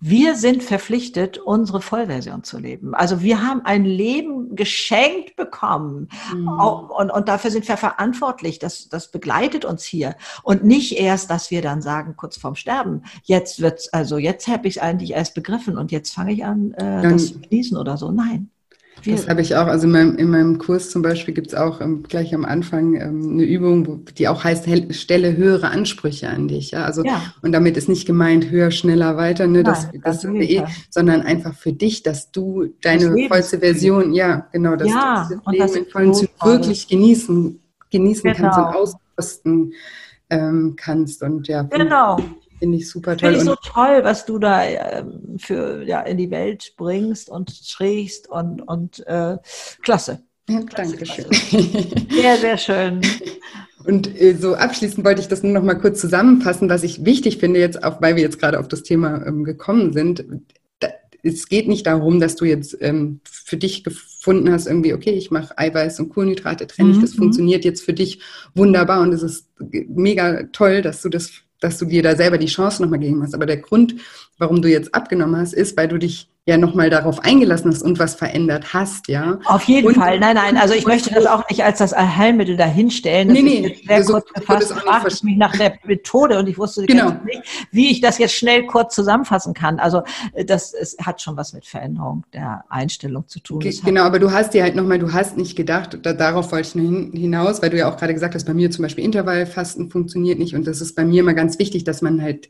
wir 0.00 0.34
sind 0.34 0.62
verpflichtet, 0.62 1.36
unsere 1.38 1.82
Vollversion 1.82 2.42
zu 2.42 2.58
leben. 2.58 2.94
Also 2.94 3.20
wir 3.20 3.46
haben 3.46 3.60
ein 3.64 3.84
Leben 3.84 4.56
geschenkt 4.56 5.36
bekommen 5.36 6.08
mhm. 6.34 6.48
und, 6.48 7.10
und 7.10 7.28
dafür 7.28 7.50
sind 7.50 7.68
wir 7.68 7.76
verantwortlich. 7.76 8.58
Das, 8.58 8.88
das 8.88 9.10
begleitet 9.10 9.66
uns 9.66 9.84
hier. 9.84 10.16
Und 10.42 10.64
nicht 10.64 10.98
erst, 10.98 11.30
dass 11.30 11.50
wir 11.50 11.60
dann 11.60 11.82
sagen, 11.82 12.16
kurz 12.16 12.38
vorm 12.38 12.56
Sterben, 12.56 13.02
jetzt 13.24 13.60
wird's, 13.60 13.92
also 13.92 14.16
jetzt 14.16 14.48
habe 14.48 14.68
ich 14.68 14.76
es 14.76 14.82
eigentlich 14.82 15.12
erst 15.12 15.34
begriffen 15.34 15.76
und 15.76 15.92
jetzt 15.92 16.14
fange 16.14 16.32
ich 16.32 16.44
an, 16.44 16.72
äh, 16.74 17.02
das 17.02 17.28
zu 17.28 17.40
genießen 17.40 17.76
oder 17.76 17.96
so. 17.96 18.10
Nein. 18.10 18.50
Das 19.06 19.28
habe 19.28 19.40
ich 19.40 19.56
auch, 19.56 19.66
also 19.66 19.86
in 19.86 19.92
meinem, 19.92 20.16
in 20.16 20.30
meinem 20.30 20.58
Kurs 20.58 20.90
zum 20.90 21.02
Beispiel 21.02 21.34
gibt 21.34 21.48
es 21.48 21.54
auch 21.54 21.80
ähm, 21.80 22.02
gleich 22.02 22.34
am 22.34 22.44
Anfang 22.44 22.94
ähm, 22.94 23.30
eine 23.32 23.44
Übung, 23.44 23.86
wo, 23.86 24.00
die 24.16 24.28
auch 24.28 24.44
heißt, 24.44 24.66
stelle 24.94 25.36
höhere 25.36 25.68
Ansprüche 25.68 26.28
an 26.28 26.48
dich. 26.48 26.72
Ja? 26.72 26.84
Also, 26.84 27.04
ja. 27.04 27.22
Und 27.42 27.52
damit 27.52 27.76
ist 27.76 27.88
nicht 27.88 28.06
gemeint, 28.06 28.50
höher, 28.50 28.70
schneller, 28.70 29.16
weiter, 29.16 29.46
ne? 29.46 29.62
das, 29.62 29.84
Nein, 29.84 30.00
das, 30.04 30.22
das 30.22 30.32
eh, 30.32 30.64
sondern 30.90 31.22
einfach 31.22 31.54
für 31.54 31.72
dich, 31.72 32.02
dass 32.02 32.30
du 32.30 32.74
deine 32.82 33.28
vollste 33.28 33.58
Version, 33.58 34.12
ja, 34.12 34.46
genau, 34.52 34.76
dass 34.76 34.88
ja, 34.88 35.28
du 35.28 35.58
das 35.58 35.74
Leben 35.74 35.86
in 35.86 35.90
vollen 35.90 36.14
Zügen 36.14 36.32
wirklich 36.42 36.88
genießen, 36.88 37.60
genießen 37.90 38.32
genau. 38.32 38.50
kannst 38.50 38.58
und 38.58 38.64
auskosten 38.64 39.72
ähm, 40.30 40.74
kannst. 40.76 41.22
Und 41.22 41.48
ja, 41.48 41.62
genau. 41.62 42.18
Finde 42.60 42.76
ich 42.76 42.88
super 42.88 43.16
toll. 43.16 43.30
Finde 43.30 43.38
ich 43.38 43.44
so 43.44 43.56
toll, 43.56 44.00
was 44.02 44.26
du 44.26 44.38
da 44.38 44.62
ähm, 44.64 45.38
für 45.38 45.82
ja, 45.82 46.02
in 46.02 46.18
die 46.18 46.30
Welt 46.30 46.74
bringst 46.76 47.30
und 47.30 47.68
trägst 47.68 48.28
und, 48.28 48.60
und 48.60 49.04
äh, 49.06 49.38
klasse. 49.82 50.22
Ja, 50.48 50.60
Dankeschön. 50.60 51.26
Sehr, 52.10 52.36
sehr 52.36 52.58
schön. 52.58 53.00
Und 53.84 54.20
äh, 54.20 54.34
so 54.34 54.54
abschließend 54.54 55.06
wollte 55.06 55.22
ich 55.22 55.28
das 55.28 55.42
nur 55.42 55.52
noch 55.52 55.62
mal 55.62 55.74
kurz 55.74 56.00
zusammenfassen, 56.00 56.68
was 56.68 56.82
ich 56.82 57.04
wichtig 57.06 57.38
finde, 57.38 57.60
jetzt 57.60 57.82
auch, 57.82 58.02
weil 58.02 58.14
wir 58.14 58.22
jetzt 58.22 58.38
gerade 58.38 58.60
auf 58.60 58.68
das 58.68 58.82
Thema 58.82 59.26
ähm, 59.26 59.42
gekommen 59.42 59.94
sind. 59.94 60.22
Da, 60.80 60.88
es 61.22 61.48
geht 61.48 61.66
nicht 61.66 61.86
darum, 61.86 62.20
dass 62.20 62.36
du 62.36 62.44
jetzt 62.44 62.76
ähm, 62.82 63.20
für 63.24 63.56
dich 63.56 63.82
gefunden 63.82 64.52
hast, 64.52 64.66
irgendwie, 64.66 64.92
okay, 64.92 65.12
ich 65.12 65.30
mache 65.30 65.56
Eiweiß 65.56 65.98
und 66.00 66.10
Kohlenhydrate, 66.10 66.66
trenne 66.66 66.90
ich, 66.90 66.98
mhm. 66.98 67.02
das 67.02 67.14
funktioniert 67.14 67.64
jetzt 67.64 67.82
für 67.82 67.94
dich 67.94 68.20
wunderbar 68.54 69.00
und 69.00 69.14
es 69.14 69.22
ist 69.22 69.48
mega 69.58 70.42
toll, 70.52 70.82
dass 70.82 71.00
du 71.00 71.08
das 71.08 71.42
dass 71.60 71.78
du 71.78 71.84
dir 71.84 72.02
da 72.02 72.16
selber 72.16 72.38
die 72.38 72.46
Chance 72.46 72.82
nochmal 72.82 72.98
gegeben 72.98 73.22
hast. 73.22 73.34
Aber 73.34 73.46
der 73.46 73.58
Grund, 73.58 73.94
warum 74.38 74.62
du 74.62 74.68
jetzt 74.68 74.94
abgenommen 74.94 75.40
hast, 75.40 75.52
ist, 75.52 75.76
weil 75.76 75.88
du 75.88 75.98
dich 75.98 76.28
ja 76.50 76.58
nochmal 76.58 76.90
darauf 76.90 77.20
eingelassen 77.20 77.70
hast 77.70 77.82
und 77.82 77.98
was 77.98 78.14
verändert 78.14 78.74
hast, 78.74 79.08
ja. 79.08 79.38
Auf 79.44 79.64
jeden 79.64 79.88
und, 79.88 79.94
Fall, 79.94 80.18
nein, 80.18 80.34
nein, 80.34 80.56
also 80.56 80.74
ich 80.74 80.86
möchte 80.86 81.14
das 81.14 81.26
auch 81.26 81.48
nicht 81.48 81.64
als 81.64 81.78
das 81.78 81.92
Allheilmittel 81.92 82.56
dahinstellen. 82.56 83.28
Das 83.28 83.38
nee, 83.38 83.42
nee, 83.42 83.80
sehr 83.86 83.96
also, 83.96 84.14
kurz 84.14 84.32
gefasst, 84.32 84.72
fragte 84.72 85.24
mich 85.24 85.36
nach 85.36 85.56
der 85.56 85.78
Methode 85.84 86.38
und 86.38 86.48
ich 86.48 86.58
wusste 86.58 86.84
genau. 86.84 87.12
nicht, 87.24 87.42
wie 87.70 87.90
ich 87.90 88.00
das 88.00 88.18
jetzt 88.18 88.34
schnell 88.34 88.66
kurz 88.66 88.94
zusammenfassen 88.94 89.54
kann. 89.54 89.78
Also 89.78 90.02
äh, 90.34 90.44
das 90.44 90.74
es 90.74 90.96
hat 91.00 91.22
schon 91.22 91.36
was 91.36 91.52
mit 91.52 91.66
Veränderung 91.66 92.24
der 92.32 92.64
Einstellung 92.68 93.28
zu 93.28 93.40
tun. 93.40 93.60
Ge 93.60 93.74
genau, 93.84 94.02
aber 94.02 94.18
du 94.18 94.32
hast 94.32 94.52
dir 94.54 94.62
halt 94.62 94.74
nochmal, 94.74 94.98
du 94.98 95.12
hast 95.12 95.36
nicht 95.36 95.56
gedacht, 95.56 95.98
da, 96.02 96.12
darauf 96.12 96.52
wollte 96.52 96.68
ich 96.68 96.74
nur 96.74 97.10
hinaus, 97.12 97.62
weil 97.62 97.70
du 97.70 97.78
ja 97.78 97.90
auch 97.90 97.96
gerade 97.96 98.14
gesagt 98.14 98.34
hast, 98.34 98.44
bei 98.44 98.54
mir 98.54 98.70
zum 98.70 98.82
Beispiel 98.82 99.04
Intervallfasten 99.04 99.90
funktioniert 99.90 100.38
nicht 100.38 100.54
und 100.54 100.66
das 100.66 100.80
ist 100.80 100.96
bei 100.96 101.04
mir 101.04 101.20
immer 101.20 101.34
ganz 101.34 101.58
wichtig, 101.58 101.84
dass 101.84 102.02
man 102.02 102.20
halt 102.20 102.48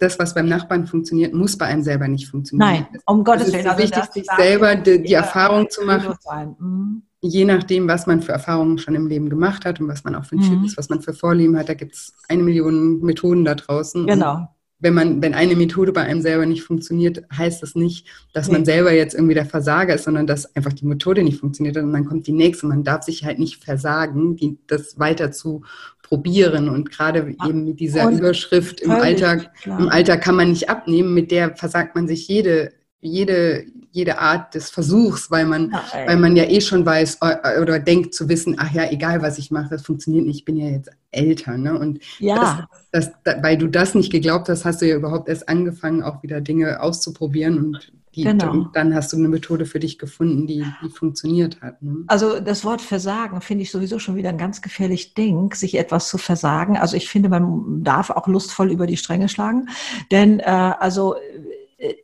das, 0.00 0.18
was 0.18 0.34
beim 0.34 0.48
Nachbarn 0.48 0.86
funktioniert, 0.86 1.34
muss 1.34 1.58
bei 1.58 1.66
einem 1.66 1.82
selber 1.82 2.08
nicht 2.08 2.28
funktionieren. 2.28 2.86
Nein, 2.90 3.00
um 3.04 3.24
Gottes 3.26 3.52
Willen. 3.52 3.56
Es 3.56 3.64
ist 3.64 3.70
also 3.70 3.82
wichtig, 3.82 4.12
sich 4.12 4.26
selber 4.36 4.74
die, 4.76 5.02
die 5.02 5.12
Erfahrung 5.14 5.68
zu 5.68 5.84
machen. 5.84 6.14
Mhm. 6.58 7.02
Je 7.20 7.44
nachdem, 7.44 7.88
was 7.88 8.06
man 8.06 8.22
für 8.22 8.32
Erfahrungen 8.32 8.78
schon 8.78 8.94
im 8.94 9.06
Leben 9.06 9.28
gemacht 9.28 9.64
hat 9.64 9.80
und 9.80 9.88
was 9.88 10.04
man 10.04 10.14
auch 10.14 10.24
für 10.24 10.36
ein 10.36 10.40
mhm. 10.40 10.48
Typ 10.48 10.64
ist, 10.64 10.78
was 10.78 10.88
man 10.88 11.02
für 11.02 11.12
Vorlieben 11.12 11.58
hat, 11.58 11.68
da 11.68 11.74
gibt 11.74 11.94
es 11.94 12.14
eine 12.28 12.42
Million 12.42 13.00
Methoden 13.00 13.44
da 13.44 13.54
draußen. 13.54 14.06
Genau. 14.06 14.48
wenn 14.78 14.94
man, 14.94 15.22
wenn 15.22 15.34
eine 15.34 15.56
Methode 15.56 15.92
bei 15.92 16.02
einem 16.02 16.20
selber 16.20 16.44
nicht 16.46 16.62
funktioniert, 16.62 17.24
heißt 17.36 17.62
das 17.62 17.74
nicht, 17.74 18.06
dass 18.32 18.48
nee. 18.48 18.54
man 18.54 18.64
selber 18.64 18.92
jetzt 18.92 19.14
irgendwie 19.14 19.34
der 19.34 19.46
Versager 19.46 19.94
ist, 19.94 20.04
sondern 20.04 20.26
dass 20.26 20.54
einfach 20.54 20.72
die 20.72 20.86
Methode 20.86 21.22
nicht 21.22 21.40
funktioniert 21.40 21.78
und 21.78 21.92
dann 21.92 22.04
kommt 22.04 22.26
die 22.26 22.32
nächste. 22.32 22.66
Man 22.66 22.84
darf 22.84 23.02
sich 23.04 23.24
halt 23.24 23.38
nicht 23.38 23.64
versagen, 23.64 24.36
die, 24.36 24.58
das 24.66 24.98
weiter 24.98 25.32
zu 25.32 25.62
probieren. 26.06 26.68
Und 26.68 26.90
gerade 26.90 27.34
eben 27.46 27.64
mit 27.64 27.80
dieser 27.80 28.06
und 28.06 28.18
Überschrift 28.18 28.80
im 28.80 28.92
Alltag, 28.92 29.50
im 29.64 29.88
Alltag 29.88 30.22
kann 30.22 30.36
man 30.36 30.50
nicht 30.50 30.68
abnehmen, 30.68 31.14
mit 31.14 31.30
der 31.30 31.56
versagt 31.56 31.94
man 31.94 32.06
sich 32.06 32.28
jede 32.28 32.72
jede, 33.06 33.64
jede 33.92 34.18
Art 34.18 34.54
des 34.54 34.70
Versuchs, 34.70 35.30
weil 35.30 35.46
man, 35.46 35.70
ja, 35.70 36.06
weil 36.06 36.16
man 36.18 36.36
ja 36.36 36.44
eh 36.44 36.60
schon 36.60 36.84
weiß 36.84 37.18
äh, 37.22 37.60
oder 37.60 37.78
denkt 37.78 38.14
zu 38.14 38.28
wissen, 38.28 38.56
ach 38.58 38.72
ja, 38.72 38.90
egal 38.90 39.22
was 39.22 39.38
ich 39.38 39.50
mache, 39.50 39.70
das 39.70 39.82
funktioniert 39.82 40.26
nicht, 40.26 40.38
ich 40.38 40.44
bin 40.44 40.56
ja 40.56 40.68
jetzt 40.68 40.90
älter. 41.10 41.56
Ne? 41.56 41.78
Und 41.78 42.00
ja. 42.18 42.68
das, 42.92 43.10
das, 43.24 43.42
weil 43.42 43.56
du 43.56 43.68
das 43.68 43.94
nicht 43.94 44.12
geglaubt 44.12 44.48
hast, 44.48 44.64
hast 44.64 44.82
du 44.82 44.86
ja 44.86 44.96
überhaupt 44.96 45.28
erst 45.28 45.48
angefangen, 45.48 46.02
auch 46.02 46.22
wieder 46.22 46.40
Dinge 46.40 46.80
auszuprobieren 46.80 47.58
und 47.58 47.92
die, 48.16 48.24
genau. 48.24 48.66
dann 48.72 48.94
hast 48.94 49.12
du 49.12 49.18
eine 49.18 49.28
Methode 49.28 49.66
für 49.66 49.78
dich 49.78 49.98
gefunden, 49.98 50.46
die, 50.46 50.64
die 50.82 50.88
funktioniert 50.88 51.60
hat. 51.60 51.82
Ne? 51.82 52.04
Also 52.06 52.40
das 52.40 52.64
Wort 52.64 52.80
Versagen 52.80 53.42
finde 53.42 53.62
ich 53.62 53.70
sowieso 53.70 53.98
schon 53.98 54.16
wieder 54.16 54.30
ein 54.30 54.38
ganz 54.38 54.62
gefährlich 54.62 55.12
Ding, 55.12 55.52
sich 55.52 55.76
etwas 55.76 56.08
zu 56.08 56.16
versagen. 56.16 56.78
Also 56.78 56.96
ich 56.96 57.10
finde, 57.10 57.28
man 57.28 57.84
darf 57.84 58.08
auch 58.08 58.26
lustvoll 58.26 58.72
über 58.72 58.86
die 58.86 58.96
Stränge 58.96 59.28
schlagen, 59.28 59.68
denn 60.10 60.40
äh, 60.40 60.44
also 60.44 61.16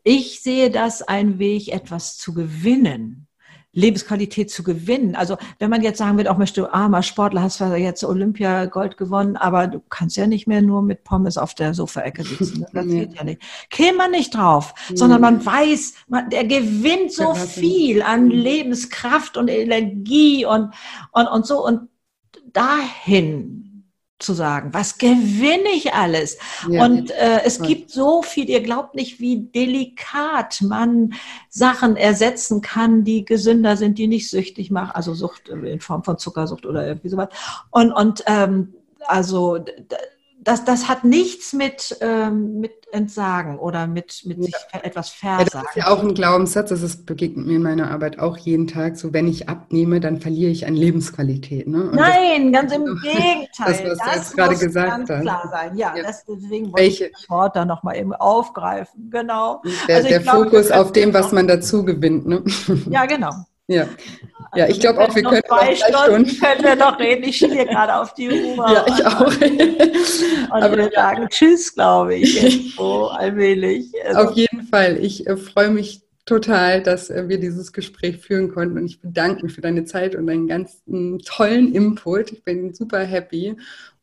ich 0.04 0.40
sehe 0.42 0.70
das 0.70 1.02
ein 1.02 1.38
Weg, 1.38 1.68
etwas 1.68 2.16
zu 2.16 2.34
gewinnen. 2.34 3.28
Lebensqualität 3.74 4.50
zu 4.50 4.62
gewinnen. 4.62 5.14
Also 5.16 5.38
wenn 5.58 5.70
man 5.70 5.82
jetzt 5.82 5.96
sagen 5.96 6.18
wird, 6.18 6.28
auch 6.28 6.36
möchte 6.36 6.60
du 6.60 6.72
armer 6.72 7.02
Sportler, 7.02 7.40
hast 7.40 7.56
zwar 7.56 7.74
jetzt 7.76 8.04
Olympia 8.04 8.66
Gold 8.66 8.98
gewonnen, 8.98 9.36
aber 9.36 9.66
du 9.66 9.80
kannst 9.80 10.16
ja 10.18 10.26
nicht 10.26 10.46
mehr 10.46 10.60
nur 10.60 10.82
mit 10.82 11.04
Pommes 11.04 11.38
auf 11.38 11.54
der 11.54 11.72
Sofaecke 11.72 12.22
sitzen. 12.22 12.66
Das 12.72 12.86
geht 12.88 13.14
ja 13.14 13.24
nicht. 13.24 13.40
Käme 13.70 13.96
man 13.96 14.10
nicht 14.10 14.34
drauf, 14.34 14.74
sondern 14.94 15.22
man 15.22 15.44
weiß, 15.44 15.94
man, 16.08 16.28
der 16.28 16.44
gewinnt 16.44 17.12
so 17.12 17.34
viel 17.34 18.02
an 18.02 18.28
Lebenskraft 18.28 19.38
und 19.38 19.48
Energie 19.48 20.44
und, 20.44 20.74
und, 21.12 21.26
und 21.26 21.46
so. 21.46 21.64
Und 21.64 21.88
dahin 22.52 23.71
zu 24.22 24.32
sagen, 24.32 24.70
was 24.72 24.98
gewinne 24.98 25.70
ich 25.74 25.92
alles? 25.94 26.38
Ja, 26.68 26.84
und 26.84 27.10
äh, 27.10 27.40
es 27.44 27.60
gibt 27.60 27.90
so 27.90 28.22
viel, 28.22 28.48
ihr 28.48 28.62
glaubt 28.62 28.94
nicht, 28.94 29.20
wie 29.20 29.40
delikat 29.40 30.62
man 30.62 31.14
Sachen 31.48 31.96
ersetzen 31.96 32.60
kann, 32.60 33.04
die 33.04 33.24
gesünder 33.24 33.76
sind, 33.76 33.98
die 33.98 34.06
nicht 34.06 34.30
süchtig 34.30 34.70
machen, 34.70 34.92
also 34.94 35.14
Sucht 35.14 35.48
in 35.48 35.80
Form 35.80 36.04
von 36.04 36.18
Zuckersucht 36.18 36.66
oder 36.66 36.86
irgendwie 36.86 37.08
sowas. 37.08 37.28
Und, 37.70 37.92
und 37.92 38.22
ähm, 38.26 38.74
also 39.06 39.58
das, 40.44 40.64
das 40.64 40.88
hat 40.88 41.04
nichts 41.04 41.52
mit, 41.52 41.96
ähm, 42.00 42.60
mit 42.60 42.88
Entsagen 42.92 43.58
oder 43.58 43.86
mit, 43.86 44.22
mit 44.26 44.42
sich 44.42 44.54
etwas 44.72 45.10
versagen. 45.10 45.48
Ja, 45.52 45.60
das 45.62 45.70
ist 45.70 45.76
ja 45.76 45.88
auch 45.88 46.02
ein 46.02 46.14
Glaubenssatz, 46.14 46.70
das 46.70 46.82
ist, 46.82 47.06
begegnet 47.06 47.46
mir 47.46 47.56
in 47.56 47.62
meiner 47.62 47.90
Arbeit 47.90 48.18
auch 48.18 48.36
jeden 48.36 48.66
Tag. 48.66 48.96
So, 48.96 49.12
wenn 49.12 49.28
ich 49.28 49.48
abnehme, 49.48 50.00
dann 50.00 50.20
verliere 50.20 50.50
ich 50.50 50.66
an 50.66 50.74
Lebensqualität. 50.74 51.68
Ne? 51.68 51.90
Nein, 51.94 52.52
ganz 52.52 52.72
im 52.72 52.84
Gegenteil. 53.02 53.48
Das, 53.62 53.84
was 53.84 53.98
das 53.98 54.30
du 54.30 54.36
gerade 54.36 54.56
gesagt 54.56 55.08
hast. 55.08 55.20
klar 55.20 55.48
sein. 55.50 55.76
Ja, 55.76 55.94
ja. 55.96 56.02
Das, 56.02 56.24
deswegen 56.24 56.66
wollte 56.66 56.78
Welche? 56.78 57.06
ich 57.06 57.12
das 57.12 57.30
Wort 57.30 57.54
da 57.54 57.64
nochmal 57.64 57.96
eben 57.96 58.12
aufgreifen. 58.12 59.10
Genau. 59.10 59.62
Der, 59.88 59.96
also 59.96 60.08
der 60.08 60.20
glaube, 60.20 60.44
Fokus 60.44 60.70
auf 60.70 60.92
dem, 60.92 61.14
was 61.14 61.32
man 61.32 61.46
dazu 61.46 61.84
gewinnt. 61.84 62.26
Ne? 62.26 62.42
Ja, 62.90 63.06
genau. 63.06 63.30
Ja, 63.68 63.88
ja 64.54 64.68
ich 64.68 64.80
glaube 64.80 65.00
auch, 65.00 65.14
wir 65.14 65.22
können 65.22 65.42
noch 65.48 65.58
zwei 65.58 65.76
Stunden, 65.76 66.28
Stunden 66.28 66.40
können 66.40 66.64
wir 66.64 66.76
noch 66.76 66.98
reden. 66.98 67.24
Ich 67.24 67.36
schiele 67.36 67.64
gerade 67.64 67.96
auf 67.96 68.14
die 68.14 68.28
Uhr. 68.28 68.56
Ja, 68.56 68.84
ich 68.86 69.06
auch. 69.06 69.26
Und 69.26 70.50
Aber 70.50 70.76
wir 70.76 70.90
sagen 70.92 71.28
Tschüss, 71.28 71.74
glaube 71.74 72.16
ich, 72.16 72.42
irgendwo 72.42 73.04
allmählich. 73.06 73.92
Also, 74.04 74.30
auf 74.30 74.36
jeden 74.36 74.62
Fall. 74.62 74.98
Ich 75.02 75.26
äh, 75.26 75.36
freue 75.36 75.70
mich 75.70 76.02
total, 76.24 76.82
dass 76.82 77.10
äh, 77.10 77.28
wir 77.28 77.38
dieses 77.38 77.72
Gespräch 77.72 78.18
führen 78.18 78.52
konnten 78.52 78.78
und 78.78 78.86
ich 78.86 79.00
bedanke 79.00 79.44
mich 79.44 79.54
für 79.54 79.60
deine 79.60 79.84
Zeit 79.84 80.14
und 80.14 80.26
deinen 80.26 80.46
ganzen 80.46 81.18
tollen 81.20 81.74
Input. 81.74 82.32
Ich 82.32 82.44
bin 82.44 82.74
super 82.74 83.00
happy 83.00 83.56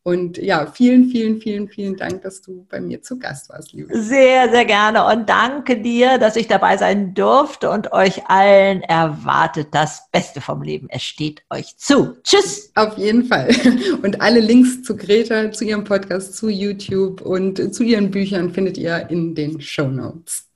und 0.04 0.38
ja, 0.38 0.66
vielen, 0.66 1.10
vielen, 1.10 1.42
vielen, 1.42 1.68
vielen 1.68 1.98
Dank, 1.98 2.22
dass 2.22 2.42
du 2.42 2.66
bei 2.70 2.80
mir 2.80 3.02
zu 3.02 3.20
Gast 3.20 3.50
warst, 3.50 3.74
liebe. 3.74 4.02
Sehr, 4.02 4.50
sehr 4.50 4.66
gerne 4.66 5.06
und 5.06 5.30
danke 5.30 5.82
dir, 5.82 6.18
dass 6.18 6.36
ich 6.36 6.48
dabei 6.48 6.78
sein 6.78 7.14
durfte 7.14 7.70
und 7.70 7.92
euch 7.92 8.28
allen 8.28 8.82
erwartet 8.82 9.68
das 9.72 10.10
Beste 10.12 10.42
vom 10.42 10.62
Leben. 10.62 10.88
Es 10.90 11.04
steht 11.04 11.44
euch 11.50 11.78
zu. 11.78 12.16
Tschüss. 12.24 12.72
Auf 12.76 12.98
jeden 12.98 13.26
Fall. 13.26 13.50
Und 14.02 14.22
alle 14.22 14.40
Links 14.40 14.84
zu 14.84 14.96
Greta, 14.96 15.52
zu 15.52 15.66
ihrem 15.66 15.84
Podcast, 15.84 16.36
zu 16.36 16.50
YouTube 16.50 17.22
und 17.22 17.74
zu 17.74 17.84
ihren 17.84 18.12
Büchern 18.12 18.54
findet 18.54 18.78
ihr 18.78 19.10
in 19.10 19.36
den 19.36 19.60
Show 19.60 19.88
Notes. 19.88 20.49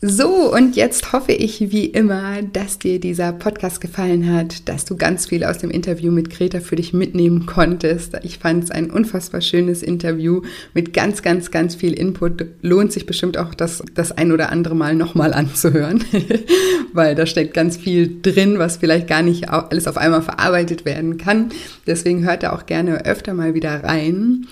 So, 0.00 0.54
und 0.54 0.76
jetzt 0.76 1.12
hoffe 1.12 1.32
ich 1.32 1.72
wie 1.72 1.86
immer, 1.86 2.40
dass 2.42 2.78
dir 2.78 3.00
dieser 3.00 3.32
Podcast 3.32 3.80
gefallen 3.80 4.32
hat, 4.32 4.68
dass 4.68 4.84
du 4.84 4.96
ganz 4.96 5.26
viel 5.26 5.42
aus 5.42 5.58
dem 5.58 5.70
Interview 5.70 6.12
mit 6.12 6.30
Greta 6.30 6.60
für 6.60 6.76
dich 6.76 6.92
mitnehmen 6.92 7.46
konntest. 7.46 8.16
Ich 8.22 8.38
fand 8.38 8.62
es 8.62 8.70
ein 8.70 8.92
unfassbar 8.92 9.40
schönes 9.40 9.82
Interview 9.82 10.42
mit 10.72 10.92
ganz, 10.94 11.22
ganz, 11.22 11.50
ganz 11.50 11.74
viel 11.74 11.94
Input. 11.94 12.46
Lohnt 12.62 12.92
sich 12.92 13.06
bestimmt 13.06 13.38
auch, 13.38 13.54
das, 13.54 13.82
das 13.92 14.12
ein 14.12 14.30
oder 14.30 14.52
andere 14.52 14.76
Mal 14.76 14.94
nochmal 14.94 15.34
anzuhören, 15.34 16.04
weil 16.92 17.16
da 17.16 17.26
steckt 17.26 17.52
ganz 17.52 17.76
viel 17.76 18.20
drin, 18.22 18.60
was 18.60 18.76
vielleicht 18.76 19.08
gar 19.08 19.22
nicht 19.22 19.48
alles 19.48 19.88
auf 19.88 19.96
einmal 19.96 20.22
verarbeitet 20.22 20.84
werden 20.84 21.18
kann. 21.18 21.50
Deswegen 21.88 22.24
hört 22.24 22.44
da 22.44 22.52
auch 22.52 22.66
gerne 22.66 23.04
öfter 23.04 23.34
mal 23.34 23.54
wieder 23.54 23.82
rein. 23.82 24.46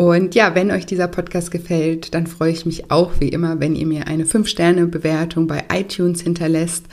Und 0.00 0.34
ja, 0.34 0.54
wenn 0.54 0.70
euch 0.70 0.86
dieser 0.86 1.08
Podcast 1.08 1.50
gefällt, 1.50 2.14
dann 2.14 2.26
freue 2.26 2.52
ich 2.52 2.64
mich 2.64 2.90
auch 2.90 3.20
wie 3.20 3.28
immer, 3.28 3.60
wenn 3.60 3.76
ihr 3.76 3.86
mir 3.86 4.06
eine 4.06 4.24
5-Sterne-Bewertung 4.24 5.46
bei 5.46 5.64
iTunes 5.70 6.22
hinterlässt 6.22 6.86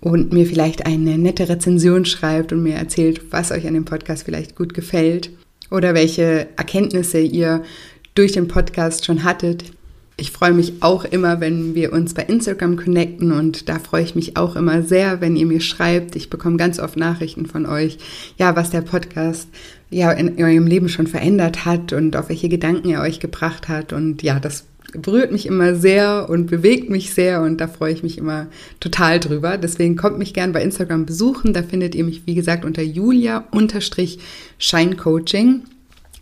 und 0.00 0.32
mir 0.32 0.44
vielleicht 0.44 0.84
eine 0.84 1.18
nette 1.18 1.48
Rezension 1.48 2.04
schreibt 2.04 2.52
und 2.52 2.64
mir 2.64 2.74
erzählt, 2.74 3.30
was 3.30 3.52
euch 3.52 3.68
an 3.68 3.74
dem 3.74 3.84
Podcast 3.84 4.24
vielleicht 4.24 4.56
gut 4.56 4.74
gefällt 4.74 5.30
oder 5.70 5.94
welche 5.94 6.48
Erkenntnisse 6.56 7.20
ihr 7.20 7.62
durch 8.16 8.32
den 8.32 8.48
Podcast 8.48 9.04
schon 9.04 9.22
hattet. 9.22 9.66
Ich 10.16 10.32
freue 10.32 10.52
mich 10.52 10.72
auch 10.80 11.04
immer, 11.04 11.40
wenn 11.40 11.76
wir 11.76 11.92
uns 11.92 12.12
bei 12.12 12.24
Instagram 12.24 12.76
connecten 12.76 13.30
und 13.30 13.68
da 13.68 13.78
freue 13.78 14.02
ich 14.02 14.16
mich 14.16 14.36
auch 14.36 14.56
immer 14.56 14.82
sehr, 14.82 15.20
wenn 15.20 15.36
ihr 15.36 15.46
mir 15.46 15.60
schreibt. 15.60 16.16
Ich 16.16 16.28
bekomme 16.28 16.56
ganz 16.56 16.80
oft 16.80 16.96
Nachrichten 16.96 17.46
von 17.46 17.66
euch, 17.66 17.98
ja, 18.36 18.56
was 18.56 18.70
der 18.70 18.80
Podcast 18.80 19.46
ja 19.90 20.10
in 20.12 20.42
eurem 20.42 20.66
Leben 20.66 20.88
schon 20.88 21.06
verändert 21.06 21.64
hat 21.64 21.92
und 21.92 22.16
auf 22.16 22.28
welche 22.28 22.48
Gedanken 22.48 22.90
er 22.90 23.02
euch 23.02 23.20
gebracht 23.20 23.68
hat. 23.68 23.92
Und 23.92 24.22
ja, 24.22 24.40
das 24.40 24.64
berührt 24.92 25.32
mich 25.32 25.46
immer 25.46 25.74
sehr 25.74 26.28
und 26.28 26.46
bewegt 26.46 26.90
mich 26.90 27.12
sehr 27.12 27.42
und 27.42 27.60
da 27.60 27.66
freue 27.68 27.92
ich 27.92 28.02
mich 28.02 28.18
immer 28.18 28.48
total 28.80 29.20
drüber. 29.20 29.56
Deswegen 29.58 29.94
kommt 29.96 30.18
mich 30.18 30.34
gern 30.34 30.52
bei 30.52 30.62
Instagram 30.62 31.06
besuchen. 31.06 31.52
Da 31.52 31.62
findet 31.62 31.94
ihr 31.94 32.02
mich, 32.04 32.26
wie 32.26 32.34
gesagt, 32.34 32.64
unter 32.64 32.82
julia-scheincoaching. 32.82 35.62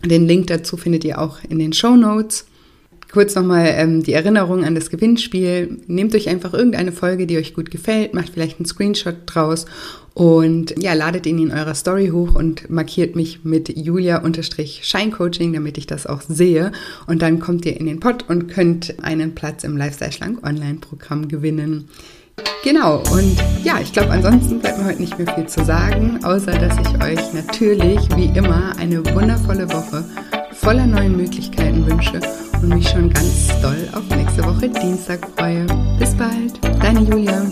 Den 0.04 0.26
Link 0.26 0.48
dazu 0.48 0.76
findet 0.76 1.04
ihr 1.04 1.18
auch 1.20 1.38
in 1.48 1.58
den 1.58 1.72
Show 1.72 1.96
Notes. 1.96 2.46
Kurz 3.10 3.34
nochmal 3.34 3.72
ähm, 3.76 4.02
die 4.02 4.12
Erinnerung 4.12 4.64
an 4.64 4.74
das 4.74 4.90
Gewinnspiel. 4.90 5.78
Nehmt 5.86 6.14
euch 6.14 6.28
einfach 6.28 6.52
irgendeine 6.52 6.92
Folge, 6.92 7.26
die 7.26 7.38
euch 7.38 7.54
gut 7.54 7.70
gefällt, 7.70 8.12
macht 8.14 8.28
vielleicht 8.30 8.58
einen 8.58 8.66
Screenshot 8.66 9.16
draus 9.26 9.64
und 10.16 10.74
ja, 10.78 10.94
ladet 10.94 11.26
ihn 11.26 11.38
in 11.38 11.50
eurer 11.50 11.74
Story 11.74 12.08
hoch 12.08 12.34
und 12.34 12.70
markiert 12.70 13.14
mich 13.16 13.44
mit 13.44 13.76
Julia-Scheincoaching, 13.76 15.52
damit 15.52 15.76
ich 15.76 15.86
das 15.86 16.06
auch 16.06 16.22
sehe. 16.26 16.72
Und 17.06 17.20
dann 17.20 17.38
kommt 17.38 17.66
ihr 17.66 17.78
in 17.78 17.84
den 17.84 18.00
Pod 18.00 18.24
und 18.26 18.48
könnt 18.48 18.94
einen 19.02 19.34
Platz 19.34 19.62
im 19.62 19.76
Lifestyle 19.76 20.12
Schlank 20.12 20.42
Online-Programm 20.42 21.28
gewinnen. 21.28 21.90
Genau, 22.64 23.02
und 23.12 23.36
ja, 23.62 23.78
ich 23.78 23.92
glaube, 23.92 24.12
ansonsten 24.12 24.58
bleibt 24.58 24.78
mir 24.78 24.86
heute 24.86 25.02
nicht 25.02 25.18
mehr 25.18 25.34
viel 25.34 25.48
zu 25.48 25.62
sagen, 25.66 26.18
außer 26.24 26.52
dass 26.52 26.78
ich 26.78 27.04
euch 27.04 27.34
natürlich 27.34 28.00
wie 28.16 28.34
immer 28.38 28.72
eine 28.78 29.04
wundervolle 29.14 29.70
Woche 29.70 30.02
voller 30.52 30.86
neuen 30.86 31.18
Möglichkeiten 31.18 31.84
wünsche 31.86 32.20
und 32.62 32.70
mich 32.70 32.88
schon 32.88 33.10
ganz 33.10 33.48
doll 33.60 33.86
auf 33.92 34.08
nächste 34.16 34.42
Woche 34.44 34.70
Dienstag 34.70 35.28
freue. 35.36 35.66
Bis 35.98 36.14
bald, 36.14 36.58
deine 36.82 37.02
Julia. 37.02 37.46